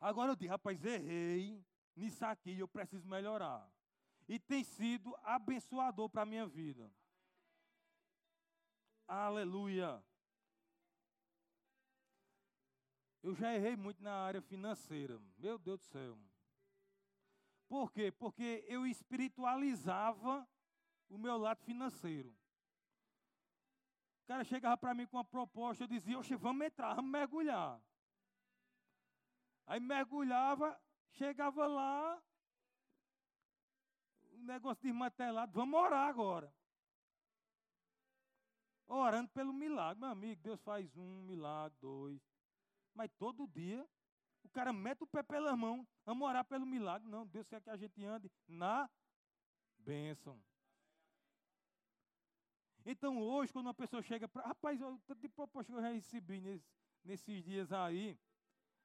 Agora 0.00 0.32
eu 0.32 0.36
digo, 0.36 0.50
rapaz, 0.50 0.82
errei 0.82 1.62
nisso 1.94 2.24
aqui, 2.24 2.58
eu 2.58 2.66
preciso 2.66 3.06
melhorar. 3.06 3.70
E 4.26 4.38
tem 4.38 4.64
sido 4.64 5.14
abençoador 5.22 6.08
para 6.08 6.22
a 6.22 6.24
minha 6.24 6.46
vida. 6.46 6.90
Aleluia. 9.16 10.04
Eu 13.22 13.32
já 13.32 13.54
errei 13.54 13.76
muito 13.76 14.02
na 14.02 14.12
área 14.12 14.42
financeira. 14.42 15.20
Meu 15.38 15.56
Deus 15.56 15.78
do 15.78 15.84
céu. 15.84 16.18
Por 17.68 17.92
quê? 17.92 18.10
Porque 18.10 18.64
eu 18.66 18.84
espiritualizava 18.84 20.46
o 21.08 21.16
meu 21.16 21.36
lado 21.36 21.62
financeiro. 21.62 22.36
O 24.24 24.26
cara 24.26 24.42
chegava 24.42 24.76
para 24.76 24.92
mim 24.92 25.06
com 25.06 25.16
uma 25.16 25.24
proposta, 25.24 25.84
eu 25.84 25.88
dizia, 25.88 26.18
oxe, 26.18 26.34
vamos 26.34 26.66
entrar, 26.66 26.94
vamos 26.94 27.12
mergulhar. 27.12 27.80
Aí 29.64 29.78
mergulhava, 29.78 30.78
chegava 31.10 31.66
lá, 31.68 32.20
o 34.32 34.38
negócio 34.38 34.82
desmantelado, 34.82 35.52
vamos 35.52 35.78
orar 35.78 36.08
agora. 36.08 36.52
Orando 38.86 39.30
pelo 39.30 39.52
milagre, 39.52 40.00
meu 40.00 40.10
amigo, 40.10 40.42
Deus 40.42 40.60
faz 40.60 40.96
um 40.96 41.22
milagre, 41.22 41.76
dois. 41.80 42.20
Mas 42.94 43.10
todo 43.18 43.46
dia, 43.48 43.88
o 44.42 44.48
cara 44.48 44.72
mete 44.72 45.02
o 45.02 45.06
pé 45.06 45.22
pela 45.22 45.56
mão, 45.56 45.86
vamos 46.04 46.28
orar 46.28 46.44
pelo 46.44 46.66
milagre. 46.66 47.08
Não, 47.08 47.26
Deus 47.26 47.46
quer 47.46 47.60
que 47.60 47.70
a 47.70 47.76
gente 47.76 48.04
ande 48.04 48.30
na 48.46 48.88
bênção. 49.78 50.40
Então, 52.84 53.18
hoje, 53.18 53.52
quando 53.52 53.66
uma 53.66 53.74
pessoa 53.74 54.02
chega 54.02 54.28
para. 54.28 54.46
Rapaz, 54.46 54.80
eu, 54.80 55.00
de 55.16 55.28
proposta 55.28 55.72
que 55.72 55.78
eu 55.78 55.82
já 55.82 55.88
recebi 55.88 56.40
nesse, 56.40 56.66
nesses 57.02 57.42
dias 57.42 57.72
aí, 57.72 58.18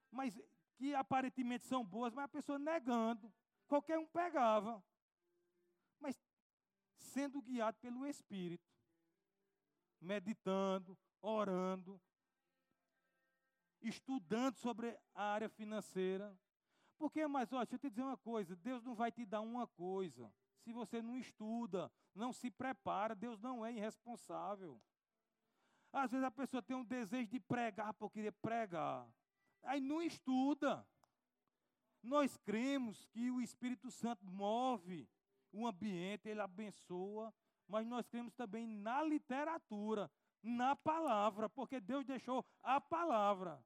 mas 0.10 0.39
que 0.78 0.95
aparentemente 0.95 1.66
são 1.66 1.84
boas, 1.84 2.14
mas 2.14 2.26
a 2.26 2.30
pessoa 2.30 2.58
negando. 2.58 3.32
Qualquer 3.68 4.00
um 4.00 4.08
pegava. 4.08 4.82
Mas 6.00 6.18
sendo 6.95 7.41
guiado 7.41 7.78
pelo 7.80 8.08
Espírito. 8.08 8.68
Meditando, 10.02 10.97
orando, 11.22 12.02
estudando 13.82 14.56
sobre 14.56 14.97
a 15.14 15.24
área 15.24 15.50
financeira. 15.50 16.38
Porque, 16.97 17.26
mas, 17.28 17.52
olha, 17.54 17.66
deixa 17.66 17.76
eu 17.76 17.80
te 17.80 17.89
dizer 17.89 18.04
uma 18.04 18.18
coisa: 18.18 18.56
Deus 18.56 18.84
não 18.84 18.95
vai 18.95 19.12
te 19.12 19.26
dar 19.26 19.41
uma 19.41 19.68
coisa 19.68 20.32
se 20.64 20.74
você 20.74 21.02
não 21.02 21.18
estuda, 21.18 21.91
não 22.14 22.32
se 22.32 22.52
prepara. 22.52 23.16
Deus 23.16 23.39
não 23.39 23.66
é 23.66 23.74
irresponsável. 23.74 24.82
Às 25.91 26.12
vezes 26.12 26.26
a 26.26 26.32
pessoa 26.32 26.62
tem 26.62 26.76
um 26.76 26.84
desejo 26.84 27.28
de 27.28 27.39
pregar 27.39 27.93
porque 27.95 28.20
querer 28.20 28.32
pregar, 28.34 29.08
aí 29.64 29.80
não 29.80 30.02
estuda. 30.02 30.86
Nós 32.02 32.38
cremos 32.38 33.06
que 33.08 33.32
o 33.32 33.41
Espírito 33.41 33.89
Santo 33.89 34.26
move 34.26 35.10
o 35.52 35.68
ambiente, 35.68 36.30
ele 36.30 36.39
abençoa, 36.39 37.34
mas 37.70 37.86
nós 37.86 38.07
cremos 38.07 38.34
também 38.34 38.67
na 38.67 39.03
literatura, 39.03 40.11
na 40.41 40.76
palavra, 40.76 41.47
porque 41.47 41.80
Deus 41.80 42.03
deixou 42.03 42.43
a 42.63 42.82
palavra. 42.82 43.63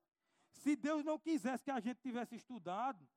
Se 0.51 0.75
Deus 0.75 1.03
não 1.03 1.17
quisesse 1.17 1.63
que 1.63 1.71
a 1.71 1.79
gente 1.79 2.01
tivesse 2.01 2.35
estudado, 2.35 3.07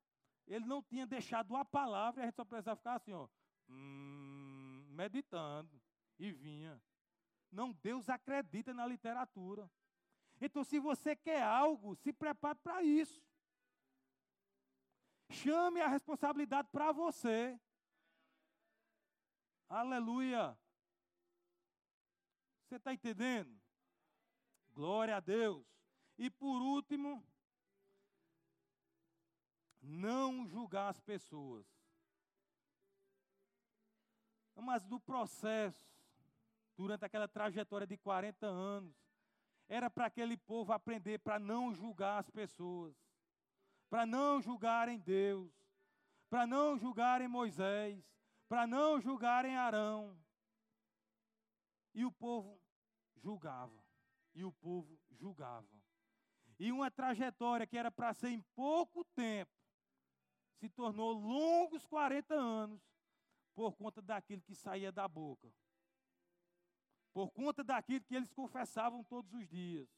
Ele 0.46 0.64
não 0.64 0.80
tinha 0.80 1.06
deixado 1.06 1.56
a 1.56 1.64
palavra 1.64 2.20
e 2.20 2.22
a 2.22 2.26
gente 2.26 2.36
só 2.36 2.44
precisava 2.44 2.76
ficar 2.76 2.94
assim, 2.94 3.12
ó, 3.12 3.28
hum, 3.68 4.86
meditando. 4.90 5.82
E 6.18 6.32
vinha. 6.32 6.80
Não, 7.52 7.72
Deus 7.72 8.08
acredita 8.08 8.72
na 8.72 8.86
literatura. 8.86 9.70
Então, 10.40 10.64
se 10.64 10.78
você 10.78 11.14
quer 11.14 11.42
algo, 11.42 11.94
se 11.96 12.12
prepare 12.12 12.58
para 12.62 12.82
isso. 12.82 13.22
Chame 15.28 15.80
a 15.80 15.88
responsabilidade 15.88 16.68
para 16.70 16.92
você. 16.92 17.58
Aleluia. 19.68 20.56
Você 22.66 22.76
está 22.76 22.92
entendendo? 22.92 23.56
Glória 24.72 25.16
a 25.16 25.20
Deus. 25.20 25.64
E 26.18 26.28
por 26.28 26.60
último, 26.60 27.24
não 29.80 30.46
julgar 30.46 30.88
as 30.88 31.00
pessoas. 31.00 31.64
Mas 34.56 34.84
do 34.84 34.98
processo, 34.98 35.88
durante 36.76 37.04
aquela 37.04 37.28
trajetória 37.28 37.86
de 37.86 37.96
40 37.96 38.46
anos, 38.46 38.96
era 39.68 39.88
para 39.88 40.06
aquele 40.06 40.36
povo 40.36 40.72
aprender 40.72 41.18
para 41.18 41.38
não 41.38 41.72
julgar 41.72 42.18
as 42.18 42.30
pessoas, 42.30 42.96
para 43.88 44.04
não 44.04 44.40
julgarem 44.40 44.98
Deus, 44.98 45.52
para 46.28 46.46
não 46.46 46.76
julgarem 46.76 47.28
Moisés, 47.28 48.02
para 48.48 48.66
não 48.66 49.00
julgarem 49.00 49.56
Arão. 49.56 50.16
E 51.96 52.04
o 52.04 52.12
povo 52.12 52.60
julgava, 53.16 53.82
e 54.34 54.44
o 54.44 54.52
povo 54.52 55.00
julgava. 55.10 55.66
E 56.58 56.70
uma 56.70 56.90
trajetória 56.90 57.66
que 57.66 57.78
era 57.78 57.90
para 57.90 58.12
ser 58.12 58.28
em 58.28 58.42
pouco 58.54 59.02
tempo, 59.02 59.50
se 60.58 60.68
tornou 60.68 61.14
longos 61.14 61.86
40 61.86 62.34
anos, 62.34 62.82
por 63.54 63.74
conta 63.74 64.02
daquilo 64.02 64.42
que 64.42 64.54
saía 64.54 64.92
da 64.92 65.08
boca. 65.08 65.50
Por 67.14 67.30
conta 67.30 67.64
daquilo 67.64 68.04
que 68.04 68.14
eles 68.14 68.30
confessavam 68.30 69.02
todos 69.02 69.32
os 69.32 69.48
dias. 69.48 69.88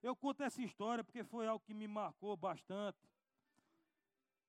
Eu 0.00 0.14
conto 0.14 0.44
essa 0.44 0.62
história 0.62 1.02
porque 1.02 1.24
foi 1.24 1.48
algo 1.48 1.64
que 1.64 1.74
me 1.74 1.88
marcou 1.88 2.36
bastante. 2.36 3.10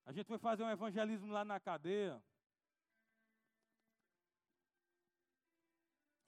A 0.05 0.11
gente 0.11 0.27
foi 0.27 0.37
fazer 0.37 0.63
um 0.63 0.69
evangelismo 0.69 1.31
lá 1.31 1.43
na 1.43 1.59
cadeia. 1.59 2.23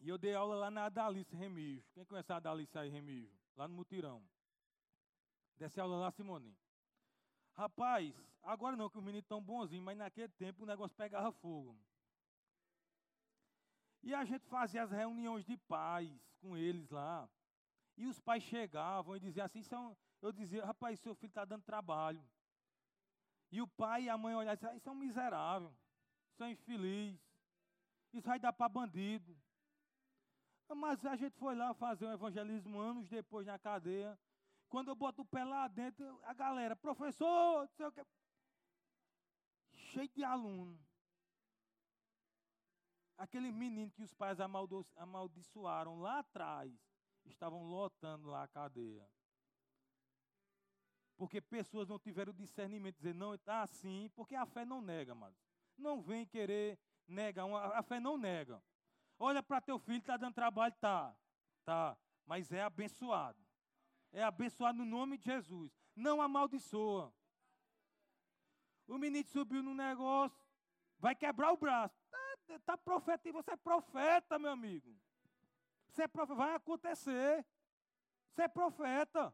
E 0.01 0.09
eu 0.09 0.17
dei 0.17 0.33
aula 0.33 0.55
lá 0.55 0.71
na 0.71 0.85
Adalice 0.85 1.35
Remijo. 1.35 1.87
Quem 1.93 2.03
conhece 2.03 2.33
a 2.33 2.37
Adalice 2.37 2.75
aí, 2.77 2.89
Remijo? 2.89 3.31
Lá 3.55 3.67
no 3.67 3.75
Mutirão. 3.75 4.27
Desce 5.57 5.79
aula 5.79 5.95
lá, 5.97 6.11
Simone. 6.11 6.57
Rapaz, 7.53 8.15
agora 8.41 8.75
não, 8.75 8.89
que 8.89 8.97
os 8.97 9.03
meninos 9.03 9.25
estão 9.25 9.39
bonzinhos, 9.39 9.85
mas 9.85 9.95
naquele 9.95 10.29
tempo 10.29 10.63
o 10.63 10.65
negócio 10.65 10.97
pegava 10.97 11.31
fogo. 11.31 11.77
E 14.01 14.15
a 14.15 14.25
gente 14.25 14.43
fazia 14.47 14.81
as 14.81 14.89
reuniões 14.89 15.45
de 15.45 15.55
pais 15.55 16.11
com 16.39 16.57
eles 16.57 16.89
lá. 16.89 17.29
E 17.95 18.07
os 18.07 18.19
pais 18.19 18.41
chegavam 18.41 19.15
e 19.15 19.19
diziam 19.19 19.45
assim, 19.45 19.59
é 19.59 19.95
eu 20.23 20.31
dizia, 20.31 20.65
rapaz, 20.65 20.99
seu 20.99 21.13
filho 21.13 21.29
está 21.29 21.45
dando 21.45 21.63
trabalho. 21.63 22.23
E 23.51 23.61
o 23.61 23.67
pai 23.67 24.05
e 24.05 24.09
a 24.09 24.17
mãe 24.17 24.33
olhavam 24.33 24.53
e 24.53 24.57
diziam, 24.57 24.75
isso 24.75 24.89
é 24.89 24.91
um 24.91 24.95
miserável, 24.95 25.71
isso 26.31 26.43
é 26.43 26.49
infeliz, 26.49 27.19
isso 28.11 28.27
vai 28.27 28.39
dar 28.39 28.53
para 28.53 28.67
bandido. 28.67 29.37
Mas 30.75 31.05
a 31.05 31.15
gente 31.15 31.37
foi 31.37 31.55
lá 31.55 31.73
fazer 31.73 32.05
um 32.05 32.13
evangelismo 32.13 32.79
anos 32.79 33.07
depois 33.07 33.45
na 33.45 33.59
cadeia. 33.59 34.17
Quando 34.69 34.87
eu 34.87 34.95
boto 34.95 35.21
o 35.21 35.25
pé 35.25 35.43
lá 35.43 35.67
dentro, 35.67 36.19
a 36.23 36.33
galera, 36.33 36.75
professor, 36.75 37.61
não 37.61 37.67
sei 37.67 37.85
o. 37.85 37.93
Cheio 39.73 40.09
de 40.09 40.23
aluno. 40.23 40.79
Aquele 43.17 43.51
menino 43.51 43.91
que 43.91 44.01
os 44.01 44.13
pais 44.13 44.39
amaldiçoaram 44.39 45.99
lá 45.99 46.19
atrás, 46.19 46.73
estavam 47.25 47.63
lotando 47.63 48.29
lá 48.29 48.43
a 48.43 48.47
cadeia. 48.47 49.07
Porque 51.17 51.39
pessoas 51.39 51.87
não 51.87 51.99
tiveram 51.99 52.33
discernimento 52.33 52.95
dizer, 52.95 53.13
não, 53.13 53.35
está 53.35 53.61
assim, 53.61 54.09
porque 54.15 54.33
a 54.33 54.45
fé 54.45 54.65
não 54.65 54.81
nega, 54.81 55.13
mas 55.13 55.35
não 55.77 56.01
vem 56.01 56.25
querer 56.25 56.79
negar, 57.07 57.45
a 57.75 57.83
fé 57.83 57.99
não 57.99 58.17
nega. 58.17 58.63
Olha 59.23 59.43
para 59.43 59.61
teu 59.61 59.77
filho, 59.77 59.99
está 59.99 60.17
dando 60.17 60.33
trabalho, 60.33 60.73
tá, 60.81 61.15
tá, 61.63 61.95
mas 62.25 62.51
é 62.51 62.63
abençoado 62.63 63.41
é 64.11 64.23
abençoado 64.23 64.77
no 64.77 64.85
nome 64.85 65.17
de 65.17 65.25
Jesus. 65.25 65.71
Não 65.95 66.21
amaldiçoa. 66.21 67.13
O 68.87 68.97
menino 68.97 69.27
subiu 69.27 69.63
no 69.63 69.73
negócio, 69.73 70.45
vai 70.99 71.15
quebrar 71.15 71.53
o 71.53 71.57
braço. 71.57 71.95
Está 72.49 72.59
tá 72.73 72.77
profeta, 72.77 73.31
você 73.31 73.51
é 73.51 73.55
profeta, 73.55 74.37
meu 74.37 74.51
amigo. 74.51 74.93
Você 75.87 76.03
é 76.03 76.07
profeta, 76.07 76.35
vai 76.35 76.55
acontecer. 76.55 77.45
Você 78.29 78.43
é 78.43 78.47
profeta. 78.47 79.33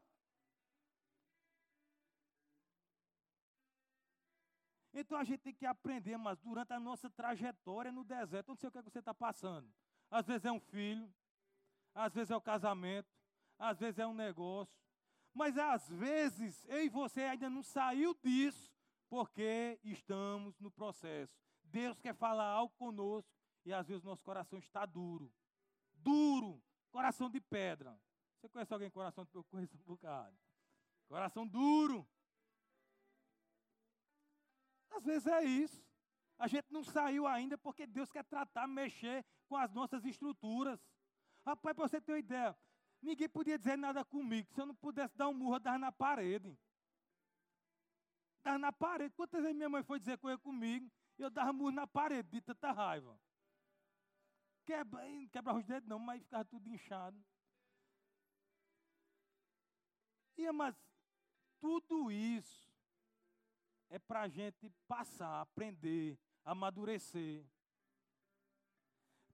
Então 4.92 5.18
a 5.18 5.24
gente 5.24 5.40
tem 5.40 5.54
que 5.54 5.66
aprender, 5.66 6.16
mas 6.16 6.38
durante 6.38 6.72
a 6.72 6.80
nossa 6.80 7.10
trajetória 7.10 7.92
no 7.92 8.04
deserto, 8.04 8.48
não 8.48 8.56
sei 8.56 8.68
o 8.68 8.72
que, 8.72 8.78
é 8.78 8.82
que 8.82 8.90
você 8.90 8.98
está 9.00 9.14
passando. 9.14 9.70
Às 10.10 10.26
vezes 10.26 10.44
é 10.44 10.52
um 10.52 10.60
filho, 10.60 11.12
às 11.94 12.14
vezes 12.14 12.30
é 12.30 12.36
o 12.36 12.40
casamento, 12.40 13.08
às 13.58 13.78
vezes 13.78 13.98
é 13.98 14.06
um 14.06 14.14
negócio, 14.14 14.74
mas 15.34 15.58
às 15.58 15.88
vezes 15.88 16.64
eu 16.66 16.84
e 16.84 16.88
você 16.88 17.22
ainda 17.22 17.50
não 17.50 17.62
saiu 17.62 18.14
disso, 18.22 18.72
porque 19.08 19.78
estamos 19.84 20.58
no 20.58 20.70
processo. 20.70 21.32
Deus 21.64 21.98
quer 22.00 22.14
falar 22.14 22.46
algo 22.46 22.74
conosco 22.76 23.30
e 23.64 23.72
às 23.72 23.86
vezes 23.86 24.02
nosso 24.02 24.22
coração 24.22 24.58
está 24.58 24.86
duro. 24.86 25.32
Duro, 25.94 26.62
coração 26.90 27.28
de 27.28 27.40
pedra. 27.40 28.00
Você 28.36 28.48
conhece 28.48 28.72
alguém 28.72 28.88
com 28.88 28.94
coração 28.94 29.24
de 29.24 29.30
pedra? 29.30 29.40
Eu 29.40 29.44
conheço 29.44 29.76
um 29.76 29.82
bocado. 29.82 30.36
Coração 31.08 31.46
duro. 31.46 32.08
Às 34.90 35.04
vezes 35.04 35.26
é 35.26 35.44
isso. 35.44 35.82
A 36.38 36.46
gente 36.46 36.66
não 36.70 36.84
saiu 36.84 37.26
ainda 37.26 37.58
porque 37.58 37.86
Deus 37.86 38.10
quer 38.10 38.24
tratar, 38.24 38.66
mexer 38.66 39.24
com 39.48 39.56
as 39.56 39.72
nossas 39.72 40.04
estruturas. 40.04 40.80
Rapaz, 41.44 41.74
para 41.74 41.88
você 41.88 42.00
ter 42.00 42.12
uma 42.12 42.18
ideia, 42.18 42.56
Ninguém 43.00 43.28
podia 43.28 43.58
dizer 43.58 43.76
nada 43.76 44.04
comigo. 44.04 44.52
Se 44.52 44.60
eu 44.60 44.66
não 44.66 44.74
pudesse 44.74 45.16
dar 45.16 45.28
um 45.28 45.34
murro, 45.34 45.56
eu 45.56 45.60
dava 45.60 45.78
na 45.78 45.92
parede. 45.92 46.58
Dava 48.42 48.58
na 48.58 48.72
parede. 48.72 49.14
Quantas 49.14 49.42
vezes 49.42 49.56
minha 49.56 49.68
mãe 49.68 49.82
foi 49.82 49.98
dizer 49.98 50.18
coisa 50.18 50.38
comigo, 50.38 50.90
eu 51.16 51.30
dava 51.30 51.52
murro 51.52 51.70
na 51.70 51.86
parede, 51.86 52.28
de 52.28 52.40
tanta 52.40 52.72
raiva. 52.72 53.18
Quebra, 54.64 55.02
quebra 55.30 55.54
os 55.54 55.64
dedos 55.64 55.88
não, 55.88 55.98
mas 55.98 56.22
ficava 56.22 56.44
tudo 56.44 56.68
inchado. 56.68 57.24
E, 60.36 60.50
mas 60.52 60.76
tudo 61.60 62.10
isso 62.10 62.67
é 63.90 63.98
para 63.98 64.22
a 64.22 64.28
gente 64.28 64.70
passar, 64.86 65.40
aprender, 65.40 66.18
amadurecer. 66.44 67.44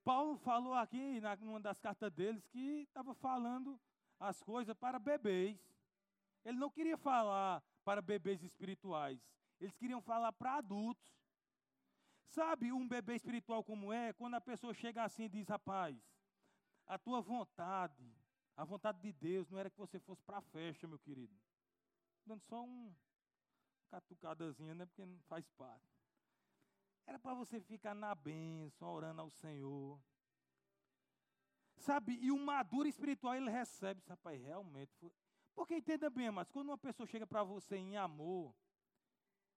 Paulo 0.05 0.37
falou 0.37 0.75
aqui, 0.75 1.21
numa 1.41 1.61
das 1.61 1.81
cartas 1.81 2.13
deles, 2.13 2.47
que 2.49 2.83
estava 2.83 3.15
falando 3.15 3.81
as 4.21 4.43
coisas 4.43 4.77
para 4.77 4.99
bebês. 4.99 5.59
Ele 6.45 6.59
não 6.59 6.71
queria 6.71 6.97
falar 6.97 7.63
para 7.85 8.03
bebês 8.03 8.43
espirituais. 8.43 9.19
Eles 9.59 9.75
queriam 9.77 10.01
falar 10.01 10.33
para 10.33 10.57
adultos. 10.57 11.15
Sabe 12.27 12.73
um 12.73 12.87
bebê 12.87 13.15
espiritual 13.15 13.65
como 13.65 13.93
é? 13.93 14.13
Quando 14.13 14.35
a 14.35 14.41
pessoa 14.41 14.75
chega 14.75 15.05
assim 15.05 15.25
e 15.25 15.29
diz, 15.29 15.49
rapaz, 15.49 15.97
a 16.87 16.99
tua 16.99 17.21
vontade, 17.21 18.13
a 18.57 18.65
vontade 18.65 19.01
de 19.01 19.13
Deus 19.13 19.49
não 19.49 19.59
era 19.59 19.71
que 19.71 19.79
você 19.79 19.99
fosse 19.99 20.23
para 20.23 20.39
a 20.39 20.43
festa, 20.43 20.87
meu 20.87 20.99
querido. 20.99 21.35
Dando 22.27 22.43
só 22.43 22.63
um 22.63 22.95
catucadazinha, 23.85 24.74
né? 24.74 24.87
Porque 24.87 25.05
não 25.05 25.20
faz 25.22 25.49
parte. 25.51 25.89
Era 27.07 27.18
para 27.18 27.35
você 27.35 27.61
ficar 27.61 27.95
na 27.95 28.14
bênção, 28.14 28.89
orando 28.89 29.20
ao 29.20 29.30
Senhor. 29.30 30.01
Sabe, 31.76 32.18
e 32.20 32.30
o 32.30 32.39
maduro 32.39 32.89
espiritual 32.89 33.35
ele 33.35 33.51
recebe, 33.51 34.03
rapaz, 34.09 34.41
realmente. 34.43 34.95
Foi... 34.97 35.12
Porque 35.55 35.76
entenda 35.76 36.09
bem, 36.09 36.30
mas 36.30 36.51
quando 36.51 36.68
uma 36.68 36.78
pessoa 36.78 37.07
chega 37.07 37.26
para 37.26 37.43
você 37.43 37.76
em 37.76 37.97
amor, 37.97 38.55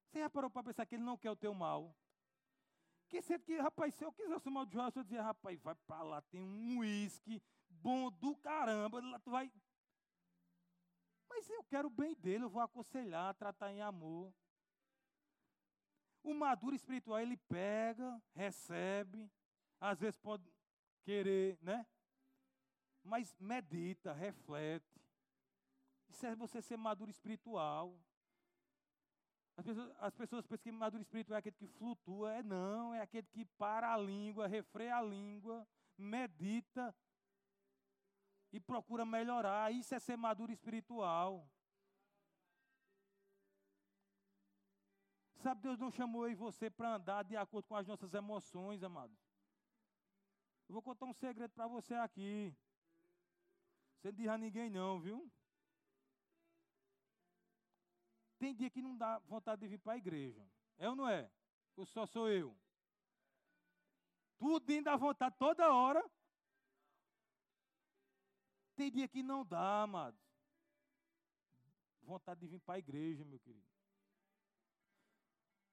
você 0.07 0.19
já 0.19 0.29
parou 0.29 0.49
para 0.49 0.63
pensar 0.63 0.85
que 0.85 0.95
ele 0.95 1.03
não 1.03 1.17
quer 1.17 1.31
o 1.31 1.35
teu 1.35 1.53
mal? 1.53 1.95
Que 3.07 3.21
sendo 3.21 3.43
que, 3.43 3.57
rapaz, 3.57 3.95
se 3.95 4.03
eu 4.03 4.11
quisesse 4.11 4.49
o 4.49 4.51
mal 4.51 4.65
de 4.65 4.73
Jó, 4.73 4.89
eu 4.93 5.03
dizia, 5.03 5.21
rapaz, 5.21 5.59
vai 5.61 5.75
para 5.75 6.03
lá, 6.03 6.21
tem 6.23 6.41
um 6.41 6.79
uísque 6.79 7.41
bom 7.69 8.11
do 8.11 8.35
caramba, 8.35 9.01
lá 9.01 9.19
tu 9.19 9.31
vai. 9.31 9.51
Mas 11.29 11.49
eu 11.49 11.63
quero 11.63 11.87
o 11.87 11.91
bem 11.91 12.15
dele, 12.15 12.43
eu 12.43 12.49
vou 12.49 12.61
aconselhar, 12.61 13.33
tratar 13.35 13.71
em 13.71 13.81
amor. 13.81 14.33
O 16.23 16.33
maduro 16.33 16.75
espiritual, 16.75 17.19
ele 17.19 17.37
pega, 17.37 18.21
recebe, 18.33 19.31
às 19.79 19.99
vezes 19.99 20.17
pode 20.17 20.43
querer, 21.03 21.57
né? 21.61 21.85
Mas 23.03 23.33
medita, 23.39 24.11
reflete. 24.11 25.01
Isso 26.09 26.25
é 26.25 26.35
você 26.35 26.61
ser 26.61 26.77
maduro 26.77 27.09
espiritual. 27.09 27.97
As 29.55 29.65
pessoas, 29.65 29.95
as 29.99 30.15
pessoas 30.15 30.45
pensam 30.45 30.63
que 30.63 30.71
maduro 30.71 31.01
espiritual 31.01 31.37
é 31.37 31.39
aquele 31.39 31.55
que 31.55 31.67
flutua. 31.67 32.33
É 32.33 32.43
não, 32.43 32.93
é 32.93 33.01
aquele 33.01 33.27
que 33.27 33.45
para 33.45 33.93
a 33.93 33.97
língua, 33.97 34.47
refreia 34.47 34.97
a 34.97 35.01
língua, 35.01 35.67
medita 35.97 36.93
e 38.51 38.59
procura 38.59 39.05
melhorar. 39.05 39.71
Isso 39.71 39.93
é 39.93 39.99
ser 39.99 40.17
maduro 40.17 40.51
espiritual. 40.51 41.49
Sabe, 45.35 45.61
Deus 45.61 45.77
não 45.77 45.91
chamou 45.91 46.25
eu 46.25 46.31
e 46.31 46.35
você 46.35 46.69
para 46.69 46.95
andar 46.95 47.23
de 47.23 47.35
acordo 47.35 47.67
com 47.67 47.75
as 47.75 47.87
nossas 47.87 48.13
emoções, 48.13 48.83
amados. 48.83 49.17
Eu 50.67 50.73
vou 50.73 50.81
contar 50.81 51.05
um 51.05 51.13
segredo 51.13 51.51
para 51.51 51.67
você 51.67 51.93
aqui. 51.93 52.55
Você 53.95 54.09
não 54.09 54.17
diz 54.17 54.27
a 54.27 54.37
ninguém 54.37 54.69
não, 54.69 54.99
viu? 54.99 55.31
Tem 58.37 58.53
dia 58.53 58.69
que 58.69 58.81
não 58.81 58.95
dá 58.95 59.19
vontade 59.19 59.61
de 59.61 59.67
vir 59.67 59.79
para 59.79 59.93
a 59.93 59.97
igreja. 59.97 60.45
É 60.77 60.89
ou 60.89 60.95
não 60.95 61.07
é? 61.07 61.31
Ou 61.75 61.85
só 61.85 62.05
sou 62.05 62.29
eu? 62.29 62.55
Tudo 64.37 64.81
dá 64.83 64.95
vontade 64.95 65.35
toda 65.37 65.73
hora. 65.73 66.03
Tem 68.77 68.91
dia 68.91 69.07
que 69.07 69.23
não 69.23 69.43
dá, 69.43 69.81
amados. 69.81 70.21
Vontade 72.03 72.39
de 72.39 72.47
vir 72.47 72.59
para 72.59 72.75
a 72.75 72.79
igreja, 72.79 73.25
meu 73.25 73.39
querido. 73.39 73.65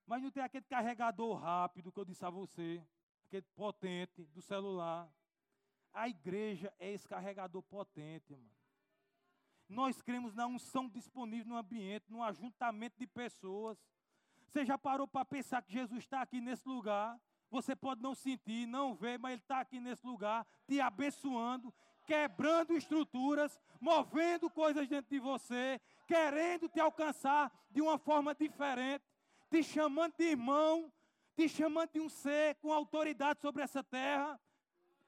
Mas 0.07 0.23
não 0.23 0.31
tem 0.31 0.43
aquele 0.43 0.65
carregador 0.65 1.37
rápido 1.37 1.93
que 1.93 2.01
eu 2.01 2.05
disse 2.05 2.25
a 2.25 2.31
você, 2.31 2.83
aquele 3.27 3.47
potente 3.55 4.25
do 4.25 4.41
celular. 4.41 5.07
A 5.93 6.09
igreja 6.09 6.73
é 6.79 6.93
esse 6.93 7.07
carregador 7.07 7.63
potente, 7.63 8.35
mano. 8.35 8.51
Nós 9.69 10.01
cremos 10.01 10.35
na 10.35 10.47
unção 10.47 10.89
disponível 10.89 11.53
no 11.53 11.59
ambiente, 11.59 12.11
no 12.11 12.23
ajuntamento 12.23 12.99
de 12.99 13.07
pessoas. 13.07 13.79
Você 14.47 14.65
já 14.65 14.79
parou 14.79 15.07
para 15.07 15.27
pensar 15.27 15.63
que 15.63 15.73
Jesus 15.73 16.05
está 16.05 16.23
aqui 16.23 16.41
nesse 16.41 16.67
lugar? 16.67 17.21
Você 17.51 17.77
pode 17.77 18.03
não 18.03 18.15
sentir, 18.15 18.67
não 18.67 18.95
ver, 18.95 19.19
mas 19.19 19.33
Ele 19.33 19.43
está 19.43 19.61
aqui 19.61 19.79
nesse 19.79 20.07
lugar, 20.07 20.47
te 20.67 20.81
abençoando, 20.81 21.73
quebrando 22.07 22.77
estruturas, 22.77 23.59
movendo 23.81 24.49
coisas 24.51 24.89
dentro 24.89 25.11
de 25.11 25.19
você, 25.19 25.81
querendo 26.07 26.69
te 26.69 26.81
alcançar 26.81 27.53
de 27.71 27.81
uma 27.81 27.99
forma 27.99 28.35
diferente, 28.35 29.05
te 29.51 29.63
chamando 29.63 30.15
de 30.17 30.25
irmão, 30.25 30.93
te 31.37 31.49
chamando 31.49 31.91
de 31.93 32.01
um 32.01 32.09
ser 32.09 32.57
com 32.57 32.73
autoridade 32.73 33.41
sobre 33.41 33.63
essa 33.63 33.83
terra. 33.83 34.41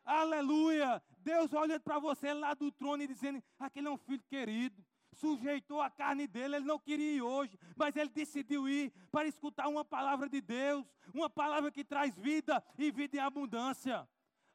Aleluia! 0.04 1.02
Deus 1.18 1.52
olhando 1.52 1.80
para 1.80 1.98
você 1.98 2.32
lá 2.32 2.54
do 2.54 2.70
trono 2.70 3.02
e 3.02 3.06
dizendo: 3.06 3.42
aquele 3.58 3.88
é 3.88 3.90
um 3.90 3.98
filho 3.98 4.22
querido. 4.28 4.84
Sujeitou 5.12 5.80
a 5.80 5.88
carne 5.88 6.26
dele, 6.26 6.56
ele 6.56 6.66
não 6.66 6.78
queria 6.78 7.16
ir 7.16 7.22
hoje, 7.22 7.58
mas 7.74 7.96
ele 7.96 8.10
decidiu 8.10 8.68
ir 8.68 8.92
para 9.10 9.26
escutar 9.26 9.66
uma 9.66 9.82
palavra 9.82 10.28
de 10.28 10.42
Deus, 10.42 10.84
uma 11.14 11.30
palavra 11.30 11.70
que 11.70 11.82
traz 11.82 12.14
vida 12.14 12.62
e 12.76 12.90
vida 12.90 13.16
em 13.16 13.20
abundância. 13.20 14.06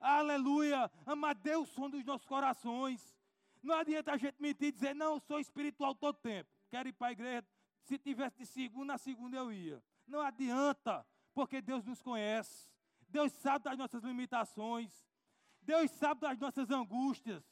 Aleluia! 0.02 0.92
Ama 1.06 1.34
Deus 1.34 1.70
som 1.70 1.88
dos 1.88 2.04
nossos 2.04 2.26
corações. 2.26 3.16
Não 3.62 3.76
adianta 3.76 4.14
a 4.14 4.18
gente 4.18 4.42
mentir 4.42 4.70
e 4.70 4.72
dizer, 4.72 4.96
não, 4.96 5.14
eu 5.14 5.20
sou 5.20 5.40
espiritual 5.40 5.94
todo 5.94 6.18
tempo. 6.18 6.50
Quero 6.70 6.90
ir 6.90 6.94
para 6.94 7.08
a 7.08 7.12
igreja. 7.12 7.46
Se 7.84 8.00
tivesse 8.00 8.40
de 8.40 8.46
segunda 8.48 8.96
a 8.96 8.98
segunda 8.98 9.38
eu 9.38 9.52
ia. 9.52 9.82
Não 10.08 10.20
adianta, 10.20 11.06
porque 11.34 11.62
Deus 11.62 11.86
nos 11.86 12.02
conhece. 12.02 12.68
Deus 13.08 13.32
sabe 13.34 13.66
das 13.66 13.78
nossas 13.78 14.04
limitações. 14.04 14.92
Deus 15.62 15.92
sabe 15.92 16.22
das 16.22 16.40
nossas 16.40 16.72
angústias. 16.72 17.44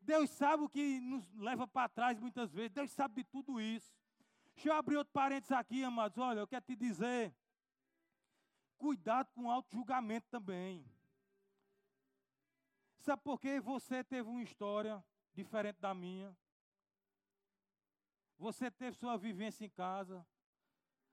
Deus 0.00 0.30
sabe 0.30 0.62
o 0.62 0.68
que 0.68 1.00
nos 1.00 1.30
leva 1.34 1.66
para 1.66 1.88
trás 1.88 2.18
muitas 2.18 2.50
vezes. 2.52 2.70
Deus 2.70 2.90
sabe 2.92 3.16
de 3.16 3.24
tudo 3.24 3.60
isso. 3.60 3.94
Deixa 4.54 4.70
eu 4.70 4.74
abrir 4.74 4.96
outro 4.96 5.12
parênteses 5.12 5.52
aqui, 5.52 5.84
amados. 5.84 6.16
Olha, 6.16 6.40
eu 6.40 6.46
quero 6.46 6.64
te 6.64 6.76
dizer. 6.76 7.34
Cuidado 8.78 9.30
com 9.34 9.44
o 9.44 9.50
auto-julgamento 9.50 10.28
também. 10.30 10.84
Sabe 13.04 13.20
por 13.22 13.38
que 13.38 13.60
você 13.60 14.02
teve 14.02 14.26
uma 14.30 14.42
história 14.42 15.04
diferente 15.34 15.78
da 15.78 15.92
minha? 15.92 16.34
Você 18.38 18.70
teve 18.70 18.96
sua 18.96 19.18
vivência 19.18 19.62
em 19.62 19.68
casa. 19.68 20.26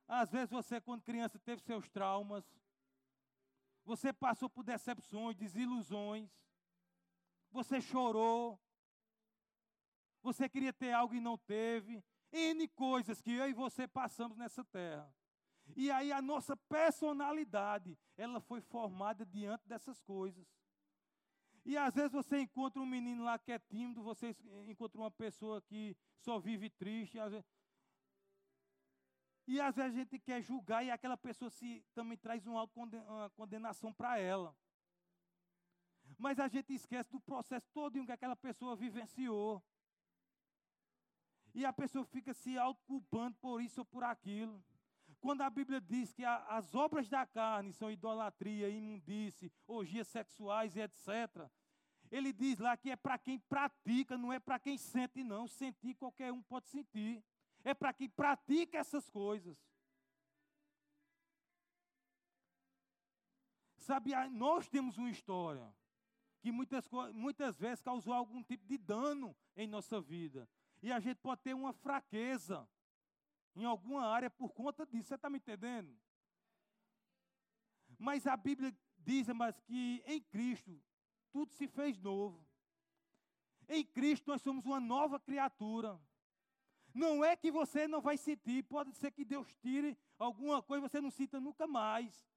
Às 0.07 0.31
vezes 0.31 0.49
você, 0.49 0.79
quando 0.79 1.03
criança, 1.03 1.37
teve 1.37 1.61
seus 1.61 1.89
traumas. 1.89 2.45
Você 3.83 4.13
passou 4.13 4.49
por 4.49 4.63
decepções, 4.63 5.35
desilusões. 5.35 6.31
Você 7.51 7.81
chorou. 7.81 8.57
Você 10.23 10.47
queria 10.47 10.71
ter 10.71 10.93
algo 10.93 11.13
e 11.13 11.19
não 11.19 11.37
teve. 11.37 12.01
N 12.31 12.69
coisas 12.69 13.19
que 13.19 13.33
eu 13.33 13.49
e 13.49 13.53
você 13.53 13.85
passamos 13.85 14.37
nessa 14.37 14.63
terra. 14.63 15.13
E 15.75 15.91
aí 15.91 16.13
a 16.13 16.21
nossa 16.21 16.55
personalidade, 16.55 17.99
ela 18.15 18.39
foi 18.39 18.61
formada 18.61 19.25
diante 19.25 19.67
dessas 19.67 20.01
coisas. 20.01 20.47
E 21.63 21.77
às 21.77 21.93
vezes 21.93 22.11
você 22.11 22.39
encontra 22.39 22.81
um 22.81 22.85
menino 22.85 23.23
lá 23.23 23.37
que 23.37 23.51
é 23.51 23.59
tímido, 23.59 24.01
você 24.01 24.35
encontra 24.67 24.99
uma 24.99 25.11
pessoa 25.11 25.61
que 25.61 25.95
só 26.17 26.39
vive 26.39 26.69
triste. 26.69 27.19
Às 27.19 27.31
vezes, 27.31 27.45
e 29.47 29.59
às 29.59 29.75
vezes 29.75 29.93
a 29.93 29.99
gente 29.99 30.19
quer 30.19 30.41
julgar 30.41 30.83
e 30.83 30.91
aquela 30.91 31.17
pessoa 31.17 31.49
se 31.49 31.85
também 31.93 32.17
traz 32.17 32.45
uma 32.47 32.67
condenação 33.35 33.93
para 33.93 34.17
ela. 34.17 34.55
Mas 36.17 36.39
a 36.39 36.47
gente 36.47 36.73
esquece 36.73 37.11
do 37.11 37.19
processo 37.19 37.67
todo 37.73 38.05
que 38.05 38.11
aquela 38.11 38.35
pessoa 38.35 38.75
vivenciou. 38.75 39.63
E 41.53 41.65
a 41.65 41.73
pessoa 41.73 42.05
fica 42.05 42.33
se 42.33 42.57
autoculpando 42.57 43.37
por 43.37 43.61
isso 43.61 43.81
ou 43.81 43.85
por 43.85 44.03
aquilo. 44.03 44.63
Quando 45.21 45.41
a 45.41 45.49
Bíblia 45.51 45.79
diz 45.79 46.11
que 46.11 46.25
a, 46.25 46.37
as 46.47 46.73
obras 46.73 47.07
da 47.07 47.27
carne 47.27 47.71
são 47.71 47.91
idolatria, 47.91 48.67
imundície, 48.69 49.51
orgias 49.67 50.07
sexuais 50.07 50.75
e 50.75 50.81
etc., 50.81 51.47
ele 52.09 52.33
diz 52.33 52.57
lá 52.57 52.75
que 52.75 52.89
é 52.89 52.95
para 52.95 53.17
quem 53.19 53.39
pratica, 53.39 54.17
não 54.17 54.33
é 54.33 54.39
para 54.39 54.59
quem 54.59 54.77
sente, 54.77 55.23
não. 55.23 55.47
Sentir 55.47 55.93
qualquer 55.93 56.33
um 56.33 56.41
pode 56.41 56.67
sentir 56.67 57.23
é 57.63 57.73
para 57.73 57.93
quem 57.93 58.09
pratica 58.09 58.79
essas 58.79 59.07
coisas. 59.09 59.57
Sabe, 63.77 64.11
nós 64.31 64.67
temos 64.67 64.97
uma 64.97 65.09
história 65.09 65.73
que 66.41 66.51
muitas, 66.51 66.89
muitas 67.13 67.57
vezes 67.57 67.81
causou 67.81 68.13
algum 68.13 68.43
tipo 68.43 68.65
de 68.65 68.77
dano 68.77 69.35
em 69.55 69.67
nossa 69.67 70.01
vida. 70.01 70.49
E 70.81 70.91
a 70.91 70.99
gente 70.99 71.17
pode 71.17 71.41
ter 71.41 71.53
uma 71.53 71.71
fraqueza 71.71 72.67
em 73.55 73.65
alguma 73.65 74.05
área 74.05 74.29
por 74.29 74.53
conta 74.53 74.85
disso. 74.85 75.09
Você 75.09 75.15
está 75.15 75.29
me 75.29 75.37
entendendo? 75.37 75.93
Mas 77.97 78.25
a 78.25 78.35
Bíblia 78.35 78.75
diz, 78.97 79.27
mas 79.29 79.59
que 79.61 80.03
em 80.05 80.21
Cristo 80.21 80.81
tudo 81.31 81.53
se 81.53 81.67
fez 81.67 81.99
novo. 81.99 82.45
Em 83.67 83.85
Cristo 83.85 84.29
nós 84.29 84.41
somos 84.41 84.65
uma 84.65 84.79
nova 84.79 85.19
criatura. 85.19 85.99
Não 86.93 87.23
é 87.23 87.35
que 87.35 87.51
você 87.51 87.87
não 87.87 88.01
vai 88.01 88.17
sentir, 88.17 88.63
pode 88.63 88.93
ser 88.93 89.11
que 89.11 89.23
Deus 89.23 89.47
tire 89.61 89.97
alguma 90.19 90.61
coisa 90.61 90.85
e 90.85 90.89
você 90.89 90.99
não 90.99 91.09
sinta 91.09 91.39
nunca 91.39 91.65
mais. 91.65 92.27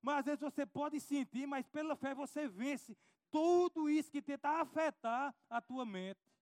Mas 0.00 0.18
às 0.18 0.24
vezes 0.26 0.40
você 0.40 0.64
pode 0.64 1.00
sentir, 1.00 1.46
mas 1.46 1.66
pela 1.66 1.96
fé 1.96 2.14
você 2.14 2.46
vence 2.46 2.96
tudo 3.30 3.88
isso 3.90 4.10
que 4.10 4.22
tenta 4.22 4.60
afetar 4.60 5.34
a 5.50 5.60
tua 5.60 5.84
mente. 5.84 6.35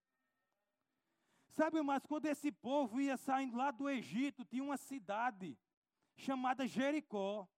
Sabe, 1.54 1.80
mas 1.82 2.04
quando 2.04 2.26
esse 2.26 2.50
povo 2.50 3.00
ia 3.00 3.16
saindo 3.16 3.56
lá 3.56 3.70
do 3.70 3.88
Egito, 3.88 4.44
tinha 4.44 4.62
uma 4.62 4.76
cidade 4.76 5.56
chamada 6.16 6.66
Jericó. 6.66 7.48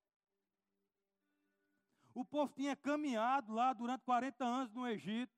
O 2.14 2.22
povo 2.24 2.52
tinha 2.52 2.76
caminhado 2.76 3.54
lá 3.54 3.72
durante 3.72 4.04
40 4.04 4.44
anos 4.44 4.72
no 4.72 4.86
Egito. 4.86 5.34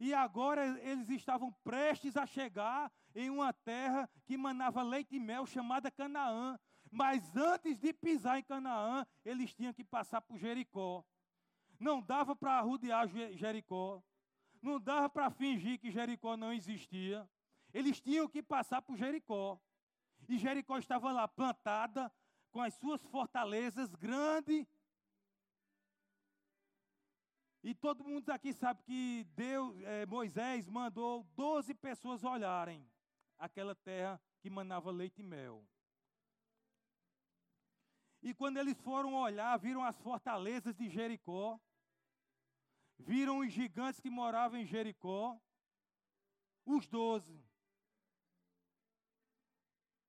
E 0.00 0.12
agora 0.12 0.66
eles 0.80 1.08
estavam 1.08 1.52
prestes 1.62 2.16
a 2.16 2.26
chegar 2.26 2.92
em 3.14 3.30
uma 3.30 3.52
terra 3.52 4.10
que 4.26 4.36
manava 4.36 4.82
leite 4.82 5.14
e 5.14 5.20
mel, 5.20 5.46
chamada 5.46 5.88
Canaã. 5.88 6.58
Mas 6.90 7.36
antes 7.36 7.78
de 7.78 7.92
pisar 7.92 8.38
em 8.38 8.42
Canaã, 8.42 9.06
eles 9.24 9.54
tinham 9.54 9.72
que 9.72 9.84
passar 9.84 10.20
por 10.20 10.36
Jericó. 10.36 11.04
Não 11.78 12.00
dava 12.00 12.34
para 12.34 12.60
rodear 12.60 13.06
Jericó. 13.06 14.02
Não 14.60 14.80
dava 14.80 15.08
para 15.08 15.30
fingir 15.30 15.78
que 15.78 15.92
Jericó 15.92 16.36
não 16.36 16.52
existia. 16.52 17.28
Eles 17.74 18.00
tinham 18.00 18.28
que 18.28 18.40
passar 18.40 18.80
por 18.80 18.96
Jericó. 18.96 19.60
E 20.28 20.38
Jericó 20.38 20.78
estava 20.78 21.10
lá 21.10 21.26
plantada, 21.26 22.10
com 22.52 22.62
as 22.62 22.72
suas 22.74 23.02
fortalezas 23.06 23.92
grandes. 23.96 24.64
E 27.64 27.74
todo 27.74 28.04
mundo 28.04 28.30
aqui 28.30 28.52
sabe 28.52 28.80
que 28.84 29.24
Deus, 29.34 29.76
é, 29.82 30.06
Moisés 30.06 30.68
mandou 30.68 31.24
12 31.34 31.74
pessoas 31.74 32.22
olharem 32.22 32.88
aquela 33.38 33.74
terra 33.74 34.20
que 34.40 34.48
manava 34.48 34.92
leite 34.92 35.20
e 35.20 35.24
mel. 35.24 35.66
E 38.22 38.32
quando 38.32 38.58
eles 38.58 38.78
foram 38.80 39.14
olhar, 39.14 39.58
viram 39.58 39.82
as 39.82 39.98
fortalezas 39.98 40.76
de 40.76 40.88
Jericó, 40.88 41.58
viram 42.98 43.40
os 43.40 43.52
gigantes 43.52 44.00
que 44.00 44.08
moravam 44.08 44.60
em 44.60 44.66
Jericó, 44.66 45.38
os 46.64 46.86
doze. 46.86 47.42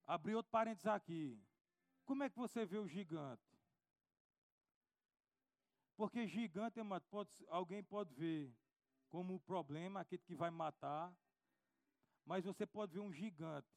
Abri 0.06 0.36
outro 0.36 0.52
parênteses 0.52 0.88
aqui. 0.88 1.42
Como 2.06 2.24
é 2.24 2.30
que 2.30 2.38
você 2.38 2.66
vê 2.66 2.78
o 2.78 2.88
gigante? 2.88 3.44
Porque 5.96 6.28
gigante, 6.28 6.80
pode, 7.10 7.30
alguém 7.48 7.82
pode 7.84 8.14
ver 8.14 8.54
como 9.10 9.34
um 9.34 9.40
problema, 9.40 10.02
aquele 10.02 10.22
que 10.22 10.36
vai 10.36 10.52
matar, 10.52 11.16
mas 12.26 12.44
você 12.44 12.66
pode 12.66 12.94
ver 12.94 13.00
um 13.00 13.14
gigante 13.14 13.68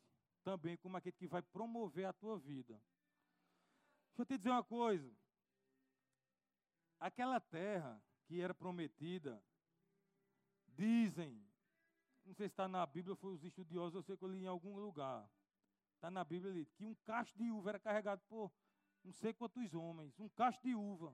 também 0.43 0.77
como 0.77 0.97
aquele 0.97 1.17
que 1.17 1.27
vai 1.27 1.43
promover 1.43 2.07
a 2.07 2.13
tua 2.13 2.39
vida. 2.39 2.75
Deixa 4.09 4.23
eu 4.23 4.27
te 4.27 4.37
dizer 4.37 4.51
uma 4.51 4.65
coisa. 4.65 5.15
Aquela 6.99 7.41
terra 7.41 8.03
que 8.27 8.41
era 8.41 8.53
prometida, 8.53 9.43
dizem, 10.67 11.47
não 12.25 12.35
sei 12.35 12.49
se 12.49 12.53
está 12.53 12.67
na 12.67 12.85
Bíblia, 12.85 13.15
foi 13.17 13.33
os 13.33 13.45
estudiosos, 13.45 13.95
eu 13.95 14.03
sei 14.03 14.17
que 14.17 14.25
eu 14.25 14.29
li 14.29 14.43
em 14.43 14.47
algum 14.47 14.77
lugar. 14.77 15.31
Está 15.99 16.13
na 16.13 16.23
Bíblia 16.23 16.53
ali, 16.53 16.65
que 16.65 16.85
um 16.87 16.95
cacho 16.95 17.37
de 17.37 17.51
uva 17.51 17.71
era 17.71 17.81
carregado 17.81 18.23
por 18.29 18.53
não 19.03 19.13
sei 19.13 19.35
quantos 19.35 19.75
homens. 19.75 20.17
Um 20.21 20.29
cacho 20.29 20.63
de 20.63 20.73
uva. 20.73 21.13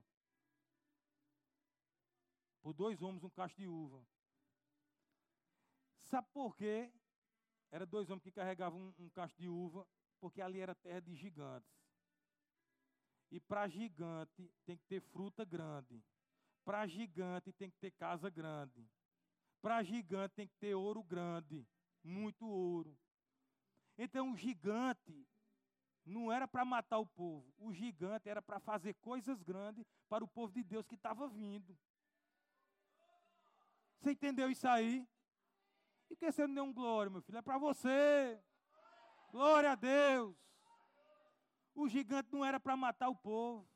Por 2.61 2.75
dois 2.75 3.01
homens, 3.01 3.25
um 3.25 3.31
cacho 3.31 3.57
de 3.57 3.67
uva. 3.67 4.07
Sabe 6.03 6.29
por 6.35 6.55
quê? 6.55 6.93
Era 7.71 7.87
dois 7.87 8.11
homens 8.11 8.25
que 8.25 8.31
carregavam 8.31 8.79
um, 8.99 9.05
um 9.05 9.09
cacho 9.09 9.35
de 9.39 9.49
uva, 9.49 9.89
porque 10.21 10.43
ali 10.43 10.61
era 10.61 10.75
terra 10.75 11.01
de 11.01 11.15
gigantes. 11.15 11.73
E 13.31 13.41
para 13.41 13.67
gigante 13.67 14.53
tem 14.67 14.77
que 14.77 14.85
ter 14.85 15.01
fruta 15.01 15.47
grande. 15.47 16.05
Para 16.63 16.87
gigante 16.87 17.55
tem 17.55 17.71
que 17.71 17.79
ter 17.79 17.91
casa 17.93 18.29
grande. 18.29 18.87
Para 19.63 19.83
gigante 19.83 20.35
tem 20.35 20.47
que 20.47 20.57
ter 20.57 20.75
ouro 20.75 21.03
grande, 21.03 21.67
muito 22.03 22.47
ouro. 22.47 22.95
Então 23.97 24.33
o 24.33 24.37
gigante 24.37 25.27
não 26.05 26.31
era 26.31 26.47
para 26.47 26.65
matar 26.65 26.99
o 26.99 27.07
povo, 27.07 27.53
o 27.59 27.73
gigante 27.73 28.29
era 28.29 28.43
para 28.43 28.61
fazer 28.61 28.95
coisas 28.95 29.43
grandes 29.43 29.87
para 30.09 30.25
o 30.25 30.29
povo 30.29 30.53
de 30.53 30.63
Deus 30.63 30.87
que 30.87 30.97
estava 30.97 31.29
vindo. 31.29 31.77
Você 34.01 34.11
entendeu 34.11 34.51
isso 34.51 34.69
aí? 34.69 35.09
E 36.11 36.17
que 36.17 36.31
você 36.31 36.47
não 36.47 36.55
deu 36.55 36.65
um 36.65 36.73
glória, 36.73 37.11
meu 37.11 37.23
filho? 37.23 37.39
É 37.39 37.43
para 37.43 37.57
você. 37.57 38.39
Glória 39.31 39.73
a 39.73 39.75
Deus. 39.75 40.37
O 41.75 41.89
gigante 41.89 42.29
não 42.31 42.45
era 42.45 42.61
para 42.61 42.77
matar 42.77 43.09
o 43.09 43.17
povo. 43.17 43.67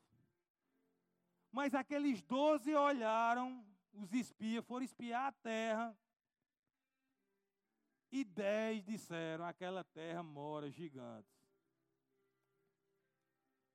Mas 1.51 1.75
aqueles 1.75 2.21
doze 2.23 2.75
olharam, 2.75 3.67
os 3.95 4.13
espias 4.13 4.65
foram 4.67 4.85
espiar 4.85 5.29
a 5.29 5.33
terra 5.33 5.97
e 8.11 8.25
dez 8.25 8.85
disseram: 8.85 9.45
aquela 9.45 9.85
terra 9.85 10.23
mora 10.23 10.71
gigantes. 10.71 11.39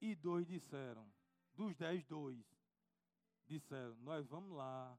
E 0.01 0.15
dois 0.15 0.47
disseram: 0.47 1.07
dos 1.53 1.75
dez, 1.75 2.03
dois 2.05 2.43
disseram: 3.47 3.95
nós 4.01 4.27
vamos 4.27 4.55
lá, 4.55 4.97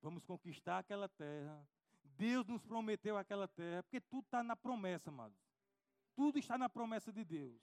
vamos 0.00 0.24
conquistar 0.24 0.78
aquela 0.78 1.08
terra. 1.08 1.66
Deus 2.16 2.46
nos 2.46 2.62
prometeu 2.62 3.16
aquela 3.16 3.48
terra, 3.48 3.82
porque 3.82 4.00
tudo 4.00 4.24
está 4.24 4.42
na 4.42 4.54
promessa, 4.54 5.10
amados. 5.10 5.38
Tudo 6.14 6.38
está 6.38 6.58
na 6.58 6.68
promessa 6.68 7.12
de 7.12 7.24
Deus. 7.24 7.60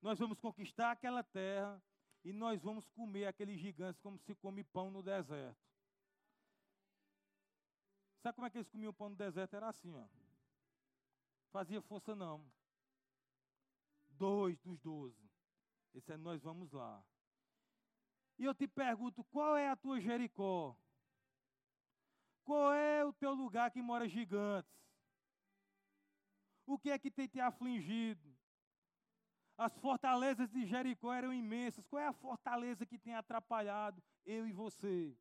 Nós 0.00 0.18
vamos 0.18 0.38
conquistar 0.38 0.92
aquela 0.92 1.22
terra 1.22 1.82
e 2.24 2.32
nós 2.32 2.62
vamos 2.62 2.88
comer 2.88 3.26
aqueles 3.26 3.60
gigantes 3.60 4.00
como 4.00 4.18
se 4.18 4.34
come 4.34 4.64
pão 4.64 4.90
no 4.90 5.02
deserto. 5.02 5.65
Sabe 8.20 8.34
como 8.34 8.46
é 8.46 8.50
que 8.50 8.58
eles 8.58 8.68
comiam 8.68 8.92
pão 8.92 9.10
no 9.10 9.16
deserto? 9.16 9.54
Era 9.54 9.68
assim, 9.68 9.92
ó. 9.94 10.06
Fazia 11.50 11.80
força 11.80 12.14
não. 12.14 12.44
Dois 14.10 14.58
dos 14.60 14.78
doze. 14.80 15.30
Esse 15.94 16.12
é 16.12 16.16
nós 16.16 16.42
vamos 16.42 16.72
lá. 16.72 17.02
E 18.38 18.44
eu 18.44 18.54
te 18.54 18.66
pergunto, 18.66 19.24
qual 19.24 19.56
é 19.56 19.68
a 19.68 19.76
tua 19.76 20.00
Jericó? 20.00 20.76
Qual 22.44 22.72
é 22.72 23.04
o 23.04 23.12
teu 23.12 23.32
lugar 23.32 23.70
que 23.70 23.80
mora 23.80 24.08
gigantes? 24.08 24.70
O 26.66 26.78
que 26.78 26.90
é 26.90 26.98
que 26.98 27.10
tem 27.10 27.26
te 27.26 27.40
afligido? 27.40 28.36
As 29.56 29.76
fortalezas 29.78 30.50
de 30.50 30.66
Jericó 30.66 31.14
eram 31.14 31.32
imensas. 31.32 31.86
Qual 31.86 32.00
é 32.00 32.06
a 32.06 32.12
fortaleza 32.12 32.84
que 32.84 32.98
tem 32.98 33.14
atrapalhado 33.14 34.02
eu 34.24 34.46
e 34.46 34.52
você? 34.52 35.16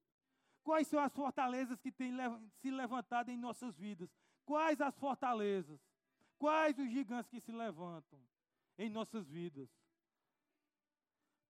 Quais 0.66 0.88
são 0.88 1.00
as 1.00 1.14
fortalezas 1.14 1.80
que 1.80 1.92
têm 1.92 2.12
se 2.56 2.72
levantado 2.72 3.30
em 3.30 3.38
nossas 3.38 3.78
vidas? 3.78 4.10
Quais 4.44 4.82
as 4.82 4.98
fortalezas? 4.98 5.80
Quais 6.40 6.80
os 6.80 6.90
gigantes 6.90 7.30
que 7.30 7.40
se 7.40 7.52
levantam 7.52 8.20
em 8.76 8.90
nossas 8.90 9.30
vidas? 9.30 9.70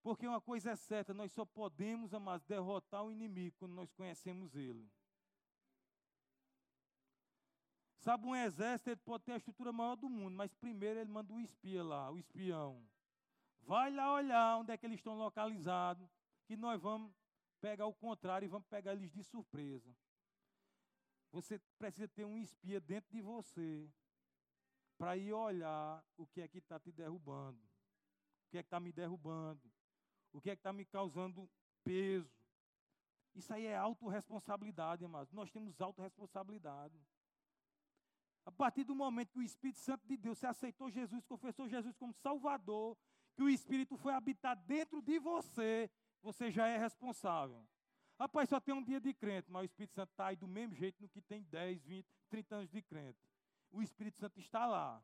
Porque 0.04 0.28
uma 0.28 0.42
coisa 0.42 0.72
é 0.72 0.76
certa, 0.76 1.14
nós 1.14 1.32
só 1.32 1.46
podemos, 1.46 2.14
amados, 2.14 2.46
derrotar 2.46 3.06
o 3.06 3.12
inimigo 3.12 3.56
quando 3.58 3.72
nós 3.72 3.90
conhecemos 3.94 4.54
ele. 4.54 4.86
Sabe, 8.00 8.28
um 8.28 8.36
exército 8.36 8.90
ele 8.90 8.98
pode 8.98 9.24
ter 9.24 9.32
a 9.32 9.38
estrutura 9.38 9.72
maior 9.72 9.96
do 9.96 10.10
mundo, 10.10 10.36
mas 10.36 10.54
primeiro 10.54 11.00
ele 11.00 11.10
manda 11.10 11.34
o 11.34 11.40
espia 11.40 11.82
lá, 11.82 12.12
o 12.12 12.18
espião. 12.18 12.86
Vai 13.62 13.92
lá 13.92 14.14
olhar 14.14 14.58
onde 14.58 14.74
é 14.74 14.78
que 14.78 14.86
eles 14.86 15.00
estão 15.00 15.16
localizados, 15.16 16.06
que 16.46 16.58
nós 16.58 16.82
vamos 16.82 17.14
pegar 17.62 17.86
o 17.88 17.94
contrário 17.94 18.46
e 18.46 18.50
vamos 18.50 18.68
pegar 18.68 18.94
eles 18.94 19.12
de 19.12 19.24
surpresa. 19.24 19.96
Você 21.32 21.60
precisa 21.78 22.08
ter 22.08 22.26
um 22.26 22.38
espia 22.38 22.80
dentro 22.80 23.12
de 23.12 23.22
você 23.22 23.92
para 24.98 25.18
ir 25.18 25.34
olhar 25.34 26.04
o 26.16 26.26
que 26.26 26.42
é 26.42 26.48
que 26.48 26.60
está 26.60 26.80
te 26.80 26.92
derrubando, 26.92 27.60
o 27.60 28.50
que 28.50 28.58
é 28.58 28.64
que 28.64 28.68
está 28.68 28.80
me 28.80 28.92
derrubando, 28.92 29.62
o 30.32 30.40
que 30.40 30.50
é 30.50 30.56
que 30.56 30.60
está 30.60 30.72
me 30.72 30.86
causando 30.86 31.50
peso. 31.84 32.34
Isso 33.34 33.54
aí 33.54 33.66
é 33.66 33.76
autorresponsabilidade, 33.76 35.04
amados. 35.04 35.34
Nós 35.34 35.52
temos 35.52 35.80
autorresponsabilidade. 35.82 36.98
A 38.46 38.52
partir 38.52 38.84
do 38.84 38.96
momento 38.96 39.34
que 39.34 39.40
o 39.40 39.44
Espírito 39.44 39.80
Santo 39.80 40.06
de 40.08 40.16
Deus 40.16 40.38
se 40.38 40.46
aceitou 40.46 40.90
Jesus, 40.90 41.26
confessou 41.26 41.68
Jesus 41.68 41.98
como 41.98 42.14
Salvador, 42.14 42.98
que 43.36 43.44
o 43.44 43.50
Espírito 43.50 43.98
foi 43.98 44.14
habitar 44.14 44.56
dentro 44.56 45.02
de 45.02 45.20
você, 45.20 45.92
você 46.26 46.50
já 46.50 46.68
é 46.68 46.76
responsável. 46.76 47.64
Rapaz, 48.20 48.50
só 48.50 48.60
tem 48.60 48.74
um 48.74 48.84
dia 48.84 49.00
de 49.00 49.14
crente, 49.14 49.52
mas 49.52 49.62
o 49.62 49.66
Espírito 49.66 49.94
Santo 49.94 50.10
está 50.10 50.28
aí 50.28 50.36
do 50.36 50.48
mesmo 50.48 50.74
jeito 50.74 51.00
no 51.00 51.08
que 51.08 51.22
tem 51.22 51.44
10, 51.44 51.84
20, 51.84 52.08
30 52.30 52.56
anos 52.56 52.70
de 52.72 52.82
crente. 52.82 53.20
O 53.72 53.82
Espírito 53.82 54.18
Santo 54.18 54.40
está 54.40 54.66
lá. 54.66 55.04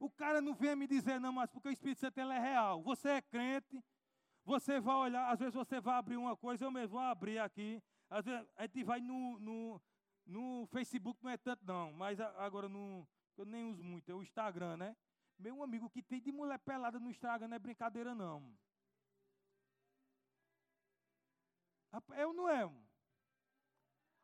O 0.00 0.10
cara 0.10 0.40
não 0.40 0.52
vem 0.52 0.74
me 0.74 0.86
dizer, 0.86 1.20
não, 1.20 1.32
mas 1.32 1.48
porque 1.48 1.68
o 1.68 1.72
Espírito 1.72 2.00
Santo 2.00 2.18
ele 2.18 2.32
é 2.32 2.40
real. 2.40 2.82
Você 2.82 3.08
é 3.10 3.22
crente, 3.22 3.82
você 4.44 4.80
vai 4.80 4.96
olhar, 4.96 5.30
às 5.30 5.38
vezes 5.38 5.54
você 5.54 5.80
vai 5.80 5.94
abrir 5.94 6.16
uma 6.16 6.36
coisa, 6.36 6.64
eu 6.64 6.70
mesmo 6.70 6.98
vou 6.98 7.00
abrir 7.00 7.38
aqui. 7.38 7.80
Às 8.10 8.24
vezes 8.24 8.48
a 8.56 8.62
gente 8.62 8.82
vai 8.82 9.00
no, 9.00 9.38
no, 9.38 9.82
no 10.26 10.66
Facebook, 10.72 11.22
não 11.22 11.30
é 11.30 11.36
tanto 11.36 11.64
não, 11.64 11.92
mas 11.92 12.20
agora 12.20 12.68
no, 12.68 13.06
eu 13.36 13.44
nem 13.44 13.64
uso 13.64 13.82
muito, 13.84 14.10
é 14.10 14.14
o 14.14 14.22
Instagram, 14.22 14.76
né? 14.76 14.96
Meu 15.38 15.62
amigo, 15.62 15.86
o 15.86 15.90
que 15.90 16.02
tem 16.02 16.20
de 16.20 16.32
mulher 16.32 16.58
pelada 16.58 16.98
no 16.98 17.10
Instagram 17.10 17.48
não 17.48 17.56
é 17.56 17.58
brincadeira, 17.58 18.14
não. 18.14 18.56
Eu 22.16 22.32
não 22.32 22.48
é. 22.48 22.70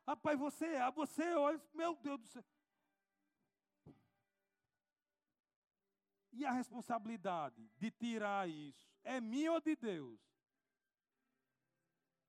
Rapaz, 0.06 0.38
você 0.38 0.66
é, 0.66 0.90
você 0.90 1.34
olha, 1.34 1.60
meu 1.72 1.94
Deus 1.96 2.20
do 2.20 2.26
céu. 2.26 2.44
E 6.32 6.46
a 6.46 6.50
responsabilidade 6.50 7.70
de 7.76 7.90
tirar 7.90 8.48
isso 8.48 8.90
é 9.04 9.20
minha 9.20 9.52
ou 9.52 9.60
de 9.60 9.76
Deus? 9.76 10.18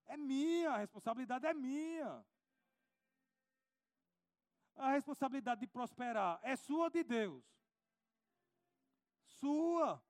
É 0.05 0.17
minha, 0.17 0.71
a 0.71 0.77
responsabilidade 0.77 1.45
é 1.45 1.53
minha. 1.53 2.25
A 4.75 4.91
responsabilidade 4.91 5.61
de 5.61 5.67
prosperar 5.67 6.39
é 6.43 6.55
sua 6.55 6.85
ou 6.85 6.89
de 6.89 7.03
Deus? 7.03 7.52
Sua. 9.43 10.01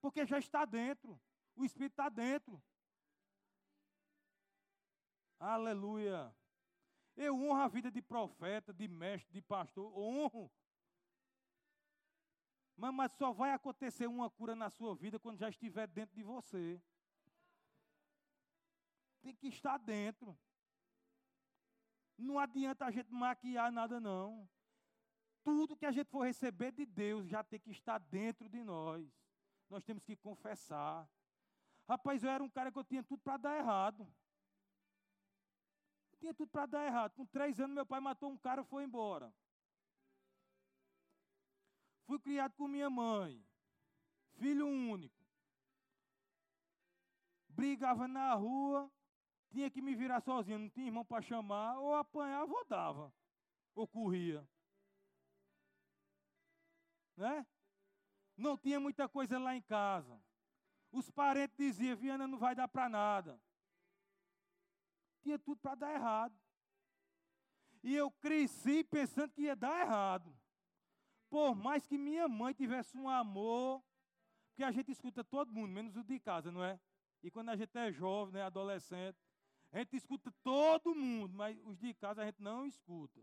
Porque 0.00 0.24
já 0.24 0.38
está 0.38 0.64
dentro. 0.64 1.20
O 1.56 1.64
Espírito 1.64 1.94
está 1.94 2.08
dentro. 2.08 2.62
Aleluia. 5.40 6.32
Eu 7.16 7.34
honro 7.34 7.60
a 7.60 7.68
vida 7.68 7.90
de 7.90 8.00
profeta, 8.00 8.72
de 8.72 8.86
mestre, 8.86 9.32
de 9.32 9.42
pastor. 9.42 9.92
Honro. 9.92 10.48
Mas, 12.76 12.94
mas 12.94 13.12
só 13.12 13.32
vai 13.32 13.50
acontecer 13.50 14.06
uma 14.06 14.30
cura 14.30 14.54
na 14.54 14.70
sua 14.70 14.94
vida 14.94 15.18
quando 15.18 15.38
já 15.38 15.48
estiver 15.48 15.88
dentro 15.88 16.14
de 16.14 16.22
você. 16.22 16.80
Tem 19.20 19.34
que 19.34 19.48
estar 19.48 19.78
dentro. 19.78 20.38
Não 22.16 22.38
adianta 22.38 22.86
a 22.86 22.90
gente 22.92 23.12
maquiar 23.12 23.72
nada, 23.72 23.98
não. 23.98 24.48
Tudo 25.48 25.74
que 25.74 25.86
a 25.86 25.90
gente 25.90 26.10
for 26.10 26.26
receber 26.26 26.72
de 26.72 26.84
Deus 26.84 27.26
já 27.26 27.42
tem 27.42 27.58
que 27.58 27.70
estar 27.70 27.96
dentro 27.96 28.50
de 28.50 28.62
nós. 28.62 29.02
Nós 29.70 29.82
temos 29.82 30.04
que 30.04 30.14
confessar. 30.14 31.08
Rapaz, 31.88 32.22
eu 32.22 32.28
era 32.28 32.44
um 32.44 32.50
cara 32.50 32.70
que 32.70 32.78
eu 32.78 32.84
tinha 32.84 33.02
tudo 33.02 33.22
para 33.22 33.38
dar 33.38 33.56
errado. 33.56 34.06
Eu 36.12 36.18
tinha 36.18 36.34
tudo 36.34 36.50
para 36.50 36.66
dar 36.66 36.84
errado. 36.84 37.14
Com 37.14 37.24
três 37.24 37.58
anos, 37.58 37.74
meu 37.74 37.86
pai 37.86 37.98
matou 37.98 38.30
um 38.30 38.36
cara 38.36 38.60
e 38.60 38.64
foi 38.66 38.84
embora. 38.84 39.32
Fui 42.04 42.18
criado 42.18 42.54
com 42.54 42.68
minha 42.68 42.90
mãe. 42.90 43.42
Filho 44.34 44.66
único. 44.66 45.24
Brigava 47.48 48.06
na 48.06 48.34
rua, 48.34 48.92
tinha 49.48 49.70
que 49.70 49.80
me 49.80 49.94
virar 49.94 50.20
sozinho, 50.20 50.58
não 50.58 50.68
tinha 50.68 50.88
irmão 50.88 51.06
para 51.06 51.22
chamar, 51.22 51.78
ou 51.78 51.94
apanhava 51.94 52.52
ou 52.52 52.66
dava, 52.66 53.14
ou 53.74 53.88
corria. 53.88 54.46
Né? 57.18 57.44
Não 58.36 58.56
tinha 58.56 58.78
muita 58.78 59.08
coisa 59.08 59.38
lá 59.38 59.54
em 59.54 59.60
casa. 59.62 60.22
Os 60.92 61.10
parentes 61.10 61.56
diziam, 61.56 61.96
Viana 61.96 62.28
não 62.28 62.38
vai 62.38 62.54
dar 62.54 62.68
para 62.68 62.88
nada. 62.88 63.40
Tinha 65.20 65.38
tudo 65.38 65.60
para 65.60 65.74
dar 65.74 65.92
errado. 65.92 66.38
E 67.82 67.94
eu 67.94 68.10
cresci 68.10 68.84
pensando 68.84 69.32
que 69.32 69.42
ia 69.42 69.56
dar 69.56 69.80
errado. 69.80 70.32
Por 71.28 71.56
mais 71.56 71.86
que 71.86 71.98
minha 71.98 72.28
mãe 72.28 72.54
tivesse 72.54 72.96
um 72.96 73.08
amor, 73.08 73.84
porque 74.50 74.62
a 74.62 74.70
gente 74.70 74.92
escuta 74.92 75.24
todo 75.24 75.52
mundo, 75.52 75.72
menos 75.72 75.96
o 75.96 76.04
de 76.04 76.20
casa, 76.20 76.52
não 76.52 76.62
é? 76.62 76.80
E 77.22 77.30
quando 77.30 77.48
a 77.48 77.56
gente 77.56 77.76
é 77.76 77.92
jovem, 77.92 78.34
né, 78.34 78.42
adolescente, 78.42 79.18
a 79.72 79.78
gente 79.78 79.96
escuta 79.96 80.32
todo 80.42 80.94
mundo, 80.94 81.34
mas 81.34 81.58
os 81.64 81.76
de 81.78 81.92
casa 81.94 82.22
a 82.22 82.26
gente 82.26 82.40
não 82.40 82.64
escuta. 82.64 83.20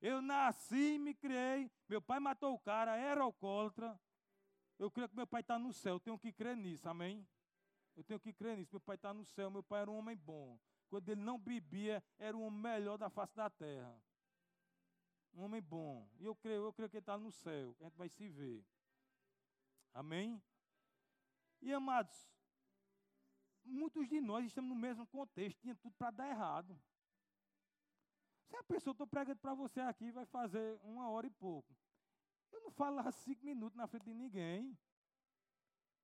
Eu 0.00 0.22
nasci 0.22 0.98
me 0.98 1.14
criei. 1.14 1.70
Meu 1.88 2.00
pai 2.00 2.18
matou 2.18 2.54
o 2.54 2.58
cara, 2.58 2.96
era 2.96 3.22
alcoólatra. 3.22 3.98
Eu 4.78 4.90
creio 4.90 5.08
que 5.08 5.16
meu 5.16 5.26
pai 5.26 5.42
está 5.42 5.58
no 5.58 5.72
céu, 5.72 5.96
eu 5.96 6.00
tenho 6.00 6.18
que 6.18 6.32
crer 6.32 6.56
nisso, 6.56 6.88
amém? 6.88 7.26
Eu 7.94 8.02
tenho 8.02 8.18
que 8.18 8.32
crer 8.32 8.56
nisso. 8.56 8.70
Meu 8.72 8.80
pai 8.80 8.96
está 8.96 9.12
no 9.12 9.24
céu, 9.24 9.50
meu 9.50 9.62
pai 9.62 9.82
era 9.82 9.90
um 9.90 9.98
homem 9.98 10.16
bom. 10.16 10.58
Quando 10.88 11.08
ele 11.10 11.20
não 11.20 11.38
bebia, 11.38 12.02
era 12.18 12.36
o 12.36 12.50
melhor 12.50 12.96
da 12.96 13.10
face 13.10 13.36
da 13.36 13.50
terra. 13.50 13.94
Um 15.34 15.42
homem 15.42 15.60
bom. 15.60 16.08
E 16.18 16.24
eu 16.24 16.34
creio, 16.34 16.64
eu 16.64 16.72
creio 16.72 16.88
que 16.88 16.96
ele 16.96 17.02
está 17.02 17.18
no 17.18 17.30
céu. 17.30 17.76
A 17.80 17.84
gente 17.84 17.96
vai 17.96 18.08
se 18.08 18.26
ver. 18.28 18.64
Amém? 19.92 20.42
E 21.60 21.72
amados, 21.74 22.32
muitos 23.64 24.08
de 24.08 24.20
nós 24.20 24.46
estamos 24.46 24.70
no 24.70 24.74
mesmo 24.74 25.06
contexto, 25.06 25.60
tinha 25.60 25.74
tudo 25.74 25.94
para 25.96 26.10
dar 26.10 26.28
errado. 26.28 26.80
Se 28.50 28.56
a 28.56 28.64
pessoa, 28.64 28.92
estou 28.92 29.06
pregando 29.06 29.38
para 29.38 29.54
você 29.54 29.80
aqui, 29.80 30.10
vai 30.10 30.26
fazer 30.26 30.76
uma 30.82 31.08
hora 31.08 31.24
e 31.24 31.30
pouco. 31.30 31.72
Eu 32.50 32.60
não 32.62 32.70
falava 32.72 33.12
cinco 33.12 33.44
minutos 33.44 33.76
na 33.76 33.86
frente 33.86 34.06
de 34.06 34.14
ninguém. 34.14 34.76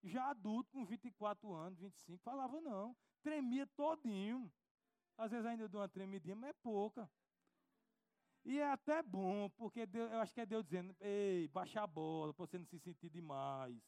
Já 0.04 0.30
adulto, 0.30 0.70
com 0.70 0.84
24 0.84 1.52
anos, 1.52 1.80
25, 1.80 2.22
falava 2.22 2.60
não. 2.60 2.96
Tremia 3.20 3.66
todinho. 3.66 4.50
Às 5.18 5.32
vezes 5.32 5.44
ainda 5.44 5.68
dou 5.68 5.80
uma 5.80 5.88
tremidinha, 5.88 6.36
mas 6.36 6.50
é 6.50 6.52
pouca. 6.52 7.10
E 8.44 8.60
é 8.60 8.70
até 8.70 9.02
bom, 9.02 9.50
porque 9.50 9.84
Deus, 9.84 10.12
eu 10.12 10.20
acho 10.20 10.32
que 10.32 10.40
é 10.40 10.46
Deus 10.46 10.64
dizendo, 10.64 10.94
ei, 11.00 11.48
baixa 11.48 11.82
a 11.82 11.86
bola, 11.86 12.32
para 12.32 12.46
você 12.46 12.56
não 12.56 12.66
se 12.66 12.78
sentir 12.78 13.10
demais. 13.10 13.82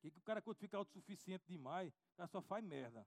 Que, 0.00 0.10
que 0.10 0.18
o 0.18 0.22
cara, 0.22 0.42
quando 0.42 0.58
fica 0.58 0.76
autossuficiente 0.76 1.46
demais, 1.48 1.94
o 2.12 2.16
cara 2.18 2.28
só 2.28 2.42
faz 2.42 2.62
merda. 2.62 3.06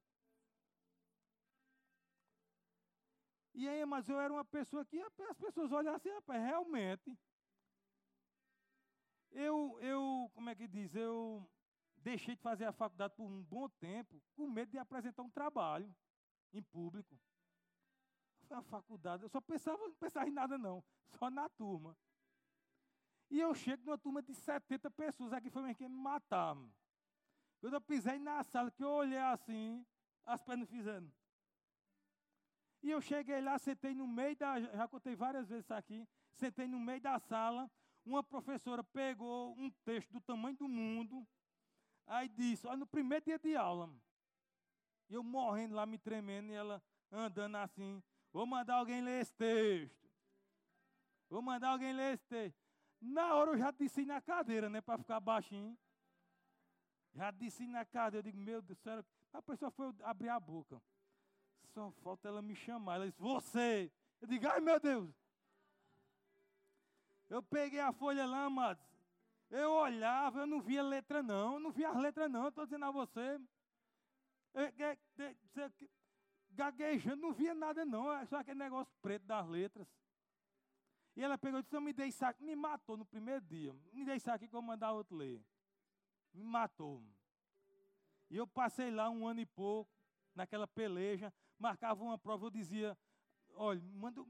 E 3.57 3.67
aí, 3.67 3.83
mas 3.87 4.07
eu 4.07 4.19
era 4.19 4.31
uma 4.31 4.45
pessoa 4.45 4.85
que 4.85 5.01
as 5.01 5.37
pessoas 5.39 5.71
olhavam 5.71 5.95
assim, 5.95 6.11
rapaz, 6.11 6.39
realmente, 6.39 7.17
eu, 9.31 9.79
eu, 9.81 10.29
como 10.35 10.47
é 10.51 10.53
que 10.53 10.67
diz, 10.67 10.93
eu 10.93 11.43
deixei 11.95 12.35
de 12.35 12.41
fazer 12.43 12.65
a 12.65 12.71
faculdade 12.71 13.15
por 13.15 13.25
um 13.25 13.41
bom 13.41 13.67
tempo, 13.67 14.21
com 14.35 14.45
medo 14.45 14.69
de 14.69 14.77
apresentar 14.77 15.23
um 15.23 15.29
trabalho 15.31 15.91
em 16.53 16.61
público. 16.61 17.19
Foi 18.47 18.57
a 18.57 18.61
faculdade, 18.61 19.23
eu 19.23 19.29
só 19.29 19.41
pensava, 19.41 19.79
não 19.79 19.95
pensava 19.95 20.27
em 20.27 20.31
nada 20.31 20.55
não, 20.55 20.83
só 21.17 21.27
na 21.31 21.49
turma. 21.49 21.97
E 23.27 23.39
eu 23.39 23.55
chego 23.55 23.83
numa 23.83 23.97
turma 23.97 24.21
de 24.21 24.35
70 24.35 24.91
pessoas, 24.91 25.33
aqui 25.33 25.49
foi 25.49 25.63
mesmo 25.63 25.77
que 25.77 25.89
me 25.89 25.95
matar. 25.95 26.55
Quando 27.59 27.73
eu 27.73 27.81
pisei 27.81 28.19
na 28.19 28.43
sala, 28.43 28.69
que 28.69 28.83
eu 28.83 28.91
olhei 28.91 29.17
assim, 29.17 29.83
as 30.23 30.43
pernas 30.43 30.69
fizeram. 30.69 31.11
E 32.83 32.91
eu 32.91 33.01
cheguei 33.01 33.41
lá, 33.41 33.57
sentei 33.57 33.93
no 33.93 34.07
meio 34.07 34.35
da. 34.35 34.59
Já 34.59 34.87
contei 34.87 35.15
várias 35.15 35.47
vezes 35.47 35.65
isso 35.65 35.73
aqui. 35.73 36.07
Sentei 36.33 36.67
no 36.67 36.79
meio 36.79 37.01
da 37.01 37.19
sala 37.19 37.69
uma 38.07 38.23
professora 38.23 38.83
pegou 38.83 39.53
um 39.57 39.69
texto 39.83 40.09
do 40.11 40.21
tamanho 40.21 40.55
do 40.55 40.67
mundo, 40.67 41.27
aí 42.05 42.29
disse, 42.29 42.65
olha, 42.65 42.77
no 42.77 42.87
primeiro 42.87 43.25
dia 43.25 43.37
de 43.37 43.55
aula, 43.55 43.93
eu 45.09 45.21
morrendo 45.21 45.75
lá, 45.75 45.85
me 45.85 45.97
tremendo, 45.97 46.51
e 46.51 46.55
ela 46.55 46.81
andando 47.11 47.55
assim, 47.57 48.01
vou 48.31 48.45
mandar 48.45 48.75
alguém 48.75 49.01
ler 49.01 49.21
esse 49.21 49.33
texto. 49.33 50.07
Vou 51.29 51.41
mandar 51.41 51.69
alguém 51.69 51.91
ler 51.91 52.13
esse 52.13 52.25
texto. 52.25 52.57
Na 53.01 53.35
hora 53.35 53.51
eu 53.51 53.57
já 53.57 53.71
disse 53.71 54.05
na 54.05 54.21
cadeira, 54.21 54.69
né, 54.69 54.79
para 54.79 54.97
ficar 54.97 55.19
baixinho. 55.19 55.77
Já 57.13 57.31
disse 57.31 57.67
na 57.67 57.85
cadeira, 57.85 58.25
eu 58.25 58.31
digo, 58.31 58.41
meu 58.41 58.61
Deus, 58.61 58.79
sério. 58.79 59.05
A 59.33 59.41
pessoa 59.41 59.69
foi 59.69 59.93
abrir 60.03 60.29
a 60.29 60.39
boca. 60.39 60.81
Só 61.77 61.91
falta 62.01 62.27
ela 62.27 62.41
me 62.41 62.55
chamar. 62.55 62.95
Ela 62.95 63.05
disse, 63.05 63.21
você. 63.21 63.91
Eu 64.19 64.27
digo, 64.27 64.47
ai 64.47 64.59
meu 64.59 64.79
Deus. 64.79 65.13
Eu 67.29 67.43
peguei 67.43 67.79
a 67.79 67.93
folha 67.93 68.25
lá, 68.25 68.45
amados. 68.45 68.83
Eu 69.47 69.73
olhava, 69.73 70.39
eu 70.39 70.47
não 70.47 70.59
via 70.59 70.81
letra 70.81 71.21
não, 71.21 71.53
eu 71.53 71.59
não 71.59 71.71
via 71.71 71.89
as 71.89 71.97
letras 71.97 72.31
não, 72.31 72.47
estou 72.47 72.65
dizendo 72.65 72.85
a 72.85 72.89
você. 72.89 73.39
gaguejando, 76.49 77.21
não 77.21 77.31
via 77.31 77.53
nada 77.53 77.85
não, 77.85 78.11
é 78.11 78.25
só 78.25 78.37
aquele 78.37 78.57
negócio 78.57 78.91
preto 78.99 79.27
das 79.27 79.47
letras. 79.47 79.87
E 81.15 81.23
ela 81.23 81.37
pegou 81.37 81.59
e 81.59 81.63
disse, 81.63 81.75
eu 81.75 81.81
me 81.81 81.93
dei 81.93 82.11
saco, 82.11 82.43
me 82.43 82.55
matou 82.55 82.97
no 82.97 83.05
primeiro 83.05 83.41
dia. 83.41 83.75
Me 83.93 84.03
dei 84.03 84.19
saco 84.19 84.39
que 84.39 84.45
eu 84.45 84.49
vou 84.49 84.63
mandar 84.63 84.93
outro 84.93 85.15
ler. 85.15 85.39
Me 86.33 86.43
matou. 86.43 87.03
E 88.31 88.35
eu 88.35 88.47
passei 88.47 88.89
lá 88.89 89.11
um 89.11 89.27
ano 89.27 89.41
e 89.41 89.45
pouco, 89.45 89.91
naquela 90.33 90.65
peleja, 90.65 91.31
marcava 91.59 92.03
uma 92.03 92.17
prova, 92.17 92.45
eu 92.45 92.49
dizia, 92.49 92.97
olha, 93.55 93.81
manda, 93.81 94.23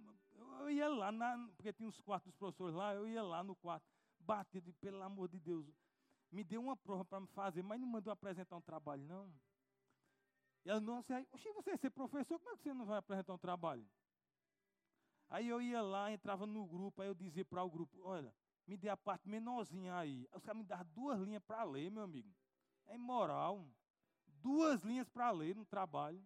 eu 0.59 0.69
ia 0.69 0.87
lá, 0.87 1.11
na, 1.11 1.49
porque 1.55 1.73
tinha 1.73 1.87
uns 1.87 1.99
quartos 2.01 2.31
dos 2.31 2.37
professores 2.37 2.75
lá, 2.75 2.93
eu 2.93 3.07
ia 3.07 3.23
lá 3.23 3.43
no 3.43 3.55
quarto, 3.55 3.85
batido, 4.19 4.73
pelo 4.73 5.01
amor 5.01 5.27
de 5.27 5.39
Deus, 5.39 5.65
me 6.31 6.43
deu 6.43 6.61
uma 6.61 6.75
prova 6.75 7.05
para 7.05 7.19
me 7.19 7.27
fazer, 7.27 7.63
mas 7.63 7.79
não 7.79 7.87
mandou 7.87 8.11
apresentar 8.11 8.55
um 8.55 8.61
trabalho, 8.61 9.03
não. 9.03 9.33
E 10.65 10.69
ela, 10.69 10.81
não, 10.81 11.01
você, 11.01 11.25
você 11.31 11.69
é 11.71 11.77
ser 11.77 11.89
professor, 11.89 12.39
como 12.39 12.53
é 12.53 12.57
que 12.57 12.63
você 12.63 12.73
não 12.73 12.85
vai 12.85 12.97
apresentar 12.97 13.33
um 13.33 13.37
trabalho? 13.37 13.87
Aí 15.29 15.47
eu 15.47 15.61
ia 15.61 15.81
lá, 15.81 16.11
entrava 16.11 16.45
no 16.45 16.65
grupo, 16.65 17.01
aí 17.01 17.07
eu 17.07 17.13
dizia 17.13 17.43
para 17.43 17.63
o 17.63 17.69
grupo, 17.69 17.97
olha, 18.01 18.33
me 18.65 18.77
dê 18.77 18.89
a 18.89 18.97
parte 18.97 19.27
menorzinha 19.27 19.95
aí. 19.95 20.27
Os 20.33 20.43
caras 20.43 20.57
me 20.57 20.63
davam 20.63 20.85
duas 20.93 21.19
linhas 21.21 21.43
para 21.43 21.63
ler, 21.63 21.89
meu 21.89 22.03
amigo. 22.03 22.33
É 22.85 22.95
imoral. 22.95 23.65
Duas 24.25 24.83
linhas 24.83 25.07
para 25.09 25.31
ler 25.31 25.55
no 25.55 25.65
trabalho. 25.65 26.25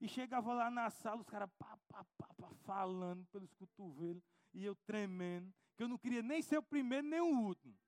E 0.00 0.08
chegava 0.08 0.52
lá 0.52 0.70
na 0.70 0.88
sala, 0.88 1.20
os 1.20 1.26
caras 1.26 1.50
pá, 1.58 1.76
pá, 1.88 2.04
pá, 2.16 2.28
pá, 2.34 2.48
falando 2.64 3.26
pelos 3.26 3.52
cotovelos, 3.52 4.22
e 4.54 4.64
eu 4.64 4.74
tremendo, 4.74 5.52
que 5.76 5.82
eu 5.82 5.88
não 5.88 5.98
queria 5.98 6.22
nem 6.22 6.40
ser 6.40 6.58
o 6.58 6.62
primeiro 6.62 7.06
nem 7.06 7.20
o 7.20 7.40
último. 7.40 7.78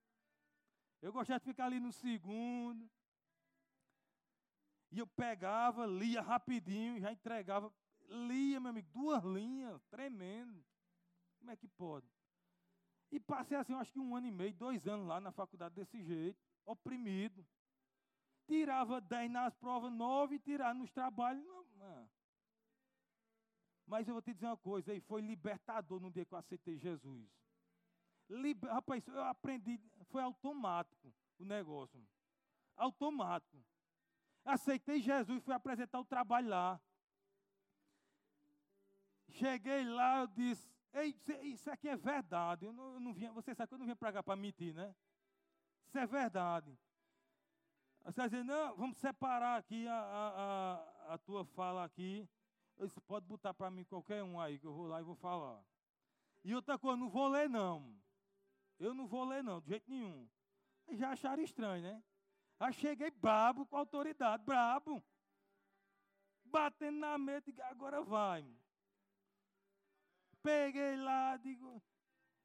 Eu 1.01 1.13
gostava 1.13 1.41
de 1.41 1.47
ficar 1.47 1.67
ali 1.67 1.81
no 1.81 1.93
segundo. 1.93 2.89
E 4.93 4.99
eu 4.99 5.07
pegava, 5.07 5.85
lia 5.87 6.23
rapidinho, 6.23 7.01
já 7.01 7.11
entregava. 7.11 7.73
Lia, 8.09 8.61
meu 8.61 8.71
amigo, 8.71 8.89
duas 8.93 9.25
linhas, 9.25 9.83
tremendo. 9.91 10.65
Como 11.39 11.51
é 11.51 11.57
que 11.57 11.67
pode? 11.67 12.07
E 13.11 13.19
passei 13.19 13.57
assim, 13.57 13.75
acho 13.75 13.93
que 13.93 13.99
um 13.99 14.15
ano 14.15 14.27
e 14.27 14.31
meio, 14.31 14.55
dois 14.55 14.87
anos 14.87 15.07
lá 15.07 15.21
na 15.21 15.33
faculdade 15.33 15.75
desse 15.75 16.03
jeito, 16.03 16.39
oprimido. 16.65 17.45
Tirava 18.47 19.01
dez 19.01 19.31
nas 19.31 19.55
provas, 19.55 19.93
nove, 19.93 20.39
tirava 20.39 20.75
nos 20.75 20.91
trabalhos. 20.91 21.45
Não, 21.45 21.65
não. 21.83 22.11
Mas 23.87 24.09
eu 24.09 24.15
vou 24.15 24.23
te 24.23 24.33
dizer 24.33 24.47
uma 24.47 24.57
coisa, 24.57 24.93
aí 24.93 25.01
foi 25.01 25.21
libertador 25.21 26.01
no 26.01 26.11
dia 26.11 26.25
que 26.25 26.33
eu 26.33 26.39
aceitei 26.39 26.79
Jesus. 26.79 27.29
Liber, 28.29 28.71
rapaz, 28.73 29.07
eu 29.07 29.23
aprendi, 29.25 29.79
foi 30.07 30.23
automático 30.23 31.13
o 31.39 31.45
negócio. 31.45 32.03
Automático. 32.77 33.63
Aceitei 34.45 35.01
Jesus 35.01 35.45
fui 35.45 35.55
apresentar 35.55 36.01
o 36.01 36.05
trabalho 36.05 36.49
lá. 36.49 36.81
Cheguei 39.29 39.85
lá, 39.85 40.21
eu 40.21 40.27
disse, 40.27 40.73
Ei, 40.95 41.17
isso 41.43 41.71
aqui 41.71 41.89
é 41.89 41.97
verdade. 41.97 42.67
Eu 42.67 42.73
não, 42.73 42.95
eu 42.95 43.01
não 43.01 43.15
vinha, 43.15 43.33
você 43.33 43.55
sabe 43.55 43.69
que 43.69 43.75
eu 43.75 43.79
não 43.79 43.87
vim 43.87 43.97
para 43.97 44.13
cá 44.13 44.23
para 44.23 44.37
mentir, 44.37 44.75
né? 44.75 44.95
Isso 45.87 45.99
é 45.99 46.07
verdade. 46.07 46.79
Você 48.05 48.21
vai 48.21 48.29
dizer, 48.29 48.45
não, 48.45 48.77
vamos 48.77 48.99
separar 48.99 49.59
aqui 49.59 49.87
a, 49.87 49.95
a, 49.95 50.92
a, 51.15 51.19
tua 51.19 51.45
fala 51.45 51.85
aqui. 51.85 52.29
Você 52.79 53.01
pode 53.01 53.27
botar 53.27 53.53
para 53.55 53.71
mim 53.71 53.85
qualquer 53.85 54.23
um 54.23 54.41
aí, 54.41 54.59
que 54.59 54.67
eu 54.67 54.73
vou 54.73 54.87
lá 54.87 55.01
e 55.01 55.05
vou 55.05 55.15
falar. 55.15 55.63
E 56.45 56.55
outra 56.55 56.79
coisa, 56.79 56.97
não 56.97 57.09
vou 57.09 57.29
ler 57.29 57.49
não. 57.49 57.95
Eu 58.79 58.95
não 58.95 59.07
vou 59.07 59.25
ler 59.25 59.45
não, 59.45 59.61
de 59.61 59.69
jeito 59.69 59.89
nenhum. 59.89 60.29
Já 60.91 61.11
acharam 61.11 61.43
estranho, 61.43 61.83
né? 61.83 62.03
Aí 62.59 62.73
cheguei 62.73 63.11
brabo 63.11 63.67
com 63.67 63.77
autoridade, 63.77 64.43
brabo. 64.45 65.03
Batendo 66.45 66.99
na 66.99 67.17
mesa, 67.19 67.53
agora 67.65 68.03
vai. 68.03 68.45
Peguei 70.43 70.97
lá, 70.97 71.37
digo, 71.37 71.81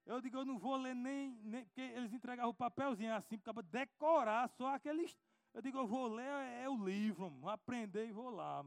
eu 0.06 0.22
digo, 0.22 0.38
eu 0.38 0.46
não 0.46 0.58
vou 0.58 0.78
ler 0.78 0.96
nem, 0.96 1.32
nem 1.44 1.66
porque 1.66 1.82
eles 1.82 2.14
entregavam 2.14 2.52
o 2.52 2.54
papelzinho 2.54 3.14
assim, 3.14 3.38
para 3.38 3.62
decorar 3.64 4.48
só 4.50 4.76
aqueles. 4.76 5.18
Eu 5.58 5.62
digo, 5.64 5.80
eu 5.80 5.88
vou 5.88 6.08
ler 6.08 6.24
é, 6.24 6.66
é 6.66 6.70
o 6.70 6.78
livro, 6.78 7.32
vou 7.32 7.50
aprender 7.50 8.06
e 8.06 8.12
vou 8.12 8.30
lá. 8.30 8.64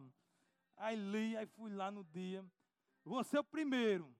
Aí 0.76 0.96
li, 0.96 1.36
aí 1.36 1.46
fui 1.46 1.72
lá 1.72 1.88
no 1.88 2.02
dia. 2.02 2.44
Vou 3.04 3.22
ser 3.22 3.38
o 3.38 3.44
primeiro. 3.44 4.12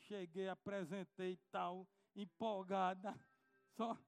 Cheguei, 0.00 0.50
apresentei 0.50 1.38
tal, 1.50 1.88
empolgada. 2.14 3.18
Só. 3.74 3.98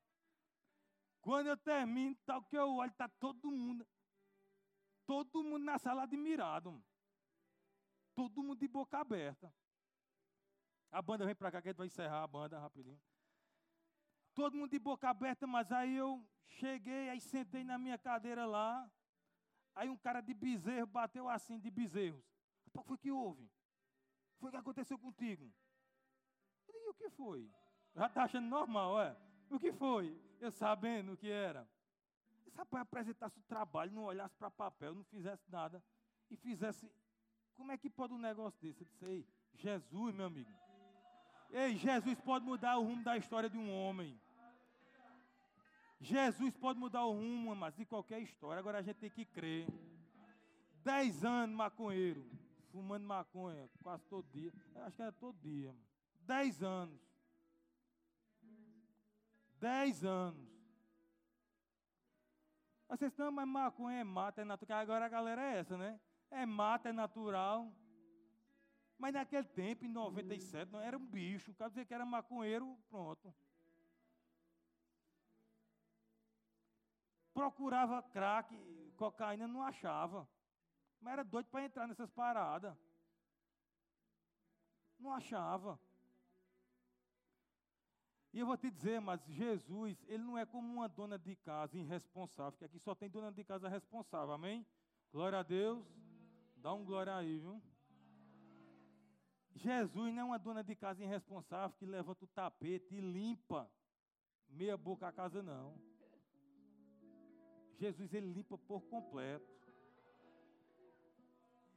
Quando 1.22 1.46
eu 1.46 1.56
termino, 1.56 2.14
tal 2.26 2.42
que 2.42 2.54
eu 2.54 2.70
olho, 2.70 2.90
está 2.90 3.08
todo 3.08 3.50
mundo. 3.50 3.88
Todo 5.06 5.42
mundo 5.42 5.64
na 5.64 5.78
sala 5.78 6.02
admirado. 6.02 6.84
Todo 8.14 8.42
mundo 8.42 8.58
de 8.58 8.68
boca 8.68 8.98
aberta. 8.98 9.50
A 10.92 11.00
banda 11.00 11.24
vem 11.24 11.34
para 11.34 11.50
cá 11.50 11.62
que 11.62 11.68
a 11.68 11.70
gente 11.70 11.78
vai 11.78 11.86
encerrar 11.86 12.24
a 12.24 12.28
banda 12.28 12.60
rapidinho. 12.60 13.00
Todo 14.40 14.56
mundo 14.56 14.70
de 14.70 14.78
boca 14.78 15.06
aberta, 15.06 15.46
mas 15.46 15.70
aí 15.70 15.94
eu 15.94 16.26
cheguei, 16.48 17.10
aí 17.10 17.20
sentei 17.20 17.62
na 17.62 17.76
minha 17.76 17.98
cadeira 17.98 18.46
lá. 18.46 18.90
Aí 19.74 19.90
um 19.90 19.98
cara 19.98 20.22
de 20.22 20.32
bezerro 20.32 20.86
bateu 20.86 21.28
assim, 21.28 21.58
de 21.60 21.70
bezerros. 21.70 22.24
Que 22.64 22.70
foi 22.70 22.96
que 22.96 23.10
houve? 23.10 23.46
Foi 24.38 24.50
que 24.50 24.56
aconteceu 24.56 24.98
contigo? 24.98 25.52
Eu 26.66 26.72
disse, 26.72 26.88
o 26.88 26.94
que 26.94 27.10
foi? 27.10 27.50
Já 27.94 28.06
está 28.06 28.22
achando 28.24 28.46
normal, 28.46 28.98
é? 29.02 29.14
O 29.50 29.60
que 29.60 29.74
foi? 29.74 30.18
Eu 30.40 30.50
sabendo 30.50 31.12
o 31.12 31.16
que 31.18 31.30
era. 31.30 31.68
Esse 32.38 32.48
rapaz 32.56 32.80
apresentasse 32.80 33.38
o 33.38 33.42
trabalho, 33.42 33.92
não 33.92 34.04
olhasse 34.04 34.34
para 34.36 34.50
papel, 34.50 34.94
não 34.94 35.04
fizesse 35.04 35.44
nada. 35.50 35.84
E 36.30 36.36
fizesse. 36.38 36.90
Como 37.58 37.70
é 37.72 37.76
que 37.76 37.90
pode 37.90 38.14
um 38.14 38.18
negócio 38.18 38.58
desse? 38.58 38.80
Eu 38.80 38.86
disse, 38.86 39.04
ei, 39.04 39.28
Jesus, 39.52 40.14
meu 40.14 40.24
amigo. 40.24 40.50
Ei, 41.50 41.76
Jesus 41.76 42.18
pode 42.22 42.46
mudar 42.46 42.78
o 42.78 42.84
rumo 42.84 43.04
da 43.04 43.18
história 43.18 43.50
de 43.50 43.58
um 43.58 43.70
homem. 43.70 44.18
Jesus 46.00 46.56
pode 46.56 46.78
mudar 46.78 47.04
o 47.04 47.12
rumo, 47.12 47.54
mas 47.54 47.74
de 47.74 47.84
qualquer 47.84 48.20
história. 48.20 48.58
Agora 48.58 48.78
a 48.78 48.82
gente 48.82 48.96
tem 48.96 49.10
que 49.10 49.24
crer. 49.24 49.66
Dez 50.82 51.24
anos 51.24 51.54
maconheiro, 51.54 52.26
fumando 52.72 53.04
maconha 53.04 53.68
quase 53.82 54.02
todo 54.06 54.26
dia. 54.32 54.50
Eu 54.74 54.84
acho 54.84 54.96
que 54.96 55.02
era 55.02 55.12
todo 55.12 55.38
dia. 55.38 55.76
Dez 56.22 56.62
anos. 56.62 56.98
Dez 59.58 60.02
anos. 60.02 60.48
Vocês 62.88 63.12
estão, 63.12 63.30
mas 63.30 63.46
maconha 63.46 64.00
é 64.00 64.04
mata, 64.04 64.40
é 64.40 64.44
natural. 64.44 64.80
Agora 64.80 65.04
a 65.04 65.08
galera 65.08 65.42
é 65.42 65.58
essa, 65.58 65.76
né? 65.76 66.00
É 66.30 66.46
mata, 66.46 66.88
é 66.88 66.92
natural. 66.92 67.70
Mas 68.98 69.12
naquele 69.12 69.46
tempo, 69.48 69.84
em 69.84 69.88
97, 69.88 70.72
não 70.72 70.80
era 70.80 70.96
um 70.96 71.06
bicho. 71.06 71.50
O 71.50 71.54
cara 71.54 71.70
dizia 71.70 71.84
que 71.84 71.94
era 71.94 72.06
maconheiro, 72.06 72.76
pronto. 72.88 73.32
Procurava 77.40 78.02
crack, 78.02 78.54
cocaína, 78.98 79.48
não 79.48 79.62
achava. 79.62 80.28
Mas 81.00 81.14
era 81.14 81.24
doido 81.24 81.46
para 81.46 81.64
entrar 81.64 81.86
nessas 81.88 82.10
paradas. 82.10 82.76
Não 84.98 85.10
achava. 85.10 85.80
E 88.30 88.40
eu 88.40 88.46
vou 88.46 88.58
te 88.58 88.70
dizer, 88.70 89.00
mas 89.00 89.24
Jesus, 89.24 90.04
ele 90.06 90.22
não 90.22 90.36
é 90.36 90.44
como 90.44 90.70
uma 90.70 90.86
dona 90.86 91.18
de 91.18 91.34
casa 91.34 91.78
irresponsável, 91.78 92.58
que 92.58 92.64
aqui 92.66 92.78
só 92.78 92.94
tem 92.94 93.08
dona 93.08 93.32
de 93.32 93.42
casa 93.42 93.70
responsável, 93.70 94.34
amém? 94.34 94.66
Glória 95.10 95.38
a 95.38 95.42
Deus. 95.42 95.82
Dá 96.56 96.74
um 96.74 96.84
glória 96.84 97.16
aí, 97.16 97.38
viu? 97.38 97.62
Jesus 99.54 100.12
não 100.12 100.20
é 100.20 100.24
uma 100.24 100.38
dona 100.38 100.62
de 100.62 100.76
casa 100.76 101.02
irresponsável 101.02 101.74
que 101.78 101.86
levanta 101.86 102.22
o 102.22 102.28
tapete 102.28 102.94
e 102.94 103.00
limpa 103.00 103.66
meia 104.46 104.76
boca 104.76 105.08
a 105.08 105.12
casa, 105.12 105.42
não. 105.42 105.89
Jesus, 107.80 108.12
ele 108.12 108.32
limpa 108.32 108.56
por 108.58 108.82
completo. 108.82 109.48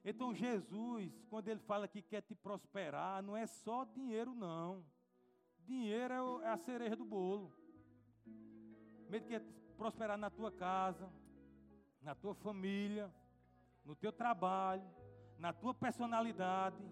Então, 0.06 0.34
Jesus, 0.34 1.12
quando 1.30 1.48
ele 1.48 1.62
fala 1.62 1.88
que 1.88 2.02
quer 2.02 2.22
te 2.22 2.36
prosperar, 2.36 3.24
não 3.24 3.38
é 3.38 3.48
só 3.48 3.86
dinheiro, 3.86 4.36
não. 4.36 4.86
Dinheiro 5.60 6.42
é, 6.42 6.46
é 6.46 6.50
a 6.50 6.58
cereja 6.58 6.96
do 6.96 7.06
bolo. 7.06 7.52
Ele 9.10 9.22
quer 9.22 9.42
prosperar 9.78 10.18
na 10.18 10.30
tua 10.30 10.52
casa, 10.52 11.10
na 12.02 12.14
tua 12.14 12.36
família, 12.36 13.10
no 13.86 13.96
teu 13.96 14.12
trabalho, 14.12 14.84
na 15.40 15.54
tua 15.54 15.74
personalidade 15.74 16.84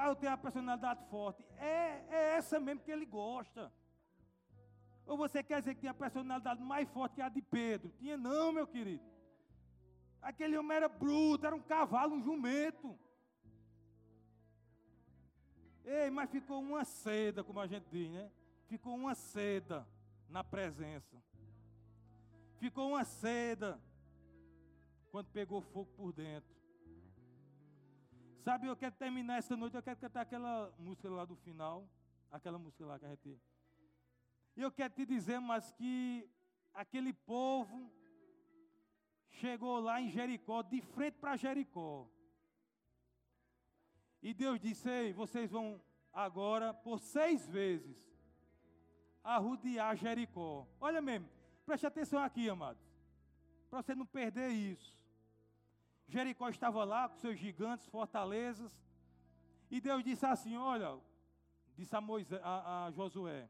ah, 0.00 0.06
eu 0.06 0.14
tenho 0.14 0.30
uma 0.30 0.38
personalidade 0.38 1.04
forte. 1.10 1.44
É, 1.58 2.04
é 2.08 2.36
essa 2.36 2.60
mesmo 2.60 2.80
que 2.80 2.90
ele 2.92 3.04
gosta. 3.04 3.72
Ou 5.08 5.16
você 5.16 5.42
quer 5.42 5.60
dizer 5.60 5.74
que 5.74 5.80
tinha 5.80 5.92
a 5.92 6.02
personalidade 6.04 6.62
mais 6.62 6.86
forte 6.90 7.14
que 7.14 7.22
a 7.22 7.30
de 7.30 7.40
Pedro? 7.40 7.90
Tinha 7.98 8.16
não, 8.16 8.52
meu 8.52 8.66
querido. 8.66 9.02
Aquele 10.20 10.56
homem 10.58 10.76
era 10.76 10.88
bruto, 10.88 11.46
era 11.46 11.56
um 11.56 11.62
cavalo, 11.62 12.14
um 12.14 12.22
jumento. 12.22 12.96
Ei, 15.82 16.10
mas 16.10 16.30
ficou 16.30 16.60
uma 16.60 16.84
seda, 16.84 17.42
como 17.42 17.58
a 17.58 17.66
gente 17.66 17.86
diz, 17.90 18.10
né? 18.10 18.30
Ficou 18.66 18.94
uma 18.94 19.14
seda 19.14 19.88
na 20.28 20.44
presença. 20.44 21.16
Ficou 22.58 22.88
uma 22.90 23.04
seda 23.04 23.80
quando 25.10 25.28
pegou 25.30 25.62
fogo 25.62 25.90
por 25.96 26.12
dentro. 26.12 26.54
Sabe, 28.44 28.66
eu 28.66 28.76
quero 28.76 28.94
terminar 28.94 29.38
essa 29.38 29.56
noite, 29.56 29.74
eu 29.74 29.82
quero 29.82 29.98
cantar 29.98 30.20
aquela 30.20 30.70
música 30.78 31.08
lá 31.08 31.24
do 31.24 31.36
final, 31.36 31.88
aquela 32.30 32.58
música 32.58 32.84
lá 32.84 32.98
que 32.98 33.06
a 33.06 33.08
gente. 33.08 33.40
E 34.58 34.60
eu 34.60 34.72
quero 34.72 34.92
te 34.92 35.06
dizer, 35.06 35.38
mas 35.38 35.70
que 35.70 36.28
aquele 36.74 37.12
povo 37.12 37.92
chegou 39.30 39.78
lá 39.78 40.00
em 40.00 40.10
Jericó, 40.10 40.64
de 40.64 40.80
frente 40.80 41.16
para 41.16 41.36
Jericó. 41.36 42.08
E 44.20 44.34
Deus 44.34 44.58
disse: 44.58 44.90
Ei, 44.90 45.12
vocês 45.12 45.48
vão 45.48 45.80
agora, 46.12 46.74
por 46.74 46.98
seis 46.98 47.46
vezes, 47.46 48.04
arrudear 49.22 49.94
Jericó. 49.94 50.66
Olha 50.80 51.00
mesmo, 51.00 51.30
preste 51.64 51.86
atenção 51.86 52.20
aqui, 52.20 52.50
amados, 52.50 52.82
para 53.70 53.80
você 53.80 53.94
não 53.94 54.06
perder 54.06 54.48
isso. 54.48 54.92
Jericó 56.08 56.48
estava 56.48 56.82
lá 56.82 57.08
com 57.08 57.16
seus 57.18 57.38
gigantes, 57.38 57.86
fortalezas. 57.86 58.76
E 59.70 59.80
Deus 59.80 60.02
disse 60.02 60.26
assim: 60.26 60.56
Olha, 60.56 60.98
disse 61.76 61.94
a, 61.94 62.00
Moisés, 62.00 62.40
a, 62.42 62.86
a 62.86 62.90
Josué: 62.90 63.48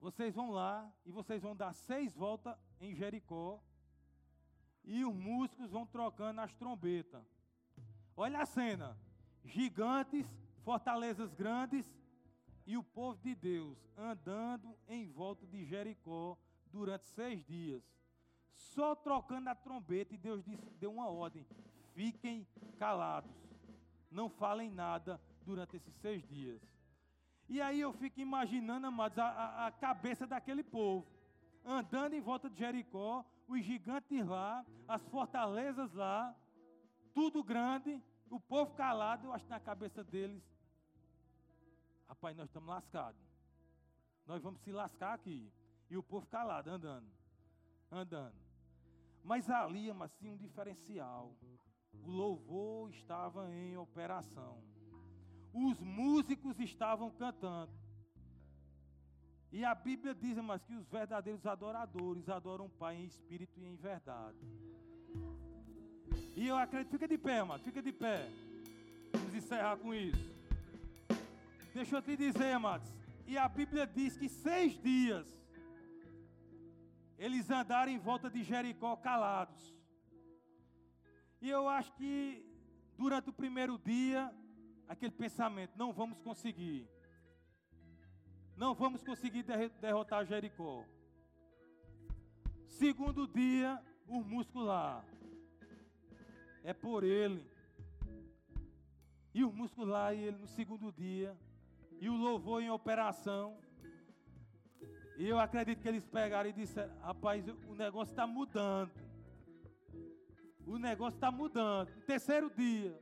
Vocês 0.00 0.34
vão 0.34 0.50
lá 0.50 0.90
e 1.04 1.10
vocês 1.10 1.42
vão 1.42 1.56
dar 1.56 1.72
seis 1.72 2.14
voltas 2.14 2.56
em 2.80 2.94
Jericó. 2.94 3.60
E 4.84 5.04
os 5.04 5.14
músicos 5.14 5.70
vão 5.70 5.86
trocando 5.86 6.40
as 6.40 6.54
trombetas. 6.54 7.24
Olha 8.16 8.40
a 8.40 8.46
cena: 8.46 8.96
gigantes, 9.44 10.26
fortalezas 10.64 11.34
grandes 11.34 11.86
e 12.66 12.76
o 12.76 12.82
povo 12.82 13.20
de 13.20 13.34
Deus 13.34 13.78
andando 13.96 14.76
em 14.88 15.08
volta 15.10 15.46
de 15.46 15.64
Jericó 15.64 16.38
durante 16.70 17.06
seis 17.06 17.44
dias 17.44 17.82
só 18.58 18.94
trocando 18.94 19.48
a 19.48 19.54
trombeta, 19.54 20.14
e 20.14 20.18
Deus 20.18 20.44
disse, 20.44 20.68
deu 20.80 20.92
uma 20.92 21.08
ordem: 21.08 21.46
fiquem 21.94 22.46
calados, 22.78 23.30
não 24.10 24.28
falem 24.28 24.70
nada 24.70 25.20
durante 25.42 25.76
esses 25.76 25.94
seis 25.96 26.26
dias. 26.26 26.60
E 27.48 27.60
aí 27.60 27.80
eu 27.80 27.92
fico 27.92 28.20
imaginando, 28.20 28.86
amados, 28.86 29.18
a, 29.18 29.26
a, 29.26 29.66
a 29.66 29.72
cabeça 29.72 30.26
daquele 30.26 30.62
povo, 30.62 31.06
andando 31.64 32.14
em 32.14 32.20
volta 32.20 32.50
de 32.50 32.58
Jericó, 32.58 33.24
os 33.46 33.64
gigantes 33.64 34.26
lá, 34.26 34.64
as 34.86 35.02
fortalezas 35.08 35.92
lá, 35.94 36.36
tudo 37.14 37.42
grande, 37.42 38.02
o 38.30 38.38
povo 38.38 38.74
calado, 38.74 39.26
eu 39.26 39.32
acho 39.32 39.44
que 39.44 39.50
na 39.50 39.60
cabeça 39.60 40.04
deles, 40.04 40.42
rapaz, 42.06 42.36
nós 42.36 42.48
estamos 42.48 42.68
lascados. 42.68 43.20
Nós 44.26 44.42
vamos 44.42 44.60
se 44.60 44.70
lascar 44.70 45.14
aqui. 45.14 45.50
E 45.88 45.96
o 45.96 46.02
povo 46.02 46.26
calado, 46.26 46.68
andando, 46.68 47.10
andando. 47.90 48.36
Mas 49.24 49.48
ali, 49.48 49.90
mas 49.92 50.12
tinha 50.14 50.32
um 50.32 50.36
diferencial. 50.36 51.34
O 52.04 52.10
louvor 52.10 52.90
estava 52.90 53.50
em 53.50 53.76
operação. 53.78 54.62
Os 55.52 55.78
músicos 55.80 56.58
estavam 56.60 57.10
cantando. 57.10 57.72
E 59.50 59.64
a 59.64 59.74
Bíblia 59.74 60.14
diz, 60.14 60.36
mas 60.38 60.62
que 60.62 60.74
os 60.74 60.86
verdadeiros 60.88 61.46
adoradores 61.46 62.28
adoram 62.28 62.66
o 62.66 62.70
Pai 62.70 62.96
em 62.96 63.06
espírito 63.06 63.58
e 63.58 63.64
em 63.64 63.76
verdade. 63.76 64.36
E 66.36 66.46
eu 66.46 66.56
acredito, 66.56 66.90
fica 66.90 67.08
de 67.08 67.18
pé, 67.18 67.42
mano, 67.42 67.62
fica 67.64 67.82
de 67.82 67.92
pé. 67.92 68.28
Vamos 69.12 69.34
encerrar 69.34 69.76
com 69.78 69.94
isso. 69.94 70.38
Deixa 71.74 71.96
eu 71.96 72.02
te 72.02 72.16
dizer, 72.16 72.52
amados. 72.52 72.92
E 73.26 73.36
a 73.36 73.48
Bíblia 73.48 73.86
diz 73.86 74.16
que 74.16 74.28
seis 74.28 74.78
dias 74.80 75.26
eles 77.18 77.50
andaram 77.50 77.90
em 77.90 77.98
volta 77.98 78.30
de 78.30 78.44
Jericó 78.44 78.94
calados. 78.96 79.74
E 81.40 81.50
eu 81.50 81.68
acho 81.68 81.92
que 81.94 82.44
durante 82.96 83.30
o 83.30 83.32
primeiro 83.32 83.78
dia, 83.78 84.32
aquele 84.88 85.12
pensamento, 85.12 85.76
não 85.76 85.92
vamos 85.92 86.18
conseguir. 86.20 86.88
Não 88.56 88.74
vamos 88.74 89.02
conseguir 89.04 89.44
derrotar 89.80 90.24
Jericó. 90.24 90.84
Segundo 92.66 93.26
dia, 93.26 93.80
o 94.06 94.20
músculo 94.22 94.64
lá. 94.64 95.04
É 96.64 96.72
por 96.72 97.04
ele. 97.04 97.46
E 99.32 99.44
o 99.44 99.52
músculo 99.52 99.92
lá, 99.92 100.12
e 100.12 100.24
ele 100.24 100.38
no 100.38 100.48
segundo 100.48 100.90
dia, 100.90 101.36
e 102.00 102.08
o 102.08 102.16
louvor 102.16 102.62
em 102.62 102.70
operação. 102.70 103.56
E 105.16 105.28
eu 105.28 105.38
acredito 105.38 105.80
que 105.80 105.88
eles 105.88 106.04
pegaram 106.06 106.50
e 106.50 106.52
disseram: 106.52 106.96
rapaz, 107.00 107.44
o 107.68 107.74
negócio 107.74 108.12
está 108.12 108.26
mudando. 108.26 108.90
O 110.66 110.78
negócio 110.78 111.16
está 111.16 111.30
mudando. 111.30 111.88
No 111.94 112.02
terceiro 112.02 112.50
dia, 112.50 112.98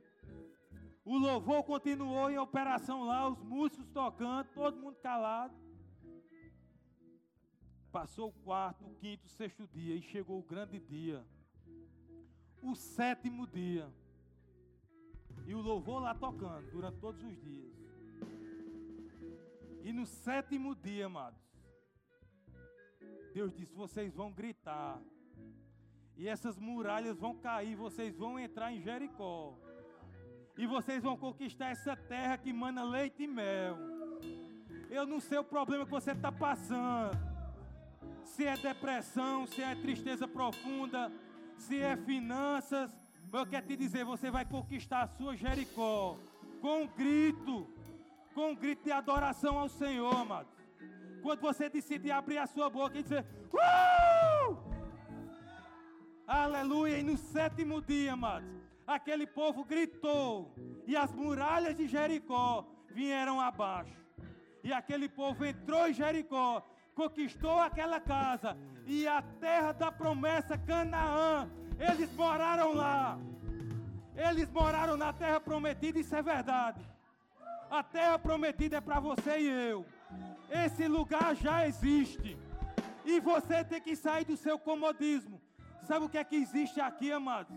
o 1.07 1.17
louvor 1.17 1.63
continuou 1.63 2.29
em 2.29 2.37
operação 2.37 3.05
lá, 3.05 3.29
os 3.29 3.41
músicos 3.41 3.87
tocando, 3.93 4.49
todo 4.53 4.77
mundo 4.77 4.97
calado. 4.97 5.55
Passou 7.89 8.27
o 8.27 8.33
quarto, 8.43 8.85
o 8.85 8.93
quinto, 8.95 9.25
o 9.25 9.29
sexto 9.29 9.65
dia 9.67 9.95
e 9.95 10.01
chegou 10.01 10.37
o 10.37 10.43
grande 10.43 10.79
dia. 10.79 11.25
O 12.61 12.75
sétimo 12.75 13.47
dia. 13.47 13.89
E 15.45 15.55
o 15.55 15.61
louvor 15.61 16.01
lá 16.01 16.13
tocando 16.13 16.69
durante 16.71 16.99
todos 16.99 17.23
os 17.23 17.39
dias. 17.39 17.71
E 19.85 19.93
no 19.93 20.05
sétimo 20.05 20.75
dia, 20.75 21.05
amados, 21.05 21.39
Deus 23.33 23.53
disse: 23.53 23.73
vocês 23.73 24.13
vão 24.13 24.29
gritar. 24.29 25.01
E 26.17 26.27
essas 26.27 26.57
muralhas 26.57 27.17
vão 27.17 27.33
cair, 27.37 27.75
vocês 27.77 28.17
vão 28.17 28.37
entrar 28.37 28.73
em 28.73 28.81
Jericó. 28.81 29.57
E 30.57 30.65
vocês 30.65 31.03
vão 31.03 31.15
conquistar 31.15 31.69
essa 31.69 31.95
terra 31.95 32.37
que 32.37 32.51
mana 32.51 32.83
leite 32.83 33.23
e 33.23 33.27
mel. 33.27 33.77
Eu 34.89 35.05
não 35.05 35.19
sei 35.19 35.37
o 35.37 35.43
problema 35.43 35.85
que 35.85 35.91
você 35.91 36.11
está 36.11 36.31
passando. 36.31 37.17
Se 38.23 38.45
é 38.45 38.57
depressão, 38.57 39.45
se 39.45 39.61
é 39.61 39.75
tristeza 39.75 40.27
profunda, 40.27 41.11
se 41.57 41.79
é 41.79 41.95
finanças. 41.95 42.91
Eu 43.31 43.45
quero 43.45 43.67
te 43.67 43.75
dizer, 43.75 44.03
você 44.03 44.31
vai 44.31 44.45
conquistar 44.45 45.01
a 45.03 45.07
sua 45.07 45.35
Jericó 45.35 46.17
com 46.59 46.83
um 46.83 46.87
grito, 46.87 47.67
com 48.33 48.51
um 48.51 48.55
grito 48.55 48.83
de 48.83 48.91
adoração 48.91 49.59
ao 49.59 49.69
Senhor, 49.69 50.15
amado. 50.15 50.47
Quando 51.21 51.41
você 51.41 51.69
decidir 51.69 52.11
abrir 52.11 52.37
a 52.39 52.47
sua 52.47 52.69
boca 52.69 52.97
e 52.97 53.03
dizer, 53.03 53.25
uh! 53.53 54.57
Aleluia, 56.25 56.99
e 56.99 57.03
no 57.03 57.15
sétimo 57.17 57.81
dia, 57.81 58.13
amados, 58.13 58.49
aquele 58.87 59.27
povo 59.27 59.65
gritou, 59.65 60.55
e 60.87 60.95
as 60.95 61.11
muralhas 61.13 61.75
de 61.75 61.87
Jericó 61.87 62.65
vieram 62.89 63.39
abaixo. 63.41 63.97
E 64.63 64.71
aquele 64.71 65.09
povo 65.09 65.43
entrou 65.45 65.87
em 65.87 65.93
Jericó, 65.93 66.65
conquistou 66.95 67.59
aquela 67.59 67.99
casa, 67.99 68.57
e 68.85 69.05
a 69.05 69.21
terra 69.21 69.73
da 69.73 69.91
promessa, 69.91 70.57
Canaã, 70.57 71.49
eles 71.77 72.11
moraram 72.15 72.73
lá. 72.73 73.19
Eles 74.15 74.49
moraram 74.49 74.97
na 74.97 75.13
terra 75.13 75.39
prometida, 75.39 75.99
isso 75.99 76.15
é 76.15 76.21
verdade. 76.23 76.81
A 77.69 77.83
terra 77.83 78.17
prometida 78.17 78.77
é 78.77 78.81
para 78.81 78.99
você 78.99 79.39
e 79.39 79.47
eu. 79.47 79.85
Esse 80.49 80.87
lugar 80.87 81.35
já 81.35 81.67
existe. 81.67 82.37
E 83.05 83.19
você 83.19 83.63
tem 83.63 83.81
que 83.81 83.95
sair 83.95 84.25
do 84.25 84.35
seu 84.35 84.57
comodismo. 84.57 85.39
Sabe 85.83 86.05
o 86.05 86.09
que 86.09 86.17
é 86.17 86.23
que 86.23 86.35
existe 86.35 86.79
aqui, 86.81 87.11
amados? 87.11 87.55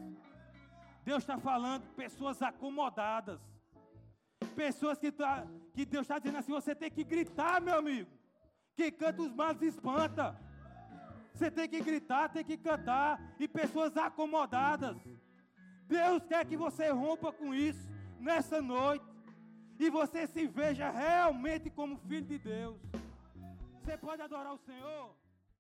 Deus 1.11 1.25
está 1.25 1.37
falando 1.39 1.83
pessoas 1.97 2.41
acomodadas. 2.41 3.41
Pessoas 4.55 4.97
que, 4.97 5.11
tá, 5.11 5.45
que 5.75 5.85
Deus 5.85 6.05
está 6.05 6.21
dizendo 6.21 6.39
assim: 6.39 6.53
você 6.53 6.73
tem 6.73 6.91
que 6.97 7.03
gritar, 7.03 7.61
meu 7.61 7.77
amigo. 7.83 8.09
Quem 8.77 8.93
canta 8.93 9.21
os 9.23 9.33
males 9.41 9.61
espanta. 9.61 10.25
Você 11.35 11.51
tem 11.51 11.69
que 11.69 11.81
gritar, 11.81 12.29
tem 12.29 12.45
que 12.45 12.57
cantar. 12.57 13.21
E 13.41 13.49
pessoas 13.49 13.97
acomodadas. 13.97 14.97
Deus 15.89 16.25
quer 16.31 16.45
que 16.47 16.57
você 16.57 16.91
rompa 16.91 17.33
com 17.33 17.53
isso 17.53 17.85
nessa 18.21 18.63
noite. 18.63 19.05
E 19.81 19.91
você 19.91 20.29
se 20.29 20.47
veja 20.47 20.91
realmente 20.91 21.69
como 21.71 22.03
filho 22.09 22.29
de 22.33 22.39
Deus. 22.39 22.79
Você 23.81 23.97
pode 23.99 24.23
adorar 24.23 24.53
o 24.55 24.59
Senhor? 24.59 25.20